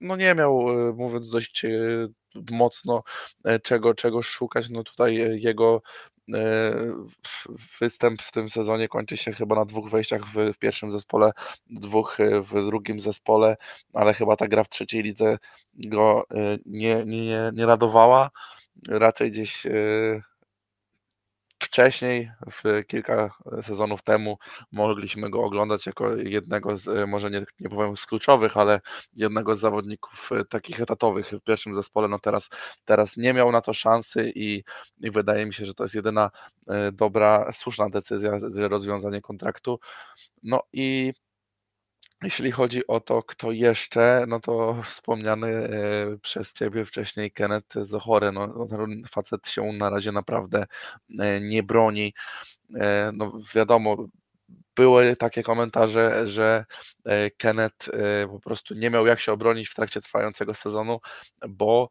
no 0.00 0.16
nie 0.16 0.34
miał, 0.34 0.66
mówiąc 0.94 1.30
dość 1.30 1.66
mocno 2.50 3.02
czego, 3.62 3.94
czego 3.94 4.22
szukać. 4.22 4.70
No 4.70 4.84
tutaj 4.84 5.40
jego 5.40 5.82
E, 6.34 6.72
występ 7.80 8.22
w 8.22 8.32
tym 8.32 8.50
sezonie 8.50 8.88
kończy 8.88 9.16
się 9.16 9.32
chyba 9.32 9.56
na 9.56 9.64
dwóch 9.64 9.90
wejściach 9.90 10.22
w, 10.26 10.58
pierwszym 10.58 10.92
zespole, 10.92 11.30
dwóch 11.70 12.20
e, 12.20 12.40
w 12.40 12.66
drugim 12.66 13.00
zespole, 13.00 13.56
ale 13.92 14.14
chyba 14.14 14.36
ta 14.36 14.48
gra 14.48 14.64
w 14.64 14.68
trzeciej 14.68 15.02
lidze 15.02 15.38
go 15.74 16.24
e, 16.34 16.58
nie, 16.66 17.04
nie, 17.06 17.50
nie 17.54 17.66
radowała. 17.66 18.30
Raczej 18.88 19.30
gdzieś 19.30 19.66
wcześniej, 21.58 22.30
w 22.50 22.86
kilka 22.86 23.30
sezonów 23.62 24.02
temu, 24.02 24.38
mogliśmy 24.72 25.30
go 25.30 25.44
oglądać 25.44 25.86
jako 25.86 26.16
jednego 26.16 26.76
z, 26.76 27.08
może 27.08 27.30
nie, 27.30 27.44
nie 27.60 27.68
powiem 27.68 27.96
z 27.96 28.06
kluczowych, 28.06 28.56
ale 28.56 28.80
jednego 29.16 29.54
z 29.54 29.60
zawodników 29.60 30.30
e, 30.32 30.44
takich 30.44 30.80
etatowych 30.80 31.26
w 31.26 31.40
pierwszym 31.40 31.74
zespole. 31.74 32.08
No 32.08 32.18
teraz, 32.18 32.48
teraz 32.84 33.16
nie 33.16 33.34
miał 33.34 33.52
na 33.52 33.60
to 33.60 33.72
szansy 33.72 34.32
i, 34.34 34.64
i 35.00 35.10
wydaje 35.10 35.46
mi 35.46 35.54
się, 35.54 35.64
że 35.64 35.74
to 35.74 35.84
jest 35.84 35.94
jedyna 35.94 36.30
e, 36.68 36.92
dobra, 36.92 37.52
słuszna 37.52 37.90
decyzja, 37.90 38.32
rozwiązanie 38.54 39.20
kontraktu. 39.20 39.80
No 40.42 40.62
i 40.72 41.12
Jeśli 42.22 42.52
chodzi 42.52 42.86
o 42.86 43.00
to, 43.00 43.22
kto 43.22 43.52
jeszcze, 43.52 44.24
no 44.28 44.40
to 44.40 44.82
wspomniany 44.84 45.48
e, 45.48 46.18
przez 46.18 46.52
Ciebie 46.52 46.84
wcześniej 46.84 47.30
Kenneth 47.32 47.74
Zochore, 47.82 48.32
no, 48.32 48.46
no 48.46 48.66
ten 48.66 49.04
facet 49.10 49.48
się 49.48 49.72
na 49.72 49.90
razie 49.90 50.12
naprawdę 50.12 50.66
e, 51.18 51.40
nie 51.40 51.62
broni. 51.62 52.14
E, 52.74 53.10
no 53.14 53.32
wiadomo, 53.54 53.96
były 54.76 55.16
takie 55.16 55.42
komentarze, 55.42 56.26
że 56.26 56.64
Kenneth 57.36 57.90
po 58.30 58.40
prostu 58.40 58.74
nie 58.74 58.90
miał 58.90 59.06
jak 59.06 59.20
się 59.20 59.32
obronić 59.32 59.68
w 59.68 59.74
trakcie 59.74 60.00
trwającego 60.00 60.54
sezonu, 60.54 61.00
bo 61.48 61.90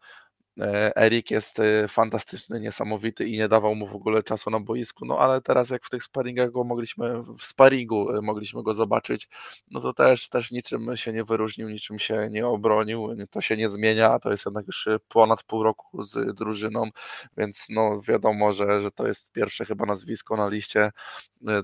Erik 0.95 1.31
jest 1.31 1.59
e, 1.59 1.87
fantastyczny, 1.87 2.59
niesamowity 2.59 3.25
i 3.25 3.37
nie 3.37 3.47
dawał 3.47 3.75
mu 3.75 3.87
w 3.87 3.95
ogóle 3.95 4.23
czasu 4.23 4.49
na 4.49 4.59
boisku, 4.59 5.05
no 5.05 5.19
ale 5.19 5.41
teraz 5.41 5.69
jak 5.69 5.85
w 5.85 5.89
tych 5.89 6.03
sparingach 6.03 6.51
go 6.51 6.63
mogliśmy, 6.63 7.23
w 7.23 7.43
sparingu 7.43 8.11
e, 8.11 8.21
mogliśmy 8.21 8.63
go 8.63 8.73
zobaczyć, 8.73 9.29
no 9.71 9.79
to 9.79 9.93
też, 9.93 10.29
też 10.29 10.51
niczym 10.51 10.97
się 10.97 11.13
nie 11.13 11.23
wyróżnił, 11.23 11.69
niczym 11.69 11.99
się 11.99 12.27
nie 12.31 12.47
obronił, 12.47 13.09
to 13.31 13.41
się 13.41 13.57
nie 13.57 13.69
zmienia, 13.69 14.19
to 14.19 14.31
jest 14.31 14.45
jednak 14.45 14.67
już 14.67 14.87
ponad 15.07 15.43
pół 15.43 15.63
roku 15.63 16.03
z 16.03 16.35
drużyną, 16.35 16.89
więc 17.37 17.65
no 17.69 18.01
wiadomo, 18.01 18.53
że, 18.53 18.81
że 18.81 18.91
to 18.91 19.07
jest 19.07 19.31
pierwsze 19.31 19.65
chyba 19.65 19.85
nazwisko 19.85 20.37
na 20.37 20.47
liście, 20.49 20.91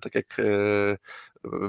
tak 0.01 0.15
jak 0.15 0.37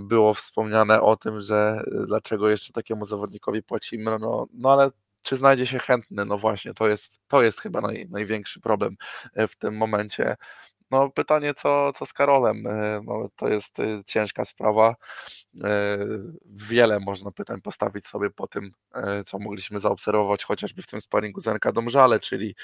było 0.03 0.35
wspomniane 0.35 1.01
o 1.01 1.16
tym, 1.16 1.41
że 1.41 1.83
dlaczego 2.07 2.49
jeszcze 2.49 2.72
takiemu 2.72 3.05
zawodnikowi 3.05 3.62
płacimy, 3.62 4.18
no, 4.20 4.47
no 4.53 4.72
ale 4.72 4.91
czy 5.25 5.37
znajdzie 5.37 5.66
się 5.66 5.79
chętny? 5.79 6.25
No 6.25 6.39
właśnie, 6.39 6.75
to 6.75 6.89
jest, 6.89 7.20
to 7.29 7.43
jest 7.43 7.61
chyba 7.61 7.81
naj, 7.81 8.07
największy 8.11 8.61
problem 8.61 8.97
e, 9.35 9.49
w 9.49 9.57
tym 9.57 9.77
momencie. 9.77 10.37
No 10.91 11.11
pytanie, 11.11 11.55
co, 11.55 11.93
co 11.93 12.07
z 12.07 12.12
Karolem? 12.12 12.66
E, 12.66 13.01
no, 13.05 13.28
to 13.37 13.49
jest 13.49 13.80
e, 13.80 14.03
ciężka 14.07 14.45
sprawa. 14.45 14.97
Wiele 16.47 17.01
można 17.01 17.30
pytań 17.30 17.61
postawić 17.61 18.07
sobie 18.07 18.30
po 18.30 18.47
tym, 18.47 18.70
co 19.26 19.39
mogliśmy 19.39 19.80
zaobserwować 19.80 20.45
chociażby 20.45 20.82
w 20.82 20.87
tym 20.87 21.01
sparingu 21.01 21.41
z 21.41 21.47
NK 21.47 21.72
Domżale, 21.72 22.20
czyli 22.20 22.55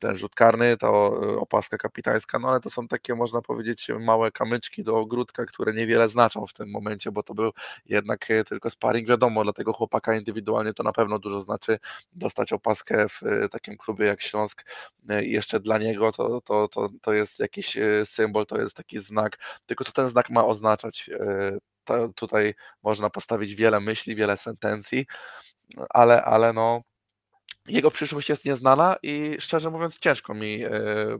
ten 0.00 0.16
rzut 0.16 0.34
karny, 0.34 0.76
to 0.76 1.06
opaska 1.40 1.78
kapitańska, 1.78 2.38
no 2.38 2.48
ale 2.48 2.60
to 2.60 2.70
są 2.70 2.88
takie, 2.88 3.14
można 3.14 3.42
powiedzieć, 3.42 3.88
małe 4.00 4.30
kamyczki 4.30 4.84
do 4.84 4.96
ogródka, 4.96 5.44
które 5.46 5.72
niewiele 5.74 6.08
znaczą 6.08 6.46
w 6.46 6.52
tym 6.52 6.70
momencie, 6.70 7.12
bo 7.12 7.22
to 7.22 7.34
był 7.34 7.50
jednak 7.86 8.28
tylko 8.46 8.70
sparing, 8.70 9.08
wiadomo, 9.08 9.44
dla 9.44 9.52
tego 9.52 9.72
chłopaka 9.72 10.14
indywidualnie 10.16 10.74
to 10.74 10.82
na 10.82 10.92
pewno 10.92 11.18
dużo 11.18 11.40
znaczy 11.40 11.78
dostać 12.12 12.52
opaskę 12.52 13.08
w 13.08 13.20
takim 13.50 13.76
klubie 13.76 14.06
jak 14.06 14.22
Śląsk 14.22 14.64
jeszcze 15.20 15.60
dla 15.60 15.78
niego 15.78 16.12
to, 16.12 16.40
to, 16.40 16.68
to, 16.68 16.88
to 17.02 17.12
jest 17.12 17.38
jakiś 17.38 17.59
symbol, 18.04 18.46
to 18.46 18.60
jest 18.60 18.76
taki 18.76 18.98
znak, 18.98 19.38
tylko 19.66 19.84
co 19.84 19.92
ten 19.92 20.08
znak 20.08 20.30
ma 20.30 20.46
oznaczać, 20.46 21.10
to 21.84 22.08
tutaj 22.08 22.54
można 22.82 23.10
postawić 23.10 23.54
wiele 23.54 23.80
myśli, 23.80 24.16
wiele 24.16 24.36
sentencji, 24.36 25.06
ale, 25.90 26.24
ale 26.24 26.52
no 26.52 26.82
jego 27.68 27.90
przyszłość 27.90 28.28
jest 28.28 28.44
nieznana 28.44 28.96
i 29.02 29.36
szczerze 29.38 29.70
mówiąc 29.70 29.98
ciężko 29.98 30.34
mi 30.34 30.64
e, 30.64 30.70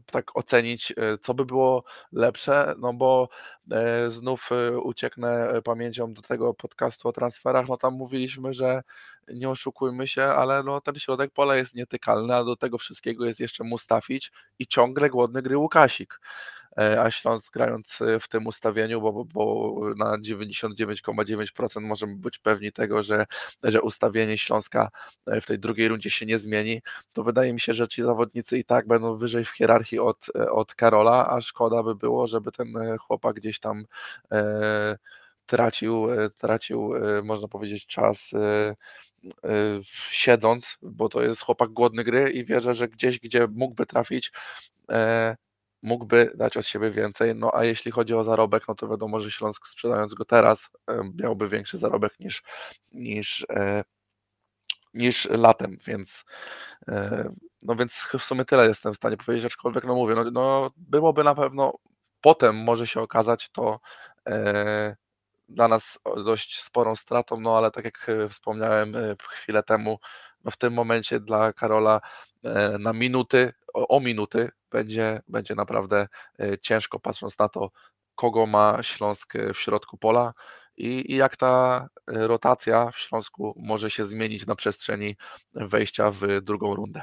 tak 0.06 0.36
ocenić, 0.36 0.92
e, 0.92 1.18
co 1.18 1.34
by 1.34 1.44
było 1.44 1.84
lepsze, 2.12 2.74
no 2.78 2.92
bo 2.92 3.28
e, 3.70 4.10
znów 4.10 4.50
ucieknę 4.82 5.62
pamięcią 5.64 6.12
do 6.12 6.22
tego 6.22 6.54
podcastu 6.54 7.08
o 7.08 7.12
transferach, 7.12 7.68
no 7.68 7.76
tam 7.76 7.94
mówiliśmy, 7.94 8.52
że 8.52 8.82
nie 9.34 9.48
oszukujmy 9.50 10.06
się, 10.06 10.22
ale 10.22 10.62
no 10.62 10.80
ten 10.80 10.94
środek 10.94 11.30
pola 11.32 11.56
jest 11.56 11.74
nietykalny, 11.74 12.34
a 12.34 12.44
do 12.44 12.56
tego 12.56 12.78
wszystkiego 12.78 13.24
jest 13.26 13.40
jeszcze 13.40 13.64
Mustafić 13.64 14.32
i 14.58 14.66
ciągle 14.66 15.10
głodny 15.10 15.42
gry 15.42 15.56
Łukasik. 15.56 16.20
E, 16.78 17.02
a 17.02 17.10
Śląsk 17.10 17.52
grając 17.52 18.02
e, 18.02 18.20
w 18.20 18.28
tym 18.28 18.46
ustawieniu, 18.46 19.00
bo, 19.00 19.24
bo 19.24 19.74
na 19.96 20.18
99,9% 20.18 21.80
możemy 21.80 22.16
być 22.16 22.38
pewni 22.38 22.72
tego, 22.72 23.02
że, 23.02 23.26
że 23.62 23.82
ustawienie 23.82 24.38
Śląska 24.38 24.90
e, 25.26 25.40
w 25.40 25.46
tej 25.46 25.58
drugiej 25.58 25.88
rundzie 25.88 26.10
się 26.10 26.26
nie 26.26 26.38
zmieni, 26.38 26.82
to 27.12 27.24
wydaje 27.24 27.52
mi 27.52 27.60
się, 27.60 27.74
że 27.74 27.88
ci 27.88 28.02
zawodnicy 28.02 28.58
i 28.58 28.64
tak 28.64 28.86
będą 28.86 29.16
wyżej 29.16 29.44
w 29.44 29.50
hierarchii 29.50 29.98
od, 29.98 30.26
od 30.50 30.74
Karola, 30.74 31.30
a 31.30 31.40
szkoda 31.40 31.82
by 31.82 31.94
było, 31.94 32.26
żeby 32.26 32.52
ten 32.52 32.74
chłopak 32.98 33.36
gdzieś 33.36 33.60
tam 33.60 33.84
e, 34.32 34.96
tracił, 35.46 36.06
tracił, 36.38 36.92
można 37.22 37.48
powiedzieć, 37.48 37.86
czas 37.86 38.32
siedząc, 40.10 40.78
bo 40.82 41.08
to 41.08 41.22
jest 41.22 41.42
chłopak 41.42 41.70
głodny 41.70 42.04
gry 42.04 42.30
i 42.30 42.44
wierzę, 42.44 42.74
że 42.74 42.88
gdzieś, 42.88 43.20
gdzie 43.20 43.46
mógłby 43.52 43.86
trafić, 43.86 44.32
mógłby 45.82 46.32
dać 46.34 46.56
od 46.56 46.66
siebie 46.66 46.90
więcej. 46.90 47.34
No 47.34 47.50
a 47.54 47.64
jeśli 47.64 47.92
chodzi 47.92 48.14
o 48.14 48.24
zarobek, 48.24 48.68
no 48.68 48.74
to 48.74 48.88
wiadomo, 48.88 49.20
że 49.20 49.30
Śląsk 49.30 49.66
sprzedając 49.66 50.14
go 50.14 50.24
teraz 50.24 50.70
miałby 51.14 51.48
większy 51.48 51.78
zarobek 51.78 52.20
niż, 52.20 52.42
niż, 52.92 53.46
e, 53.50 53.84
niż 54.94 55.28
latem, 55.30 55.78
więc 55.86 56.24
e, 56.88 57.30
no 57.62 57.76
więc 57.76 57.92
w 58.18 58.24
sumie 58.24 58.44
tyle 58.44 58.68
jestem 58.68 58.94
w 58.94 58.96
stanie 58.96 59.16
powiedzieć, 59.16 59.46
aczkolwiek 59.46 59.84
no 59.84 59.94
mówię, 59.94 60.14
no, 60.14 60.24
no 60.30 60.70
byłoby 60.76 61.24
na 61.24 61.34
pewno 61.34 61.72
potem 62.20 62.56
może 62.56 62.86
się 62.86 63.00
okazać 63.00 63.50
to 63.50 63.80
e, 64.28 64.96
dla 65.50 65.68
nas 65.68 65.98
dość 66.24 66.62
sporą 66.62 66.96
stratą, 66.96 67.40
no 67.40 67.56
ale 67.56 67.70
tak 67.70 67.84
jak 67.84 68.06
wspomniałem 68.30 68.94
chwilę 69.22 69.62
temu, 69.62 69.98
no 70.44 70.50
w 70.50 70.56
tym 70.56 70.72
momencie 70.72 71.20
dla 71.20 71.52
Karola 71.52 72.00
na 72.78 72.92
minuty, 72.92 73.52
o, 73.74 73.88
o 73.96 74.00
minuty 74.00 74.50
będzie, 74.70 75.22
będzie 75.28 75.54
naprawdę 75.54 76.08
e, 76.40 76.58
ciężko, 76.58 77.00
patrząc 77.00 77.38
na 77.38 77.48
to, 77.48 77.70
kogo 78.14 78.46
ma 78.46 78.82
Śląsk 78.82 79.36
e, 79.36 79.54
w 79.54 79.58
środku 79.58 79.98
pola 79.98 80.34
i, 80.76 81.12
i 81.12 81.16
jak 81.16 81.36
ta 81.36 81.86
e, 82.06 82.26
rotacja 82.26 82.90
w 82.90 82.98
Śląsku 82.98 83.54
może 83.56 83.90
się 83.90 84.06
zmienić 84.06 84.46
na 84.46 84.54
przestrzeni 84.54 85.16
wejścia 85.54 86.10
w 86.10 86.40
drugą 86.42 86.74
rundę. 86.74 87.02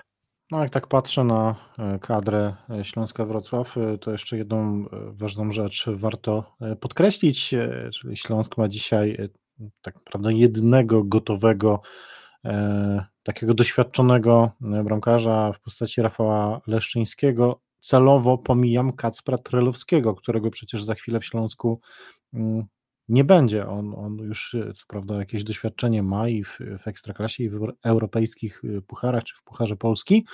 No, 0.52 0.62
jak 0.62 0.70
tak 0.70 0.88
patrzę 0.88 1.24
na 1.24 1.56
kadrę 2.02 2.56
Śląska 2.84 3.26
Wrocław, 3.26 3.76
to 4.02 4.12
jeszcze 4.12 4.38
jedną 4.38 4.86
ważną 5.12 5.52
rzecz 5.52 5.86
warto 5.90 6.56
podkreślić, 6.80 7.56
czyli 7.94 8.18
Śląsk 8.18 8.58
ma 8.58 8.68
dzisiaj 8.68 9.30
tak 9.82 9.96
naprawdę 9.96 10.34
jednego 10.34 11.04
gotowego 11.04 11.82
takiego 13.24 13.54
doświadczonego 13.54 14.52
e, 14.62 14.84
bramkarza 14.84 15.54
w 15.54 15.60
postaci 15.60 16.02
Rafała 16.02 16.62
Leszczyńskiego. 16.68 17.62
Celowo 17.80 18.38
pomijam 18.38 18.94
Kacpra 18.94 19.38
Trelowskiego, 19.38 20.16
którego 20.16 20.50
przecież 20.50 20.84
za 20.84 20.96
chwilę 20.96 21.20
w 21.20 21.26
Śląsku 21.26 21.82
mm, 22.34 22.66
nie 23.10 23.24
będzie. 23.24 23.68
On, 23.68 23.94
on 23.98 24.18
już 24.18 24.56
e, 24.56 24.74
co 24.74 24.86
prawda 24.88 25.16
jakieś 25.16 25.44
doświadczenie 25.44 26.04
ma 26.04 26.30
i 26.30 26.44
w, 26.44 26.58
w 26.84 26.88
Ekstraklasie, 26.88 27.44
i 27.44 27.50
w 27.50 27.72
europejskich 27.84 28.62
e, 28.78 28.82
pucharach, 28.82 29.24
czy 29.24 29.36
w 29.36 29.44
Pucharze 29.44 29.76
Polski, 29.76 30.26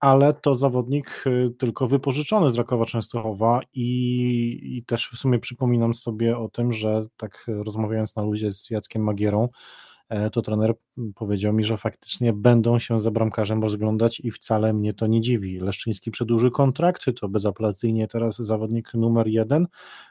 ale 0.00 0.34
to 0.34 0.54
zawodnik 0.54 1.24
tylko 1.58 1.88
wypożyczony 1.88 2.50
z 2.50 2.54
Rakowa 2.54 2.84
Częstochowa 2.84 3.60
i, 3.74 4.60
i 4.62 4.84
też 4.84 5.08
w 5.08 5.18
sumie 5.18 5.38
przypominam 5.38 5.94
sobie 5.94 6.38
o 6.38 6.48
tym, 6.48 6.72
że 6.72 7.06
tak 7.16 7.44
rozmawiając 7.48 8.16
na 8.16 8.22
luzie 8.22 8.52
z 8.52 8.70
Jackiem 8.70 9.04
Magierą, 9.04 9.48
E, 9.48 9.91
to 10.32 10.42
trener 10.42 10.74
powiedział 11.14 11.52
mi, 11.52 11.64
że 11.64 11.76
faktycznie 11.76 12.32
będą 12.32 12.78
się 12.78 13.00
za 13.00 13.10
bramkarzem 13.10 13.62
rozglądać 13.62 14.20
i 14.20 14.30
wcale 14.30 14.72
mnie 14.72 14.94
to 14.94 15.06
nie 15.06 15.20
dziwi. 15.20 15.60
Leszczyński 15.60 16.10
przedłuży 16.10 16.50
kontrakt, 16.50 17.04
to 17.20 17.28
bezapelacyjnie 17.28 18.08
teraz 18.08 18.36
zawodnik 18.36 18.94
numer 18.94 19.26
jeden, 19.26 19.66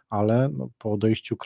ale 0.10 0.50
no, 0.58 0.70
po 0.78 0.92
odejściu 0.92 1.38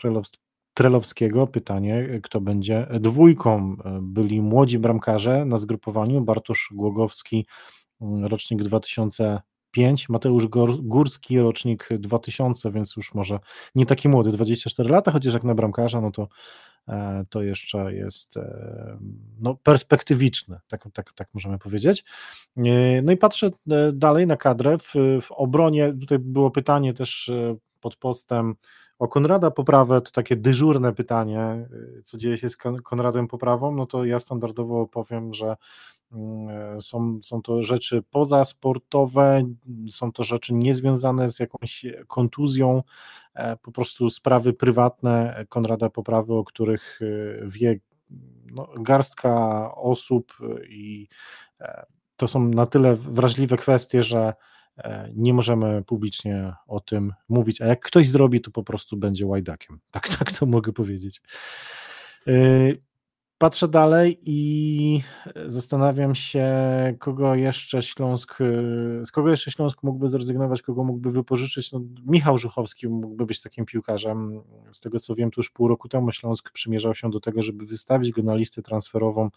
Krelowskiego 0.74 1.46
pytanie, 1.46 2.20
kto 2.22 2.40
będzie 2.40 2.86
dwójką. 3.00 3.76
E, 3.84 3.98
byli 4.02 4.40
młodzi 4.40 4.78
bramkarze 4.78 5.44
na 5.44 5.58
zgrupowaniu, 5.58 6.20
Bartosz 6.20 6.70
Głogowski, 6.74 7.46
mm, 8.00 8.24
rocznik 8.24 8.62
2005, 8.62 10.08
Mateusz 10.08 10.46
Górski, 10.82 11.38
rocznik 11.38 11.88
2000, 11.98 12.70
więc 12.70 12.96
już 12.96 13.14
może 13.14 13.38
nie 13.74 13.86
taki 13.86 14.08
młody, 14.08 14.30
24 14.30 14.88
lata, 14.90 15.10
chociaż 15.10 15.34
jak 15.34 15.44
na 15.44 15.54
bramkarza, 15.54 16.00
no 16.00 16.10
to 16.10 16.28
E, 16.28 16.75
to 17.30 17.42
jeszcze 17.42 17.94
jest 17.94 18.36
e, 18.36 18.98
no, 19.40 19.54
perspektywiczny, 19.54 20.58
tak, 20.68 20.88
tak, 20.92 21.12
tak 21.12 21.28
możemy 21.34 21.58
powiedzieć. 21.58 22.04
E, 22.56 22.62
no 23.02 23.12
i 23.12 23.16
patrzę 23.16 23.50
dalej 23.92 24.26
na 24.26 24.36
kadrę. 24.36 24.78
W, 24.78 24.94
w 25.22 25.32
obronie, 25.32 25.94
tutaj 26.00 26.18
było 26.18 26.50
pytanie 26.50 26.94
też 26.94 27.30
pod 27.80 27.96
postem 27.96 28.54
o 28.98 29.08
Konrada 29.08 29.50
Poprawę, 29.50 30.00
to 30.00 30.10
takie 30.10 30.36
dyżurne 30.36 30.92
pytanie, 30.92 31.68
co 32.04 32.18
dzieje 32.18 32.38
się 32.38 32.48
z 32.48 32.56
Konradem 32.56 33.28
Poprawą, 33.28 33.74
no 33.74 33.86
to 33.86 34.04
ja 34.04 34.18
standardowo 34.18 34.86
powiem, 34.86 35.34
że 35.34 35.56
mm, 36.12 36.80
są, 36.80 37.18
są 37.22 37.42
to 37.42 37.62
rzeczy 37.62 38.02
pozasportowe, 38.10 39.42
są 39.90 40.12
to 40.12 40.24
rzeczy 40.24 40.54
niezwiązane 40.54 41.28
z 41.28 41.40
jakąś 41.40 41.86
kontuzją, 42.06 42.82
E, 43.36 43.56
po 43.56 43.72
prostu 43.72 44.10
sprawy 44.10 44.52
prywatne 44.52 45.44
Konrada 45.48 45.90
Poprawy, 45.90 46.34
o 46.34 46.44
których 46.44 47.00
e, 47.02 47.06
wie 47.46 47.78
no, 48.46 48.68
garstka 48.80 49.74
osób 49.74 50.32
i 50.68 51.08
e, 51.60 51.86
to 52.16 52.28
są 52.28 52.48
na 52.48 52.66
tyle 52.66 52.96
wrażliwe 52.96 53.56
kwestie, 53.56 54.02
że 54.02 54.34
nie 55.14 55.34
możemy 55.34 55.82
publicznie 55.84 56.52
o 56.66 56.80
tym 56.80 57.12
mówić, 57.28 57.60
a 57.60 57.66
jak 57.66 57.80
ktoś 57.80 58.08
zrobi, 58.08 58.40
to 58.40 58.50
po 58.50 58.62
prostu 58.62 58.96
będzie 58.96 59.26
łajdakiem. 59.26 59.80
Tak, 59.90 60.08
tak 60.08 60.32
to 60.32 60.46
mogę 60.46 60.72
powiedzieć. 60.72 61.22
Y, 62.28 62.82
patrzę 63.38 63.68
dalej 63.68 64.18
i 64.24 65.02
zastanawiam 65.46 66.14
się, 66.14 66.46
kogo 66.98 67.34
jeszcze 67.34 67.82
Śląsk, 67.82 68.40
y, 68.40 69.02
z 69.04 69.10
kogo 69.10 69.30
jeszcze 69.30 69.50
Śląsk 69.50 69.82
mógłby 69.82 70.08
zrezygnować, 70.08 70.62
kogo 70.62 70.84
mógłby 70.84 71.10
wypożyczyć. 71.10 71.72
No, 71.72 71.80
Michał 72.06 72.38
Żuchowski 72.38 72.88
mógłby 72.88 73.26
być 73.26 73.40
takim 73.40 73.66
piłkarzem. 73.66 74.40
Z 74.72 74.80
tego 74.80 75.00
co 75.00 75.14
wiem, 75.14 75.30
to 75.30 75.40
już 75.40 75.50
pół 75.50 75.68
roku 75.68 75.88
temu 75.88 76.12
Śląsk 76.12 76.50
przymierzał 76.50 76.94
się 76.94 77.10
do 77.10 77.20
tego, 77.20 77.42
żeby 77.42 77.66
wystawić 77.66 78.10
go 78.10 78.22
na 78.22 78.34
listę 78.34 78.62
transferową 78.62 79.24
e, 79.24 79.30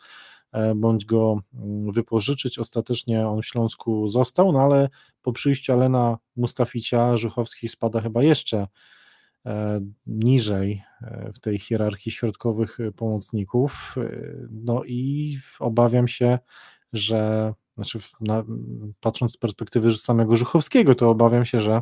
bądź 0.75 1.05
go 1.05 1.39
mm, 1.53 1.91
wypożyczyć. 1.91 2.59
Ostatecznie 2.59 3.27
on 3.27 3.41
w 3.41 3.45
Śląsku 3.45 4.07
został, 4.07 4.51
no 4.51 4.61
ale 4.61 4.89
po 5.21 5.33
przyjściu 5.33 5.73
Alena 5.73 6.17
Mustaficia 6.35 7.17
Żuchowski 7.17 7.69
spada 7.69 8.01
chyba 8.01 8.23
jeszcze 8.23 8.67
E, 9.45 9.81
niżej 10.07 10.83
e, 11.01 11.31
w 11.33 11.39
tej 11.39 11.59
hierarchii 11.59 12.11
środkowych 12.11 12.79
e, 12.79 12.91
pomocników. 12.91 13.95
No 14.51 14.83
i 14.83 15.37
obawiam 15.59 16.07
się, 16.07 16.39
że 16.93 17.53
znaczy 17.75 17.99
na, 18.21 18.43
patrząc 18.99 19.33
z 19.33 19.37
perspektywy 19.37 19.91
samego 19.91 20.35
Żuchowskiego, 20.35 20.95
to 20.95 21.09
obawiam 21.09 21.45
się, 21.45 21.61
że, 21.61 21.81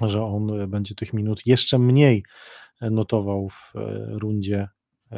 że 0.00 0.24
on 0.24 0.70
będzie 0.70 0.94
tych 0.94 1.12
minut 1.12 1.46
jeszcze 1.46 1.78
mniej 1.78 2.24
notował 2.80 3.48
w 3.48 3.72
rundzie 4.08 4.68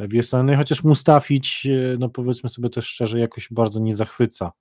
wiosennej, 0.07 0.55
chociaż 0.55 0.83
Mustafić, 0.83 1.67
no 1.99 2.09
powiedzmy 2.09 2.49
sobie 2.49 2.69
też 2.69 2.85
szczerze, 2.85 3.19
jakoś 3.19 3.47
bardzo 3.51 3.79
nie 3.79 3.95
zachwyca, 3.95 4.51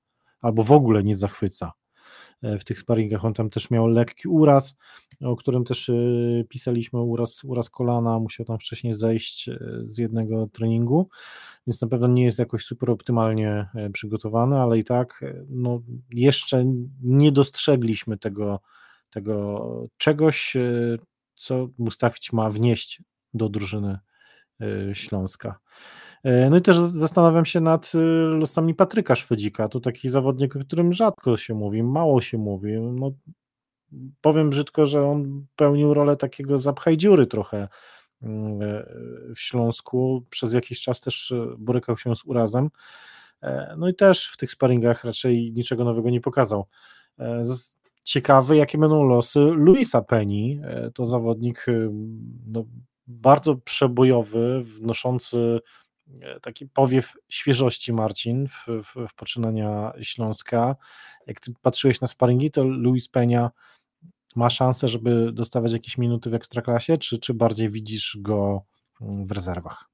albo 0.40 0.62
w 0.62 0.72
ogóle 0.72 1.02
nie 1.02 1.16
zachwyca. 1.16 1.72
E, 2.44 2.58
w 2.58 2.64
tych 2.64 2.78
sparingach. 2.78 3.24
On 3.24 3.34
tam 3.34 3.50
też 3.50 3.70
miał 3.70 3.86
lekki 3.86 4.28
uraz, 4.28 4.76
o 5.20 5.36
którym 5.36 5.64
też 5.64 5.88
e, 5.88 5.94
pisaliśmy, 6.48 7.00
uraz, 7.00 7.44
uraz 7.44 7.70
kolana, 7.70 8.18
musiał 8.18 8.46
tam 8.46 8.58
wcześniej 8.58 8.94
zejść 8.94 9.48
e, 9.48 9.58
z 9.86 9.98
jednego 9.98 10.46
treningu, 10.46 11.08
więc 11.66 11.80
na 11.80 11.88
pewno 11.88 12.06
nie 12.06 12.24
jest 12.24 12.38
jakoś 12.38 12.64
super 12.64 12.90
optymalnie 12.90 13.68
przygotowany, 13.92 14.60
ale 14.60 14.78
i 14.78 14.84
tak 14.84 15.24
no, 15.48 15.80
jeszcze 16.10 16.64
nie 17.02 17.32
dostrzegliśmy 17.32 18.18
tego, 18.18 18.60
tego 19.10 19.88
czegoś, 19.96 20.56
co 21.34 21.68
Mustafić 21.78 22.32
ma 22.32 22.50
wnieść 22.50 23.02
do 23.34 23.48
drużyny 23.48 23.98
Śląska. 24.92 25.58
E, 26.24 26.50
no 26.50 26.56
i 26.56 26.62
też 26.62 26.78
zastanawiam 26.78 27.44
się 27.44 27.60
nad 27.60 27.94
y, 27.94 27.98
losami 28.38 28.74
Patryka 28.74 29.14
Szwedzika. 29.14 29.68
To 29.68 29.80
taki 29.80 30.08
zawodnik, 30.08 30.56
o 30.56 30.58
którym 30.58 30.92
rzadko 30.92 31.36
się 31.36 31.54
mówi, 31.54 31.82
mało 31.82 32.20
się 32.20 32.38
mówi. 32.38 32.72
No, 32.80 33.10
powiem 34.20 34.50
brzydko, 34.50 34.86
że 34.86 35.06
on 35.06 35.46
pełnił 35.56 35.94
rolę 35.94 36.16
takiego 36.16 36.58
zapchaj 36.58 36.96
dziury 36.96 37.26
trochę 37.26 37.58
e, 37.58 37.68
w 39.36 39.40
Śląsku. 39.40 40.24
Przez 40.30 40.54
jakiś 40.54 40.80
czas 40.80 41.00
też 41.00 41.32
e, 41.32 41.46
borykał 41.58 41.98
się 41.98 42.16
z 42.16 42.24
urazem. 42.24 42.68
No 43.76 43.88
i 43.88 43.94
też 43.94 44.26
w 44.32 44.36
tych 44.36 44.50
sparingach 44.50 45.04
raczej 45.04 45.52
niczego 45.52 45.84
nowego 45.84 46.10
nie 46.10 46.20
pokazał. 46.20 46.66
Ciekawy, 48.04 48.56
jakie 48.56 48.78
będą 48.78 49.04
losy 49.04 49.40
Luisa 49.40 50.02
Penny. 50.02 50.60
To 50.94 51.06
zawodnik 51.06 51.66
no, 52.46 52.64
bardzo 53.06 53.56
przebojowy, 53.56 54.62
wnoszący 54.64 55.60
E, 56.20 56.40
taki 56.40 56.66
powiew 56.66 57.16
świeżości, 57.28 57.92
Marcin, 57.92 58.48
w, 58.48 58.66
w, 58.82 59.08
w 59.08 59.14
poczynania 59.14 59.92
Śląska. 60.02 60.76
Jak 61.26 61.40
ty 61.40 61.52
patrzyłeś 61.62 62.00
na 62.00 62.06
sparingi, 62.06 62.50
to 62.50 62.64
Luis 62.64 63.08
Peña 63.10 63.48
ma 64.36 64.50
szansę, 64.50 64.88
żeby 64.88 65.32
dostawać 65.32 65.72
jakieś 65.72 65.98
minuty 65.98 66.30
w 66.30 66.34
ekstraklasie, 66.34 66.98
czy, 66.98 67.18
czy 67.18 67.34
bardziej 67.34 67.70
widzisz 67.70 68.18
go 68.20 68.62
mm, 69.00 69.26
w 69.26 69.30
rezerwach? 69.30 69.90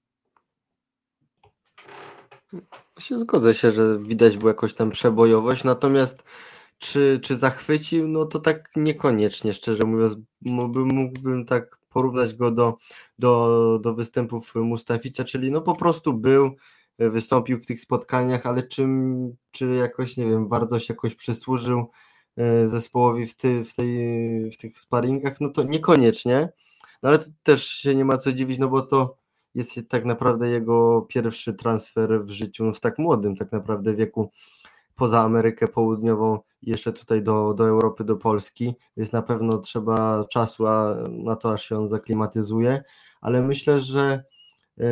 Się 2.99 3.19
zgodzę 3.19 3.55
się, 3.55 3.73
że 3.73 3.99
widać 3.99 4.37
było 4.37 4.51
jakąś 4.51 4.75
tam 4.75 4.91
przebojowość, 4.91 5.65
natomiast 5.65 6.23
czy, 6.79 7.21
czy 7.23 7.39
zachwycił, 7.39 8.09
no 8.09 8.25
to 8.25 8.39
tak 8.39 8.71
niekoniecznie, 8.77 9.53
szczerze 9.53 9.85
mówiąc, 9.85 10.17
mógłbym, 10.41 10.89
mógłbym 10.89 11.45
tak 11.45 11.80
porównać 11.91 12.35
go 12.35 12.51
do, 12.51 12.77
do, 13.19 13.79
do 13.83 13.95
występów 13.95 14.55
Mustaficia, 14.55 15.25
czyli 15.25 15.51
no 15.51 15.61
po 15.61 15.77
prostu 15.77 16.13
był, 16.13 16.57
wystąpił 16.99 17.59
w 17.59 17.67
tych 17.67 17.81
spotkaniach, 17.81 18.47
ale 18.47 18.63
czym, 18.63 19.31
czy 19.51 19.67
jakoś, 19.67 20.17
nie 20.17 20.27
wiem, 20.27 20.49
wartość 20.49 20.89
jakoś 20.89 21.15
przysłużył 21.15 21.91
e, 22.37 22.69
zespołowi 22.69 23.27
w, 23.27 23.37
ty, 23.37 23.65
w, 23.65 23.75
tej, 23.75 24.51
w 24.51 24.57
tych 24.57 24.81
sparingach, 24.81 25.41
no 25.41 25.49
to 25.49 25.63
niekoniecznie, 25.63 26.49
no 27.03 27.09
ale 27.09 27.19
też 27.43 27.67
się 27.67 27.95
nie 27.95 28.05
ma 28.05 28.19
co 28.19 28.33
dziwić, 28.33 28.59
no 28.59 28.69
bo 28.69 28.83
to 28.83 29.17
jest 29.55 29.81
tak 29.89 30.05
naprawdę 30.05 30.49
jego 30.49 31.03
pierwszy 31.03 31.55
transfer 31.55 32.25
w 32.25 32.31
życiu, 32.31 32.65
no 32.65 32.73
w 32.73 32.81
tak 32.81 32.99
młodym 32.99 33.37
tak 33.37 33.53
naprawdę 33.53 33.95
wieku 33.95 34.31
poza 35.01 35.21
Amerykę 35.21 35.69
Południową 35.69 36.39
jeszcze 36.63 36.93
tutaj 36.93 37.23
do, 37.23 37.55
do 37.55 37.69
Europy, 37.69 38.05
do 38.05 38.17
Polski, 38.17 38.75
więc 38.97 39.13
na 39.13 39.23
pewno 39.23 39.59
trzeba 39.59 40.25
czasu 40.25 40.65
na 41.09 41.37
to, 41.37 41.53
aż 41.53 41.65
się 41.65 41.79
on 41.79 41.89
zaklimatyzuje, 41.89 42.85
ale 43.21 43.43
myślę, 43.43 43.81
że 43.81 44.25
e, 44.79 44.85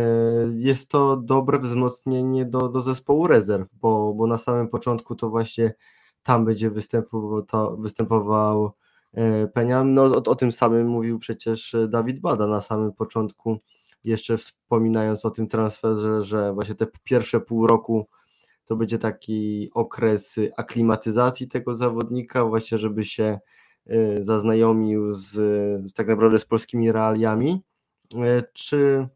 jest 0.54 0.90
to 0.90 1.16
dobre 1.16 1.58
wzmocnienie 1.58 2.44
do, 2.44 2.68
do 2.68 2.82
zespołu 2.82 3.26
rezerw, 3.26 3.68
bo, 3.72 4.14
bo 4.14 4.26
na 4.26 4.38
samym 4.38 4.68
początku 4.68 5.14
to 5.14 5.30
właśnie 5.30 5.74
tam 6.22 6.44
będzie 6.44 6.70
występował, 6.70 7.42
to, 7.42 7.76
występował 7.76 8.72
e, 9.12 9.46
Penia. 9.46 9.84
No, 9.84 10.02
o, 10.02 10.22
o 10.30 10.34
tym 10.34 10.52
samym 10.52 10.86
mówił 10.86 11.18
przecież 11.18 11.76
Dawid 11.88 12.20
Bada 12.20 12.46
na 12.46 12.60
samym 12.60 12.92
początku, 12.92 13.58
jeszcze 14.04 14.36
wspominając 14.36 15.24
o 15.24 15.30
tym 15.30 15.48
transferze, 15.48 16.22
że 16.22 16.52
właśnie 16.52 16.74
te 16.74 16.86
pierwsze 17.04 17.40
pół 17.40 17.66
roku 17.66 18.08
to 18.68 18.76
będzie 18.76 18.98
taki 18.98 19.70
okres 19.74 20.36
aklimatyzacji 20.56 21.48
tego 21.48 21.74
zawodnika, 21.74 22.44
właśnie 22.44 22.78
żeby 22.78 23.04
się 23.04 23.38
y, 23.90 24.16
zaznajomił 24.20 25.12
z, 25.12 25.30
z 25.90 25.94
tak 25.94 26.08
naprawdę 26.08 26.38
z 26.38 26.44
polskimi 26.44 26.92
realiami. 26.92 27.62
Y, 28.14 28.44
czy 28.52 29.08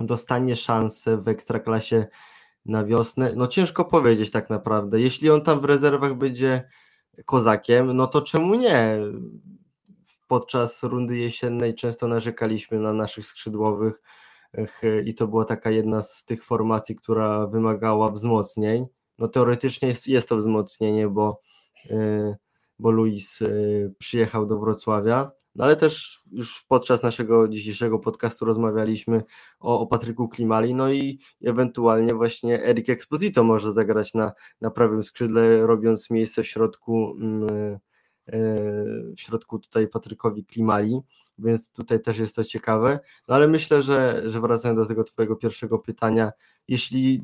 dostanie 0.00 0.56
szansę 0.56 1.16
w 1.16 1.28
ekstraklasie 1.28 2.06
na 2.66 2.84
wiosnę? 2.84 3.32
No 3.36 3.46
ciężko 3.46 3.84
powiedzieć 3.84 4.30
tak 4.30 4.50
naprawdę. 4.50 5.00
Jeśli 5.00 5.30
on 5.30 5.42
tam 5.42 5.60
w 5.60 5.64
rezerwach 5.64 6.14
będzie 6.14 6.68
kozakiem, 7.24 7.96
no 7.96 8.06
to 8.06 8.22
czemu 8.22 8.54
nie? 8.54 8.98
Podczas 10.28 10.82
rundy 10.82 11.16
jesiennej 11.16 11.74
często 11.74 12.08
narzekaliśmy 12.08 12.78
na 12.78 12.92
naszych 12.92 13.24
skrzydłowych, 13.24 14.00
i 15.04 15.14
to 15.14 15.28
była 15.28 15.44
taka 15.44 15.70
jedna 15.70 16.02
z 16.02 16.24
tych 16.24 16.44
formacji, 16.44 16.96
która 16.96 17.46
wymagała 17.46 18.10
wzmocnień. 18.10 18.86
No 19.18 19.28
teoretycznie 19.28 19.88
jest, 19.88 20.08
jest 20.08 20.28
to 20.28 20.36
wzmocnienie, 20.36 21.08
bo, 21.08 21.40
y, 21.90 22.36
bo 22.78 22.90
Luis 22.90 23.42
y, 23.42 23.94
przyjechał 23.98 24.46
do 24.46 24.58
Wrocławia, 24.58 25.30
no 25.54 25.64
ale 25.64 25.76
też 25.76 26.20
już 26.32 26.64
podczas 26.68 27.02
naszego 27.02 27.48
dzisiejszego 27.48 27.98
podcastu 27.98 28.44
rozmawialiśmy 28.44 29.22
o, 29.60 29.80
o 29.80 29.86
Patryku 29.86 30.28
Klimali, 30.28 30.74
no 30.74 30.90
i 30.90 31.18
ewentualnie 31.44 32.14
właśnie 32.14 32.62
Eric 32.64 32.88
Exposito 32.88 33.44
może 33.44 33.72
zagrać 33.72 34.14
na, 34.14 34.32
na 34.60 34.70
prawym 34.70 35.02
skrzydle, 35.02 35.66
robiąc 35.66 36.10
miejsce 36.10 36.42
w 36.42 36.46
środku 36.46 37.16
mm, 37.20 37.48
E, 37.50 37.78
w 39.16 39.20
środku 39.20 39.58
tutaj 39.58 39.88
Patrykowi 39.88 40.44
Klimali, 40.44 41.00
więc 41.38 41.72
tutaj 41.72 42.02
też 42.02 42.18
jest 42.18 42.36
to 42.36 42.44
ciekawe. 42.44 43.00
No 43.28 43.34
ale 43.34 43.48
myślę, 43.48 43.82
że, 43.82 44.22
że 44.26 44.40
wracając 44.40 44.80
do 44.80 44.86
tego 44.86 45.04
Twojego 45.04 45.36
pierwszego 45.36 45.78
pytania, 45.78 46.32
jeśli 46.68 47.22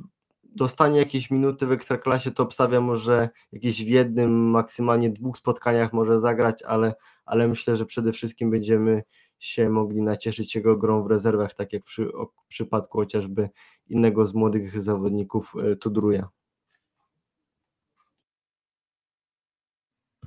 dostanie 0.56 0.98
jakieś 0.98 1.30
minuty 1.30 1.66
w 1.66 1.72
ekstraklasie, 1.72 2.30
to 2.30 2.42
obstawiam, 2.42 2.96
że 2.96 3.28
jakieś 3.52 3.84
w 3.84 3.88
jednym, 3.88 4.50
maksymalnie 4.50 5.10
dwóch 5.10 5.36
spotkaniach 5.36 5.92
może 5.92 6.20
zagrać, 6.20 6.62
ale, 6.62 6.94
ale 7.24 7.48
myślę, 7.48 7.76
że 7.76 7.86
przede 7.86 8.12
wszystkim 8.12 8.50
będziemy 8.50 9.02
się 9.38 9.68
mogli 9.68 10.02
nacieszyć 10.02 10.54
jego 10.54 10.76
grą 10.76 11.02
w 11.02 11.06
rezerwach, 11.06 11.54
tak 11.54 11.72
jak 11.72 11.84
przy, 11.84 12.04
w 12.44 12.48
przypadku 12.48 12.98
chociażby 12.98 13.48
innego 13.88 14.26
z 14.26 14.34
młodych 14.34 14.82
zawodników 14.82 15.54
e, 15.62 15.76
Tudruja. 15.76 16.28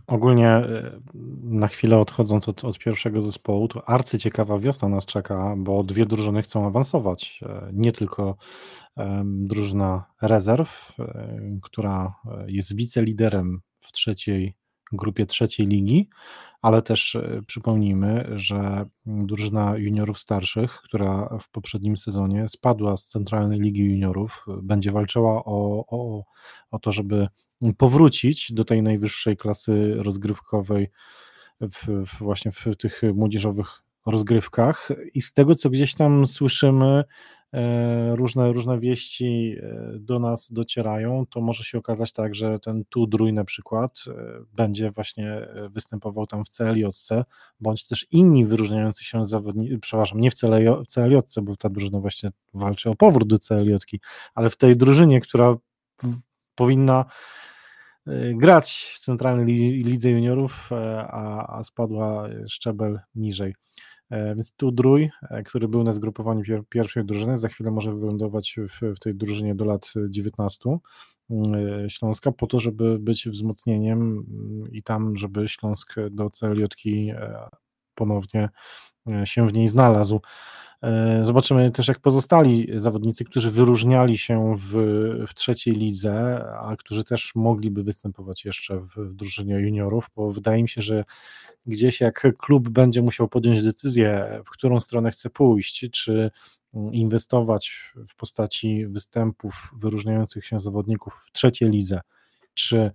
Ogólnie 0.07 0.49
e, 0.49 0.99
na 1.43 1.67
chwilę 1.67 1.97
odchodząc 1.97 2.49
od, 2.49 2.63
od 2.63 2.79
pierwszego 2.79 3.21
zespołu, 3.21 3.67
to 3.67 3.89
arcyciekawa 3.89 4.59
wiosna 4.59 4.89
nas 4.89 5.05
czeka, 5.05 5.55
bo 5.57 5.83
dwie 5.83 6.05
drużyny 6.05 6.41
chcą 6.41 6.67
awansować. 6.67 7.39
E, 7.45 7.69
nie 7.73 7.91
tylko 7.91 8.35
drużyna 9.23 10.05
rezerw, 10.21 10.93
e, 10.99 11.39
która 11.61 12.15
jest 12.47 12.75
wiceliderem 12.75 13.61
w 13.79 13.91
trzeciej 13.91 14.55
grupie 14.91 15.25
trzeciej 15.25 15.67
ligi, 15.67 16.09
ale 16.61 16.81
też 16.81 17.17
przypomnijmy, 17.47 18.29
że 18.35 18.85
drużyna 19.05 19.77
juniorów 19.77 20.19
starszych, 20.19 20.71
która 20.71 21.37
w 21.41 21.49
poprzednim 21.49 21.97
sezonie 21.97 22.47
spadła 22.47 22.97
z 22.97 23.05
Centralnej 23.05 23.59
Ligi 23.59 23.81
Juniorów, 23.81 24.45
będzie 24.63 24.91
walczyła 24.91 25.45
o, 25.45 25.85
o, 25.87 26.23
o 26.71 26.79
to, 26.79 26.91
żeby 26.91 27.27
powrócić 27.77 28.53
do 28.53 28.65
tej 28.65 28.81
najwyższej 28.81 29.37
klasy 29.37 29.95
rozgrywkowej 29.95 30.89
w, 31.61 32.05
w 32.05 32.19
właśnie 32.19 32.51
w 32.51 32.65
tych 32.79 33.01
młodzieżowych 33.13 33.83
rozgrywkach. 34.05 34.89
I 35.13 35.21
z 35.21 35.33
tego, 35.33 35.55
co 35.55 35.69
gdzieś 35.69 35.93
tam 35.93 36.27
słyszymy, 36.27 37.03
E, 37.55 38.15
różne, 38.15 38.53
różne 38.53 38.79
wieści 38.79 39.55
e, 39.61 39.99
do 39.99 40.19
nas 40.19 40.51
docierają, 40.51 41.25
to 41.29 41.41
może 41.41 41.63
się 41.63 41.77
okazać 41.77 42.13
tak, 42.13 42.35
że 42.35 42.59
ten 42.59 42.83
Tudrój 42.89 43.33
na 43.33 43.43
przykład 43.43 44.03
e, 44.07 44.11
będzie 44.53 44.91
właśnie 44.91 45.47
występował 45.69 46.27
tam 46.27 46.45
w 46.45 46.49
CLJC, 46.49 47.09
bądź 47.59 47.87
też 47.87 48.07
inni 48.11 48.45
wyróżniający 48.45 49.03
się 49.03 49.25
zawodnicy, 49.25 49.79
przepraszam, 49.79 50.19
nie 50.19 50.31
w 50.31 50.35
CLJC, 50.87 51.41
bo 51.41 51.55
ta 51.55 51.69
drużyna 51.69 51.99
właśnie 51.99 52.31
walczy 52.53 52.89
o 52.89 52.95
powrót 52.95 53.27
do 53.27 53.39
CLJ, 53.39 53.75
ale 54.33 54.49
w 54.49 54.57
tej 54.57 54.77
drużynie, 54.77 55.21
która 55.21 55.55
powinna 56.55 57.05
grać 58.33 58.91
w 58.95 58.99
centralnej 58.99 59.45
lidze 59.83 60.09
juniorów, 60.09 60.69
a, 61.07 61.57
a 61.57 61.63
spadła 61.63 62.29
szczebel 62.47 62.99
niżej. 63.15 63.53
E, 64.09 64.35
więc 64.35 64.53
tu 64.55 64.71
Drój, 64.71 65.09
e, 65.29 65.43
który 65.43 65.67
był 65.67 65.83
na 65.83 65.91
zgrupowaniu 65.91 66.43
pierwszej 66.69 67.05
drużyny, 67.05 67.37
za 67.37 67.49
chwilę 67.49 67.71
może 67.71 67.95
wylądować 67.95 68.55
w, 68.69 68.95
w 68.95 68.99
tej 68.99 69.15
drużynie 69.15 69.55
do 69.55 69.65
lat 69.65 69.93
19 70.09 70.77
mm, 71.29 71.85
e, 71.85 71.89
Śląska, 71.89 72.31
po 72.31 72.47
to, 72.47 72.59
żeby 72.59 72.99
być 72.99 73.29
wzmocnieniem 73.29 73.99
mm, 74.01 74.71
i 74.71 74.83
tam, 74.83 75.17
żeby 75.17 75.47
Śląsk 75.47 75.95
do 76.11 76.29
CLJ 76.29 76.63
ponownie 77.95 78.49
się 79.25 79.47
w 79.47 79.53
niej 79.53 79.67
znalazł. 79.67 80.21
Zobaczymy 81.21 81.71
też, 81.71 81.87
jak 81.87 81.99
pozostali 81.99 82.67
zawodnicy, 82.75 83.25
którzy 83.25 83.51
wyróżniali 83.51 84.17
się 84.17 84.55
w, 84.57 84.71
w 85.27 85.33
trzeciej 85.33 85.73
lidze, 85.73 86.45
a 86.59 86.75
którzy 86.75 87.03
też 87.03 87.35
mogliby 87.35 87.83
występować 87.83 88.45
jeszcze 88.45 88.79
w, 88.79 88.87
w 88.95 89.13
drużynie 89.13 89.53
juniorów, 89.53 90.09
bo 90.15 90.31
wydaje 90.31 90.63
mi 90.63 90.69
się, 90.69 90.81
że 90.81 91.03
gdzieś 91.65 92.01
jak 92.01 92.27
klub 92.37 92.69
będzie 92.69 93.01
musiał 93.01 93.27
podjąć 93.27 93.61
decyzję, 93.61 94.41
w 94.45 94.49
którą 94.49 94.79
stronę 94.79 95.11
chce 95.11 95.29
pójść, 95.29 95.89
czy 95.91 96.31
inwestować 96.91 97.93
w 98.07 98.15
postaci 98.15 98.87
występów 98.87 99.69
wyróżniających 99.77 100.45
się 100.45 100.59
zawodników 100.59 101.23
w 101.25 101.31
trzeciej 101.31 101.69
lidze, 101.69 102.01
czy 102.53 102.77
e, 102.79 102.91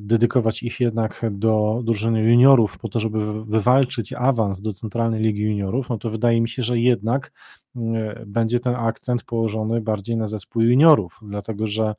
dedykować 0.00 0.62
ich 0.62 0.80
jednak 0.80 1.24
do 1.30 1.80
drużyny 1.84 2.22
juniorów 2.22 2.78
po 2.78 2.88
to, 2.88 3.00
żeby 3.00 3.44
wywalczyć 3.44 4.12
awans 4.12 4.60
do 4.60 4.72
Centralnej 4.72 5.22
Ligi 5.22 5.42
Juniorów, 5.42 5.88
no 5.88 5.98
to 5.98 6.10
wydaje 6.10 6.40
mi 6.40 6.48
się, 6.48 6.62
że 6.62 6.78
jednak 6.78 7.32
e, 7.76 8.24
będzie 8.26 8.60
ten 8.60 8.74
akcent 8.74 9.24
położony 9.24 9.80
bardziej 9.80 10.16
na 10.16 10.28
zespół 10.28 10.62
juniorów, 10.62 11.18
dlatego 11.22 11.66
że 11.66 11.94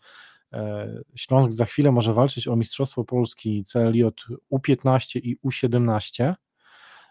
E, 0.54 0.88
Śląsk 1.16 1.52
za 1.52 1.66
chwilę 1.66 1.92
może 1.92 2.14
walczyć 2.14 2.48
o 2.48 2.56
Mistrzostwo 2.56 3.04
Polski 3.04 3.64
CLJ 3.64 4.04
U15 4.52 5.20
i 5.24 5.38
U17, 5.46 6.34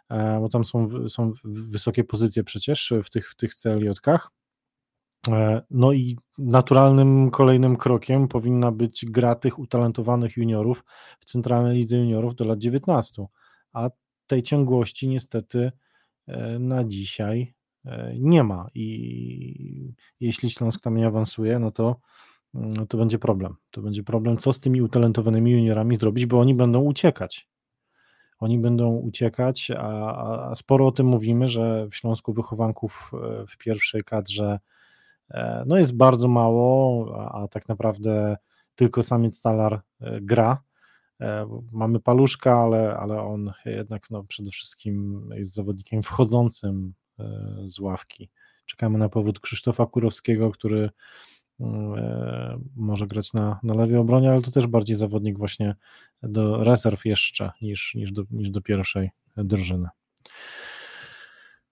e, 0.09 0.41
bo 0.41 0.49
tam 0.49 0.65
są, 0.65 1.09
są 1.09 1.33
wysokie 1.45 2.05
pozycje 2.05 2.45
przecież 2.45 2.93
w 3.05 3.11
tych, 3.11 3.31
w 3.31 3.37
tych 3.37 3.55
CLJ-kach. 3.55 4.31
E, 5.29 5.63
no 5.71 5.93
i 5.93 6.17
naturalnym 6.39 7.31
kolejnym 7.31 7.77
krokiem 7.77 8.29
powinna 8.29 8.73
być 8.73 9.07
gra 9.07 9.35
tych 9.35 9.59
utalentowanych 9.59 10.37
juniorów 10.37 10.85
w 11.21 11.25
Centralnej 11.25 11.77
Lidze 11.77 11.97
Juniorów 11.97 12.35
do 12.35 12.45
lat 12.45 12.59
19, 12.59 13.27
a 13.73 13.91
tej 14.27 14.43
ciągłości 14.43 15.09
niestety 15.09 15.73
na 16.59 16.85
dzisiaj 16.85 17.55
nie 18.19 18.43
ma 18.43 18.69
i 18.75 19.95
jeśli 20.21 20.51
Śląsk 20.51 20.81
tam 20.81 20.97
nie 20.97 21.07
awansuje, 21.07 21.59
no 21.59 21.71
to 21.71 21.97
no 22.57 22.87
to 22.87 22.99
będzie 22.99 23.19
problem. 23.19 23.55
To 23.71 23.83
będzie 23.83 24.03
problem, 24.03 24.37
co 24.37 24.53
z 24.53 24.61
tymi 24.61 24.83
utalentowanymi 24.83 25.51
juniorami 25.51 25.97
zrobić, 25.97 26.27
bo 26.27 26.41
oni 26.41 26.55
będą 26.55 26.81
uciekać. 26.81 27.49
Oni 28.39 28.59
będą 28.59 28.97
uciekać, 28.97 29.71
a, 29.71 30.51
a 30.51 30.55
sporo 30.55 30.87
o 30.87 30.93
tym 30.93 31.07
mówimy, 31.07 31.49
że 31.49 31.89
w 31.91 31.97
Śląsku 31.97 32.33
wychowanków 32.33 33.11
e, 33.15 33.47
w 33.47 33.57
pierwszej 33.57 34.05
kadrze 34.05 34.45
e, 34.45 34.76
no 35.67 35.79
jest 35.79 35.97
bardzo 35.97 36.29
mało, 36.29 37.07
a, 37.33 37.49
tak 37.49 37.69
naprawdę 37.69 38.37
tylko 38.75 39.03
samiec 39.03 39.39
Stalar 39.39 39.81
e, 40.01 40.21
gra. 40.21 40.63
Mamy 41.73 42.01
paluszka, 42.01 42.59
ale, 42.59 42.97
ale 42.97 43.21
on 43.21 43.53
jednak 43.67 44.11
no, 44.11 44.25
przede 44.25 44.51
wszystkim 44.51 45.29
jest 45.35 45.55
zawodnikiem 45.55 46.03
wchodzącym 46.03 46.95
z 47.67 47.79
ławki. 47.79 48.31
Czekamy 48.67 48.99
na 48.99 49.09
powód 49.09 49.41
Krzysztofa 49.41 49.87
Kurowskiego, 49.87 50.51
który 50.51 50.91
E, 51.61 52.59
może 52.77 53.07
grać 53.07 53.33
na, 53.33 53.61
na 53.63 53.75
lewej 53.75 53.97
obronie, 53.97 54.31
ale 54.31 54.43
to 54.43 54.51
też 54.51 54.67
bardziej 54.67 54.97
zawodnik 54.97 55.39
właśnie 55.39 55.75
do 56.23 56.65
rezerw 56.65 57.05
jeszcze 57.05 57.51
niż, 57.63 57.95
niż, 57.95 58.13
do, 58.13 58.23
niż 58.31 58.51
do 58.51 58.61
pierwszej 58.61 59.11
drużyny. 59.37 59.89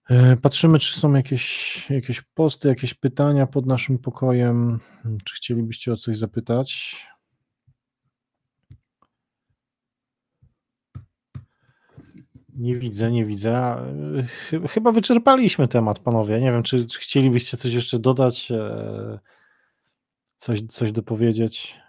E, 0.09 0.37
patrzymy, 0.37 0.79
czy 0.79 0.99
są 0.99 1.13
jakieś, 1.13 1.89
jakieś 1.89 2.21
posty, 2.21 2.67
jakieś 2.69 2.93
pytania 2.93 3.47
pod 3.47 3.65
naszym 3.65 3.99
pokojem. 3.99 4.79
Czy 5.23 5.35
chcielibyście 5.35 5.93
o 5.93 5.97
coś 5.97 6.17
zapytać? 6.17 6.95
Nie 12.55 12.75
widzę, 12.75 13.11
nie 13.11 13.25
widzę. 13.25 13.75
Chyba 14.69 14.91
wyczerpaliśmy 14.91 15.67
temat, 15.67 15.99
panowie. 15.99 16.39
Nie 16.39 16.51
wiem, 16.51 16.63
czy, 16.63 16.85
czy 16.85 16.99
chcielibyście 16.99 17.57
coś 17.57 17.73
jeszcze 17.73 17.99
dodać. 17.99 18.51
E, 18.51 19.19
coś, 20.37 20.61
coś 20.69 20.91
dopowiedzieć? 20.91 21.84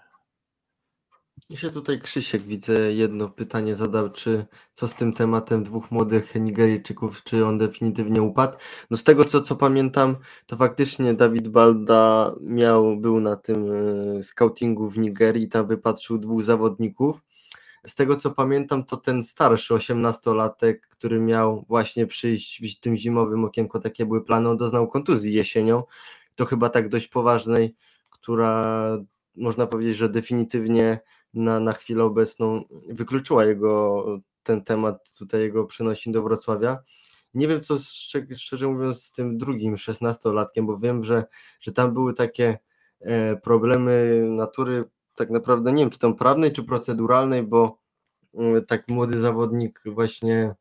Jeszcze 1.50 1.70
tutaj 1.70 2.00
Krzysiek 2.00 2.42
widzę 2.42 2.92
jedno 2.92 3.28
pytanie 3.28 3.74
zadał, 3.74 4.10
czy 4.10 4.46
co 4.74 4.88
z 4.88 4.94
tym 4.94 5.12
tematem 5.12 5.62
dwóch 5.64 5.90
młodych 5.90 6.34
Nigeryjczyków, 6.34 7.22
czy 7.22 7.46
on 7.46 7.58
definitywnie 7.58 8.22
upadł? 8.22 8.58
No 8.90 8.96
z 8.96 9.04
tego 9.04 9.24
co, 9.24 9.40
co 9.40 9.56
pamiętam, 9.56 10.16
to 10.46 10.56
faktycznie 10.56 11.14
Dawid 11.14 11.48
Balda 11.48 12.34
miał, 12.40 12.96
był 12.96 13.20
na 13.20 13.36
tym 13.36 13.70
y, 14.18 14.22
scoutingu 14.22 14.88
w 14.88 14.98
Nigerii 14.98 15.48
tam 15.48 15.66
wypatrzył 15.66 16.18
dwóch 16.18 16.42
zawodników. 16.42 17.22
Z 17.86 17.94
tego 17.94 18.16
co 18.16 18.30
pamiętam, 18.30 18.84
to 18.84 18.96
ten 18.96 19.22
starszy 19.22 19.74
18-latek, 19.74 20.76
który 20.80 21.20
miał 21.20 21.64
właśnie 21.68 22.06
przyjść 22.06 22.76
w 22.76 22.80
tym 22.80 22.96
zimowym 22.96 23.44
okienku, 23.44 23.80
takie 23.80 24.06
były 24.06 24.24
plany, 24.24 24.48
on 24.48 24.56
doznał 24.56 24.88
kontuzji 24.88 25.32
jesienią. 25.32 25.82
To 26.34 26.44
chyba 26.44 26.68
tak 26.68 26.88
dość 26.88 27.08
poważnej 27.08 27.74
która 28.10 28.98
można 29.36 29.66
powiedzieć, 29.66 29.96
że 29.96 30.08
definitywnie 30.08 31.00
na, 31.34 31.60
na 31.60 31.72
chwilę 31.72 32.04
obecną 32.04 32.64
wykluczyła 32.88 33.44
jego 33.44 34.04
ten 34.42 34.64
temat, 34.64 35.12
tutaj 35.18 35.40
jego 35.40 35.64
przenosi 35.64 36.12
do 36.12 36.22
Wrocławia. 36.22 36.78
Nie 37.34 37.48
wiem, 37.48 37.60
co 37.60 37.76
szczerze 38.36 38.66
mówiąc 38.66 39.02
z 39.02 39.12
tym 39.12 39.38
drugim 39.38 39.74
16-latkiem, 39.74 40.66
bo 40.66 40.78
wiem, 40.78 41.04
że, 41.04 41.24
że 41.60 41.72
tam 41.72 41.94
były 41.94 42.14
takie 42.14 42.58
e, 43.00 43.36
problemy 43.36 44.22
natury 44.28 44.84
tak 45.14 45.30
naprawdę, 45.30 45.72
nie 45.72 45.82
wiem, 45.82 45.90
czy 45.90 45.98
tam 45.98 46.16
prawnej, 46.16 46.52
czy 46.52 46.64
proceduralnej, 46.64 47.42
bo 47.42 47.78
e, 48.34 48.62
tak 48.62 48.88
młody 48.88 49.18
zawodnik 49.18 49.82
właśnie 49.86 50.54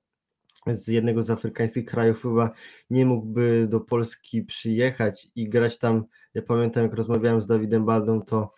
z 0.68 0.88
jednego 0.88 1.24
z 1.24 1.30
afrykańskich 1.30 1.86
krajów 1.86 2.22
chyba 2.22 2.50
nie 2.90 3.06
mógłby 3.06 3.68
do 3.70 3.80
Polski 3.80 4.44
przyjechać 4.44 5.28
i 5.36 5.50
grać 5.50 5.78
tam. 5.78 6.04
Ja 6.34 6.42
pamiętam, 6.42 6.84
jak 6.84 6.94
rozmawiałem 6.94 7.42
z 7.42 7.48
Dawidem 7.48 7.86
Baldą, 7.86 8.22
to, 8.22 8.52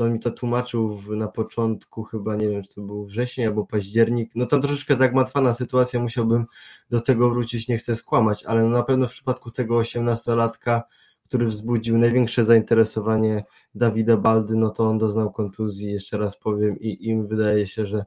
to 0.00 0.04
on 0.04 0.12
mi 0.12 0.20
to 0.20 0.30
tłumaczył 0.30 0.88
w, 0.88 1.16
na 1.16 1.28
początku, 1.28 2.02
chyba 2.04 2.36
nie 2.36 2.48
wiem, 2.48 2.62
czy 2.62 2.74
to 2.74 2.80
był 2.80 3.04
wrzesień 3.04 3.46
albo 3.46 3.66
październik. 3.66 4.32
No 4.34 4.46
tam 4.46 4.60
troszeczkę 4.62 4.96
zagmatwana 4.96 5.54
sytuacja, 5.54 6.00
musiałbym 6.00 6.46
do 6.90 7.00
tego 7.00 7.30
wrócić, 7.30 7.68
nie 7.68 7.76
chcę 7.76 7.96
skłamać, 7.96 8.44
ale 8.44 8.62
no 8.62 8.68
na 8.68 8.82
pewno 8.82 9.08
w 9.08 9.10
przypadku 9.10 9.50
tego 9.50 9.78
18-latka, 9.78 10.80
który 11.24 11.46
wzbudził 11.46 11.98
największe 11.98 12.44
zainteresowanie 12.44 13.44
Dawida 13.74 14.16
Baldy, 14.16 14.56
no 14.56 14.70
to 14.70 14.86
on 14.86 14.98
doznał 14.98 15.32
kontuzji, 15.32 15.92
jeszcze 15.92 16.18
raz 16.18 16.36
powiem, 16.36 16.76
i 16.80 17.08
im 17.08 17.26
wydaje 17.26 17.66
się, 17.66 17.86
że 17.86 18.04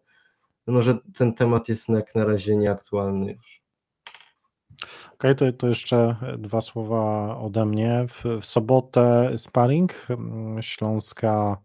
no 0.67 0.81
że 0.81 0.97
ten 1.13 1.33
temat 1.33 1.69
jest 1.69 1.89
jak 1.89 2.15
na 2.15 2.25
razie 2.25 2.55
nieaktualny 2.55 3.31
już. 3.31 3.63
Okej, 5.13 5.31
okay, 5.31 5.35
to, 5.35 5.57
to 5.57 5.67
jeszcze 5.67 6.15
dwa 6.37 6.61
słowa 6.61 7.37
ode 7.37 7.65
mnie. 7.65 8.05
W, 8.07 8.41
w 8.41 8.45
sobotę 8.45 9.33
sparring 9.37 9.93
mm, 10.09 10.61
Śląska 10.61 11.57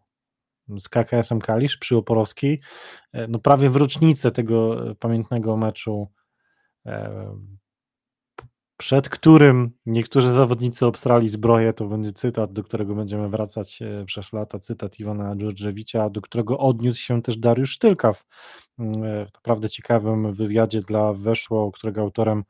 z 0.79 0.89
KKS-em 0.89 1.41
Kalisz 1.41 1.77
przy 1.77 1.97
Oporowskiej. 1.97 2.61
E, 3.13 3.29
no 3.29 3.39
prawie 3.39 3.69
w 3.69 3.77
rocznicę 3.77 4.31
tego 4.31 4.77
pamiętnego 4.99 5.57
meczu 5.57 6.09
e, 6.87 7.29
przed 8.79 9.09
którym 9.09 9.71
niektórzy 9.87 10.33
zawodnicy 10.33 10.87
obstrali 10.87 11.29
zbroję, 11.29 11.73
to 11.73 11.87
będzie 11.87 12.13
cytat, 12.13 12.53
do 12.53 12.65
którego 12.65 12.95
będziemy 12.95 13.29
wracać 13.29 13.83
e, 13.83 14.05
przez 14.05 14.33
lata, 14.33 14.59
cytat 14.59 15.01
Iwana 15.01 15.37
Dżordżewicza, 15.37 16.11
do 16.11 16.21
którego 16.21 16.59
odniósł 16.59 17.01
się 17.01 17.23
też 17.23 17.37
Dariusz 17.37 17.79
Tylka 17.79 18.13
w 18.13 18.25
mm, 18.79 19.05
e, 19.05 19.27
naprawdę 19.35 19.69
ciekawym 19.69 20.35
wywiadzie 20.35 20.81
dla 20.81 21.13
Weszło, 21.13 21.73
którego 21.73 22.01
autorem 22.01 22.39
e, 22.39 22.45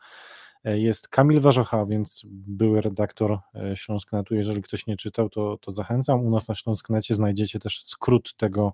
jest 0.64 1.08
Kamil 1.08 1.40
Warzocha, 1.40 1.84
więc 1.84 2.22
były 2.26 2.80
redaktor 2.80 3.38
Śląsknetu. 3.74 4.34
Jeżeli 4.34 4.62
ktoś 4.62 4.86
nie 4.86 4.96
czytał, 4.96 5.28
to, 5.28 5.58
to 5.60 5.72
zachęcam. 5.72 6.26
U 6.26 6.30
nas 6.30 6.48
na 6.48 6.54
Śląsknecie 6.54 7.14
znajdziecie 7.14 7.58
też 7.58 7.84
skrót 7.84 8.36
tego 8.36 8.72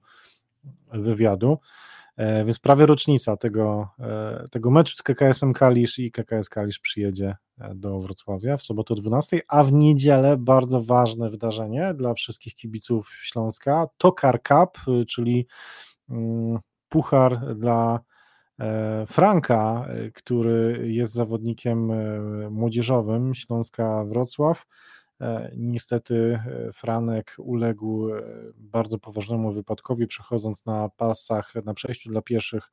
wywiadu. 0.93 1.59
E, 2.16 2.45
więc 2.45 2.59
prawie 2.59 2.87
rocznica 2.87 3.37
tego, 3.37 3.89
e, 4.01 4.49
tego 4.51 4.70
meczu 4.70 4.97
z 4.97 5.03
KKS-em 5.03 5.53
Kalisz 5.53 5.99
i 5.99 6.12
KKS 6.12 6.49
Kalisz 6.49 6.78
przyjedzie 6.78 7.37
e, 7.59 7.74
do 7.74 8.01
Wrocławia 8.01 8.57
w 8.57 8.62
sobotę 8.62 8.95
o 8.95 8.97
12, 8.97 9.41
a 9.49 9.64
w 9.64 9.72
niedzielę 9.72 10.37
bardzo 10.37 10.80
ważne 10.80 11.30
wydarzenie 11.30 11.95
dla 11.95 12.14
wszystkich 12.14 12.55
kibiców 12.55 13.11
Śląska, 13.22 13.87
Tokar 13.99 14.41
Cup, 14.43 14.78
czyli 15.09 15.47
mm, 16.11 16.59
puchar 16.89 17.57
dla 17.57 18.01
Franka, 19.07 19.88
który 20.14 20.88
jest 20.92 21.12
zawodnikiem 21.12 21.92
młodzieżowym 22.50 23.34
Śląska 23.34 24.05
Wrocław. 24.05 24.66
Niestety 25.57 26.40
Franek 26.72 27.36
uległ 27.38 28.09
bardzo 28.57 28.98
poważnemu 28.98 29.52
wypadkowi, 29.52 30.07
przechodząc 30.07 30.66
na 30.66 30.88
pasach, 30.88 31.52
na 31.64 31.74
przejściu 31.74 32.11
dla 32.11 32.22
pieszych, 32.22 32.72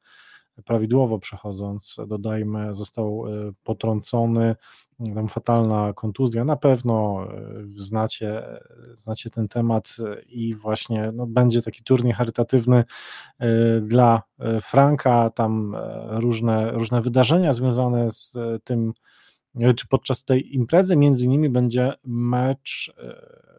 prawidłowo 0.66 1.20
przechodząc, 1.20 1.98
dodajmy, 2.08 2.76
został 2.76 3.24
potrącony, 3.64 4.56
tam 5.16 5.28
fatalna 5.28 5.94
kontuzja, 5.94 6.46
na 6.46 6.56
pewno 6.56 7.28
znacie, 7.76 8.44
znacie 8.96 9.30
ten 9.30 9.48
temat 9.48 9.98
i 10.28 10.56
właśnie 10.56 11.12
no, 11.14 11.28
będzie 11.28 11.62
taki 11.62 11.84
turniej 11.84 12.14
charytatywny 12.14 12.84
dla 13.82 14.22
Franka, 14.62 15.30
tam 15.30 15.76
różne, 16.10 16.72
różne 16.72 17.02
wydarzenia 17.02 17.54
związane 17.54 18.10
z 18.10 18.38
tym 18.64 18.94
czy 19.76 19.88
podczas 19.88 20.24
tej 20.24 20.56
imprezy 20.56 20.96
między 20.96 21.26
innymi 21.26 21.50
będzie 21.50 21.94
mecz, 22.06 22.94
e, 22.98 23.16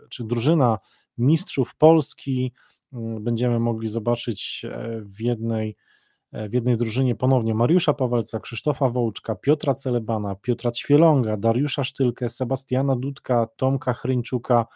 czy 0.09 0.25
drużyna 0.25 0.79
mistrzów 1.19 1.75
Polski, 1.75 2.53
mm, 2.93 3.25
będziemy 3.25 3.59
mogli 3.59 3.89
zobaczyć 3.89 4.63
e, 4.65 5.01
w 5.01 5.21
jednej, 5.21 5.71
e, 5.71 5.92
w 6.33 6.53
jednej 6.53 6.77
drużynie 6.77 7.15
ponownie 7.15 7.55
Mariusza 7.55 7.95
Pawelca, 7.95 8.41
Krzysztofa 8.41 8.89
Wołczka, 8.89 9.35
Piotra 9.35 9.75
Celebana, 9.75 10.35
Piotra 10.35 10.71
Ćwielonga, 10.71 11.37
Dariusza 11.37 11.85
Sztylkę, 11.85 12.29
Sebastiana 12.29 12.97
Dudka, 12.97 13.47
Tomka 13.57 13.93
Chryńczuka, 13.95 14.67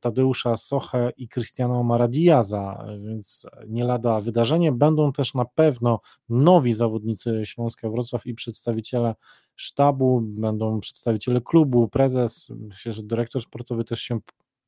Tadeusza 0.00 0.56
Sochę 0.56 1.12
i 1.16 1.28
Cristiano 1.28 1.82
Maradiaza, 1.82 2.86
więc 3.06 3.46
nie 3.66 3.84
lada 3.84 4.20
wydarzenie. 4.20 4.72
Będą 4.72 5.12
też 5.12 5.34
na 5.34 5.44
pewno 5.44 6.00
nowi 6.28 6.72
zawodnicy 6.72 7.42
Śląska 7.44 7.90
Wrocław 7.90 8.26
i 8.26 8.34
przedstawiciele 8.34 9.14
sztabu, 9.56 10.20
będą 10.22 10.80
przedstawiciele 10.80 11.40
klubu, 11.40 11.88
prezes, 11.88 12.52
myślę, 12.56 12.92
że 12.92 13.02
dyrektor 13.02 13.42
sportowy 13.42 13.84
też 13.84 14.00
się 14.00 14.18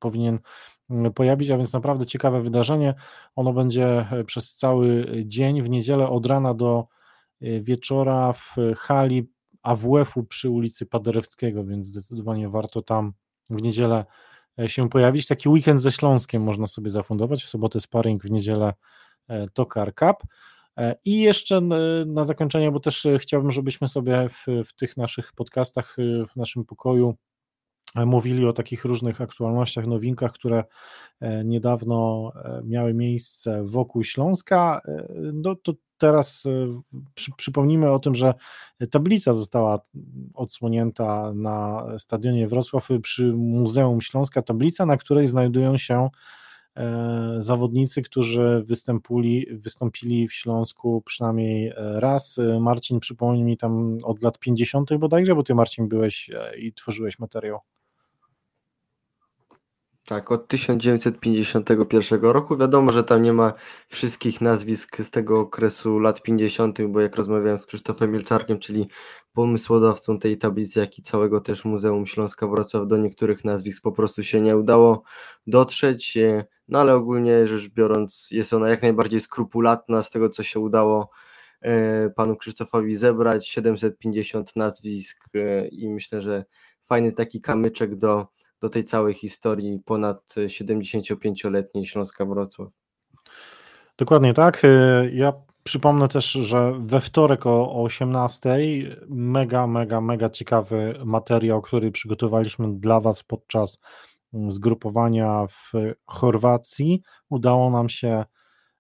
powinien 0.01 0.38
mm, 0.90 1.12
pojawić, 1.12 1.51
a 1.51 1.57
więc 1.57 1.72
naprawdę 1.72 2.07
ciekawe 2.07 2.40
wydarzenie. 2.40 2.94
Ono 3.36 3.53
będzie 3.53 4.07
przez 4.26 4.53
cały 4.53 5.07
dzień, 5.24 5.62
w 5.62 5.70
niedzielę 5.70 6.09
od 6.09 6.26
rana 6.26 6.55
do 6.55 6.86
e, 7.40 7.61
wieczora 7.61 8.32
w 8.32 8.57
hali 8.76 9.30
AWF-u 9.62 10.24
przy 10.24 10.51
ulicy 10.51 10.86
Paderewskiego, 10.86 11.64
więc 11.64 11.86
zdecydowanie 11.86 12.48
warto 12.48 12.82
tam 12.82 13.12
w 13.51 13.62
niedzielę 13.62 14.05
e, 14.59 14.68
się 14.68 14.88
pojawić. 14.88 15.26
Taki 15.26 15.48
weekend 15.48 15.80
ze 15.80 15.92
Śląskiem 15.92 16.42
można 16.42 16.66
sobie 16.66 16.90
zafundować, 16.90 17.44
w 17.44 17.48
sobotę 17.48 17.80
sparring, 17.80 18.22
w 18.22 18.30
niedzielę 18.30 18.74
e, 19.28 19.48
Tokar 19.48 19.94
Cup. 19.94 20.16
E, 20.80 20.96
I 21.05 21.20
jeszcze 21.20 21.61
na 22.07 22.24
zakończenie, 22.24 22.70
bo 22.70 22.80
też 22.80 23.07
e, 23.07 23.18
chciałbym, 23.18 23.51
żebyśmy 23.51 23.88
sobie 23.88 24.28
w, 24.28 24.46
w 24.64 24.72
tych 24.72 24.96
naszych 24.96 25.32
podcastach, 25.32 25.96
e, 25.98 26.26
w 26.26 26.36
naszym 26.36 26.64
pokoju 26.64 27.14
mówili 27.95 28.47
o 28.47 28.53
takich 28.53 28.84
różnych 28.84 29.20
aktualnościach, 29.20 29.86
nowinkach, 29.86 30.32
które 30.32 30.64
niedawno 31.45 32.32
miały 32.64 32.95
miejsce 32.95 33.64
wokół 33.64 34.05
Śląska. 34.05 34.80
No 35.32 35.55
to 35.55 35.72
teraz 35.99 36.49
przy, 37.14 37.30
przypomnimy 37.36 37.91
o 37.91 37.99
tym, 37.99 38.14
że 38.14 38.34
tablica 38.91 39.34
została 39.34 39.80
odsłonięta 40.34 41.32
na 41.34 41.86
stadionie 41.99 42.49
Wrocław 42.49 42.88
przy 43.03 43.32
Muzeum 43.32 44.01
Śląska, 44.01 44.43
tablica, 44.43 44.86
na 44.86 44.97
której 44.97 45.26
znajdują 45.26 45.76
się 45.76 46.09
E, 46.76 47.34
zawodnicy, 47.38 48.03
którzy 48.03 48.62
występuli, 48.66 49.47
wystąpili 49.53 50.28
w 50.28 50.34
Śląsku 50.34 51.03
przynajmniej 51.07 51.68
e, 51.68 52.01
raz. 52.01 52.38
E, 52.38 52.61
Marcin, 52.61 53.01
przypomnij 53.01 53.45
mi 53.45 53.57
tam 53.57 53.99
od 54.03 54.22
lat 54.22 54.38
50. 54.38 54.97
bodajże, 54.99 55.34
bo 55.34 55.43
ty 55.43 55.55
Marcin 55.55 55.88
byłeś 55.88 56.30
i 56.59 56.72
tworzyłeś 56.72 57.18
materiał. 57.18 57.61
Tak, 60.11 60.32
od 60.32 60.48
1951 60.48 62.20
roku. 62.22 62.56
Wiadomo, 62.56 62.92
że 62.92 63.04
tam 63.04 63.22
nie 63.22 63.32
ma 63.32 63.52
wszystkich 63.88 64.40
nazwisk 64.40 64.96
z 64.98 65.11
tego 65.11 65.40
okresu 65.40 65.98
lat 65.98 66.22
50., 66.22 66.82
bo 66.82 67.00
jak 67.00 67.16
rozmawiałem 67.16 67.58
z 67.58 67.66
Krzysztofem 67.66 68.12
Milczarkiem, 68.12 68.58
czyli 68.58 68.88
pomysłodawcą 69.32 70.18
tej 70.18 70.38
tablicy, 70.38 70.80
jak 70.80 70.98
i 70.98 71.02
całego 71.02 71.40
też 71.40 71.64
Muzeum 71.64 72.06
Śląska 72.06 72.46
Wrocław, 72.46 72.86
do 72.86 72.96
niektórych 72.96 73.44
nazwisk 73.44 73.82
po 73.82 73.92
prostu 73.92 74.22
się 74.22 74.40
nie 74.40 74.56
udało 74.56 75.02
dotrzeć. 75.46 76.18
No 76.68 76.80
ale 76.80 76.94
ogólnie 76.94 77.46
rzecz 77.46 77.68
biorąc, 77.68 78.28
jest 78.30 78.52
ona 78.52 78.68
jak 78.68 78.82
najbardziej 78.82 79.20
skrupulatna 79.20 80.02
z 80.02 80.11
tego, 80.11 80.28
co 80.28 80.42
się 80.42 80.61
udało 80.61 81.11
e, 81.61 82.11
panu 82.11 82.36
Krzysztofowi 82.36 82.96
zebrać. 82.96 83.48
750 83.48 84.56
nazwisk 84.56 85.24
e, 85.34 85.68
i 85.68 85.88
myślę, 85.88 86.22
że 86.22 86.44
fajny 86.84 87.12
taki 87.12 87.40
kamyczek 87.40 87.96
do 87.96 88.26
do 88.61 88.68
tej 88.68 88.84
całej 88.84 89.14
historii 89.14 89.80
ponad 89.84 90.34
75-letniej 90.46 91.86
Śląska 91.86 92.24
Wrocław. 92.24 92.68
Dokładnie 93.98 94.34
tak. 94.34 94.64
Y, 94.64 95.11
ja 95.14 95.32
przypomnę 95.62 96.08
też, 96.08 96.32
że 96.32 96.72
we 96.80 97.00
wtorek 97.00 97.46
o 97.46 97.82
18 97.82 98.58
mega, 99.08 99.66
mega, 99.66 100.00
mega 100.00 100.28
ciekawy 100.28 101.00
materiał, 101.04 101.62
który 101.62 101.90
przygotowaliśmy 101.90 102.78
dla 102.78 103.00
Was 103.00 103.22
podczas 103.22 103.78
mm, 104.34 104.50
zgrupowania 104.50 105.46
w 105.46 105.72
Chorwacji. 106.06 107.02
Udało 107.28 107.70
nam 107.70 107.88
się 107.88 108.24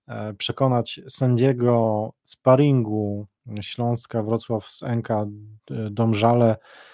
e, 0.08 0.34
przekonać 0.34 1.00
sędziego 1.08 2.10
sparingu 2.22 3.26
Śląska 3.60 4.22
Wrocław 4.22 4.70
z 4.70 4.82
NK 4.82 5.08
Domżale 5.90 6.50
E, 6.50 6.89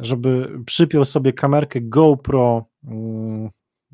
żeby 0.00 0.58
przypiął 0.66 1.04
sobie 1.04 1.32
kamerkę 1.32 1.80
GoPro 1.80 2.64
mm, 2.84 3.50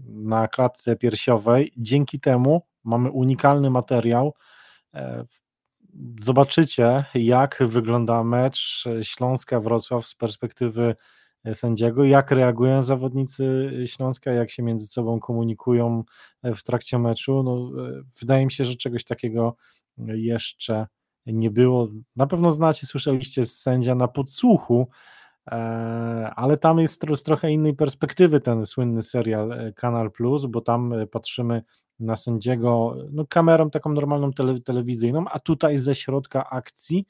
na 0.06 0.48
klatce 0.48 0.96
piersiowej. 0.96 1.72
Dzięki 1.76 2.20
temu 2.20 2.62
mamy 2.84 3.10
unikalny 3.10 3.70
materiał. 3.70 4.34
E, 4.94 5.24
zobaczycie, 6.20 7.04
jak 7.14 7.58
wygląda 7.60 8.24
mecz 8.24 8.84
Śląska 9.02 9.60
Wrocław 9.60 10.06
z 10.06 10.14
perspektywy 10.14 10.96
sędziego, 11.52 12.04
jak 12.04 12.30
reagują 12.30 12.82
zawodnicy 12.82 13.70
Śląska, 13.86 14.32
jak 14.32 14.50
się 14.50 14.62
między 14.62 14.86
sobą 14.86 15.20
komunikują 15.20 16.04
w 16.44 16.62
trakcie 16.62 16.98
meczu. 16.98 17.42
No, 17.42 17.70
wydaje 18.20 18.44
mi 18.44 18.52
się, 18.52 18.64
że 18.64 18.76
czegoś 18.76 19.04
takiego 19.04 19.56
jeszcze 19.98 20.86
nie 21.26 21.50
było. 21.50 21.88
Na 22.16 22.26
pewno 22.26 22.52
znacie, 22.52 22.86
słyszeliście 22.86 23.46
z 23.46 23.60
sędzia 23.60 23.94
na 23.94 24.08
podsłuchu, 24.08 24.88
E, 24.88 24.90
ale 26.36 26.56
tam 26.56 26.78
jest 26.78 27.04
z 27.14 27.22
trochę 27.22 27.52
innej 27.52 27.74
perspektywy 27.74 28.40
ten 28.40 28.66
słynny 28.66 29.02
serial 29.02 29.52
e, 29.52 29.72
Kanal 29.72 30.10
Plus, 30.10 30.46
bo 30.46 30.60
tam 30.60 30.92
e, 30.92 31.06
patrzymy 31.06 31.62
na 32.00 32.16
sędziego 32.16 32.96
no, 33.12 33.26
kamerą 33.26 33.70
taką 33.70 33.92
normalną 33.92 34.32
tele, 34.32 34.60
telewizyjną, 34.60 35.24
a 35.30 35.40
tutaj 35.40 35.78
ze 35.78 35.94
środka 35.94 36.50
akcji 36.50 37.06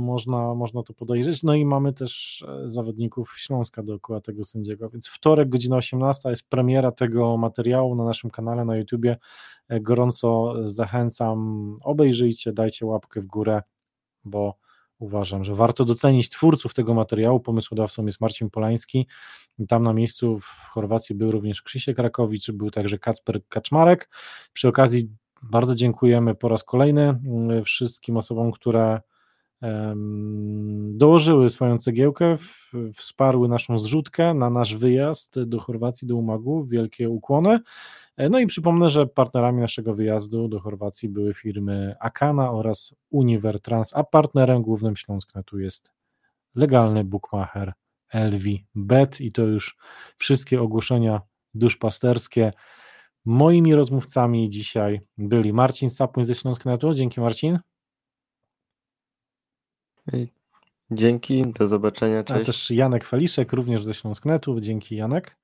można, 0.00 0.54
można 0.54 0.82
to 0.82 0.94
podejrzeć. 0.94 1.42
No 1.42 1.54
i 1.54 1.64
mamy 1.64 1.92
też 1.92 2.44
zawodników 2.64 3.34
Śląska 3.36 3.82
dookoła 3.82 4.20
tego 4.20 4.44
sędziego, 4.44 4.90
więc 4.90 5.08
wtorek, 5.08 5.48
godzina 5.48 5.76
18 5.76 6.30
jest 6.30 6.48
premiera 6.48 6.92
tego 6.92 7.36
materiału 7.36 7.94
na 7.94 8.04
naszym 8.04 8.30
kanale 8.30 8.64
na 8.64 8.76
YouTubie. 8.76 9.16
Gorąco 9.80 10.54
zachęcam, 10.64 11.78
obejrzyjcie, 11.82 12.52
dajcie 12.52 12.86
łapkę 12.86 13.20
w 13.20 13.26
górę, 13.26 13.62
bo 14.24 14.54
uważam, 14.98 15.44
że 15.44 15.54
warto 15.54 15.84
docenić 15.84 16.30
twórców 16.30 16.74
tego 16.74 16.94
materiału. 16.94 17.40
Pomysłodawcą 17.40 18.06
jest 18.06 18.20
Marcin 18.20 18.50
Polański. 18.50 19.06
Tam 19.68 19.82
na 19.82 19.92
miejscu 19.92 20.38
w 20.40 20.46
Chorwacji 20.46 21.14
był 21.14 21.30
również 21.30 21.62
Krzysiek 21.62 21.98
Rakowicz, 21.98 22.50
był 22.50 22.70
także 22.70 22.98
Kacper 22.98 23.40
Kaczmarek. 23.48 24.10
Przy 24.52 24.68
okazji 24.68 25.10
bardzo 25.42 25.74
dziękujemy 25.74 26.34
po 26.34 26.48
raz 26.48 26.64
kolejny 26.64 27.02
mm, 27.02 27.64
wszystkim 27.64 28.16
osobom, 28.16 28.52
które 28.52 29.00
dołożyły 30.90 31.50
swoją 31.50 31.78
cegiełkę, 31.78 32.36
wsparły 32.94 33.48
naszą 33.48 33.78
zrzutkę 33.78 34.34
na 34.34 34.50
nasz 34.50 34.74
wyjazd 34.74 35.42
do 35.42 35.60
Chorwacji, 35.60 36.08
do 36.08 36.16
Umagu. 36.16 36.64
Wielkie 36.64 37.10
ukłony. 37.10 37.60
E, 38.16 38.28
no 38.28 38.38
i 38.38 38.46
przypomnę, 38.46 38.90
że 38.90 39.06
partnerami 39.06 39.60
naszego 39.60 39.94
wyjazdu 39.94 40.48
do 40.48 40.58
Chorwacji 40.58 41.08
były 41.08 41.34
firmy 41.34 41.94
Akana 42.00 42.50
oraz 42.52 42.94
Univertrans, 43.10 43.94
a 43.94 44.04
partnerem 44.04 44.62
głównym 44.62 44.96
Śląsknetu 44.96 45.58
jest 45.58 45.92
legalny 46.54 47.04
bookmacher 47.04 47.72
LV 48.14 48.50
Bet 48.74 49.20
i 49.20 49.32
to 49.32 49.42
już 49.42 49.76
wszystkie 50.16 50.62
ogłoszenia 50.62 51.20
duszpasterskie. 51.54 52.52
Moimi 53.24 53.74
rozmówcami 53.74 54.48
dzisiaj 54.48 55.00
byli 55.18 55.52
Marcin 55.52 55.90
Sapuń 55.90 56.24
ze 56.24 56.34
Śląsknetu. 56.34 56.94
Dzięki 56.94 57.20
Marcin. 57.20 57.58
Dzięki, 60.90 61.52
do 61.58 61.66
zobaczenia, 61.66 62.18
A 62.18 62.22
cześć. 62.22 62.46
też 62.46 62.70
Janek 62.70 63.04
Feliszek, 63.04 63.52
również 63.52 63.84
ze 63.84 63.94
Śląsknetu. 63.94 64.60
Dzięki 64.60 64.96
Janek. 64.96 65.36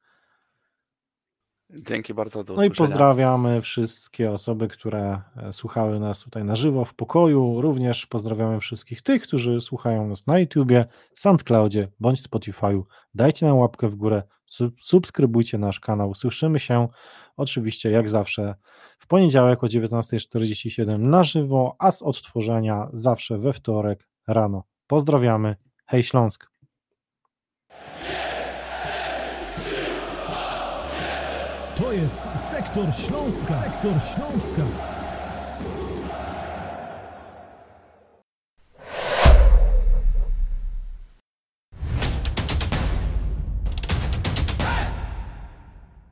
Dzięki 1.71 2.15
bardzo, 2.15 2.45
do 2.45 2.55
No 2.55 2.65
i 2.65 2.71
pozdrawiamy 2.71 3.61
wszystkie 3.61 4.31
osoby, 4.31 4.69
które 4.69 5.21
e, 5.37 5.53
słuchały 5.53 6.01
nas 6.01 6.21
tutaj 6.21 6.45
na 6.45 6.57
żywo 6.57 6.85
w 6.85 6.95
pokoju. 6.95 7.61
Również 7.61 8.07
pozdrawiamy 8.07 8.61
wszystkich 8.61 9.03
tych, 9.03 9.23
którzy 9.23 9.61
słuchają 9.61 10.09
nas 10.09 10.27
na 10.27 10.39
YouTubie, 10.39 10.87
SoundCloudzie 11.15 11.89
bądź 12.01 12.23
Spotify'u. 12.23 12.83
Dajcie 13.15 13.47
nam 13.47 13.59
łapkę 13.59 13.89
w 13.89 13.95
górę, 13.95 14.23
sub- 14.47 14.81
subskrybujcie 14.81 15.59
nasz 15.59 15.81
kanał. 15.81 16.15
Słyszymy 16.15 16.59
się 16.59 16.89
oczywiście 17.37 17.91
jak 17.91 18.09
zawsze 18.09 18.55
w 18.99 19.07
poniedziałek 19.07 19.65
o 19.65 19.67
19.47 19.67 20.99
na 20.99 21.23
żywo, 21.23 21.77
a 21.79 21.91
z 21.91 22.03
odtworzenia 22.03 22.89
zawsze 22.93 23.39
we 23.39 23.53
wtorek 23.53 24.07
rano. 24.27 24.63
Pozdrawiamy. 24.87 25.57
Hej 25.87 26.03
Śląsk. 26.03 26.51
To 31.77 31.93
jest 31.93 32.23
Sektor 32.51 32.95
Śląska. 32.95 33.55
Sektor 33.63 33.93
Śląska. 33.93 34.63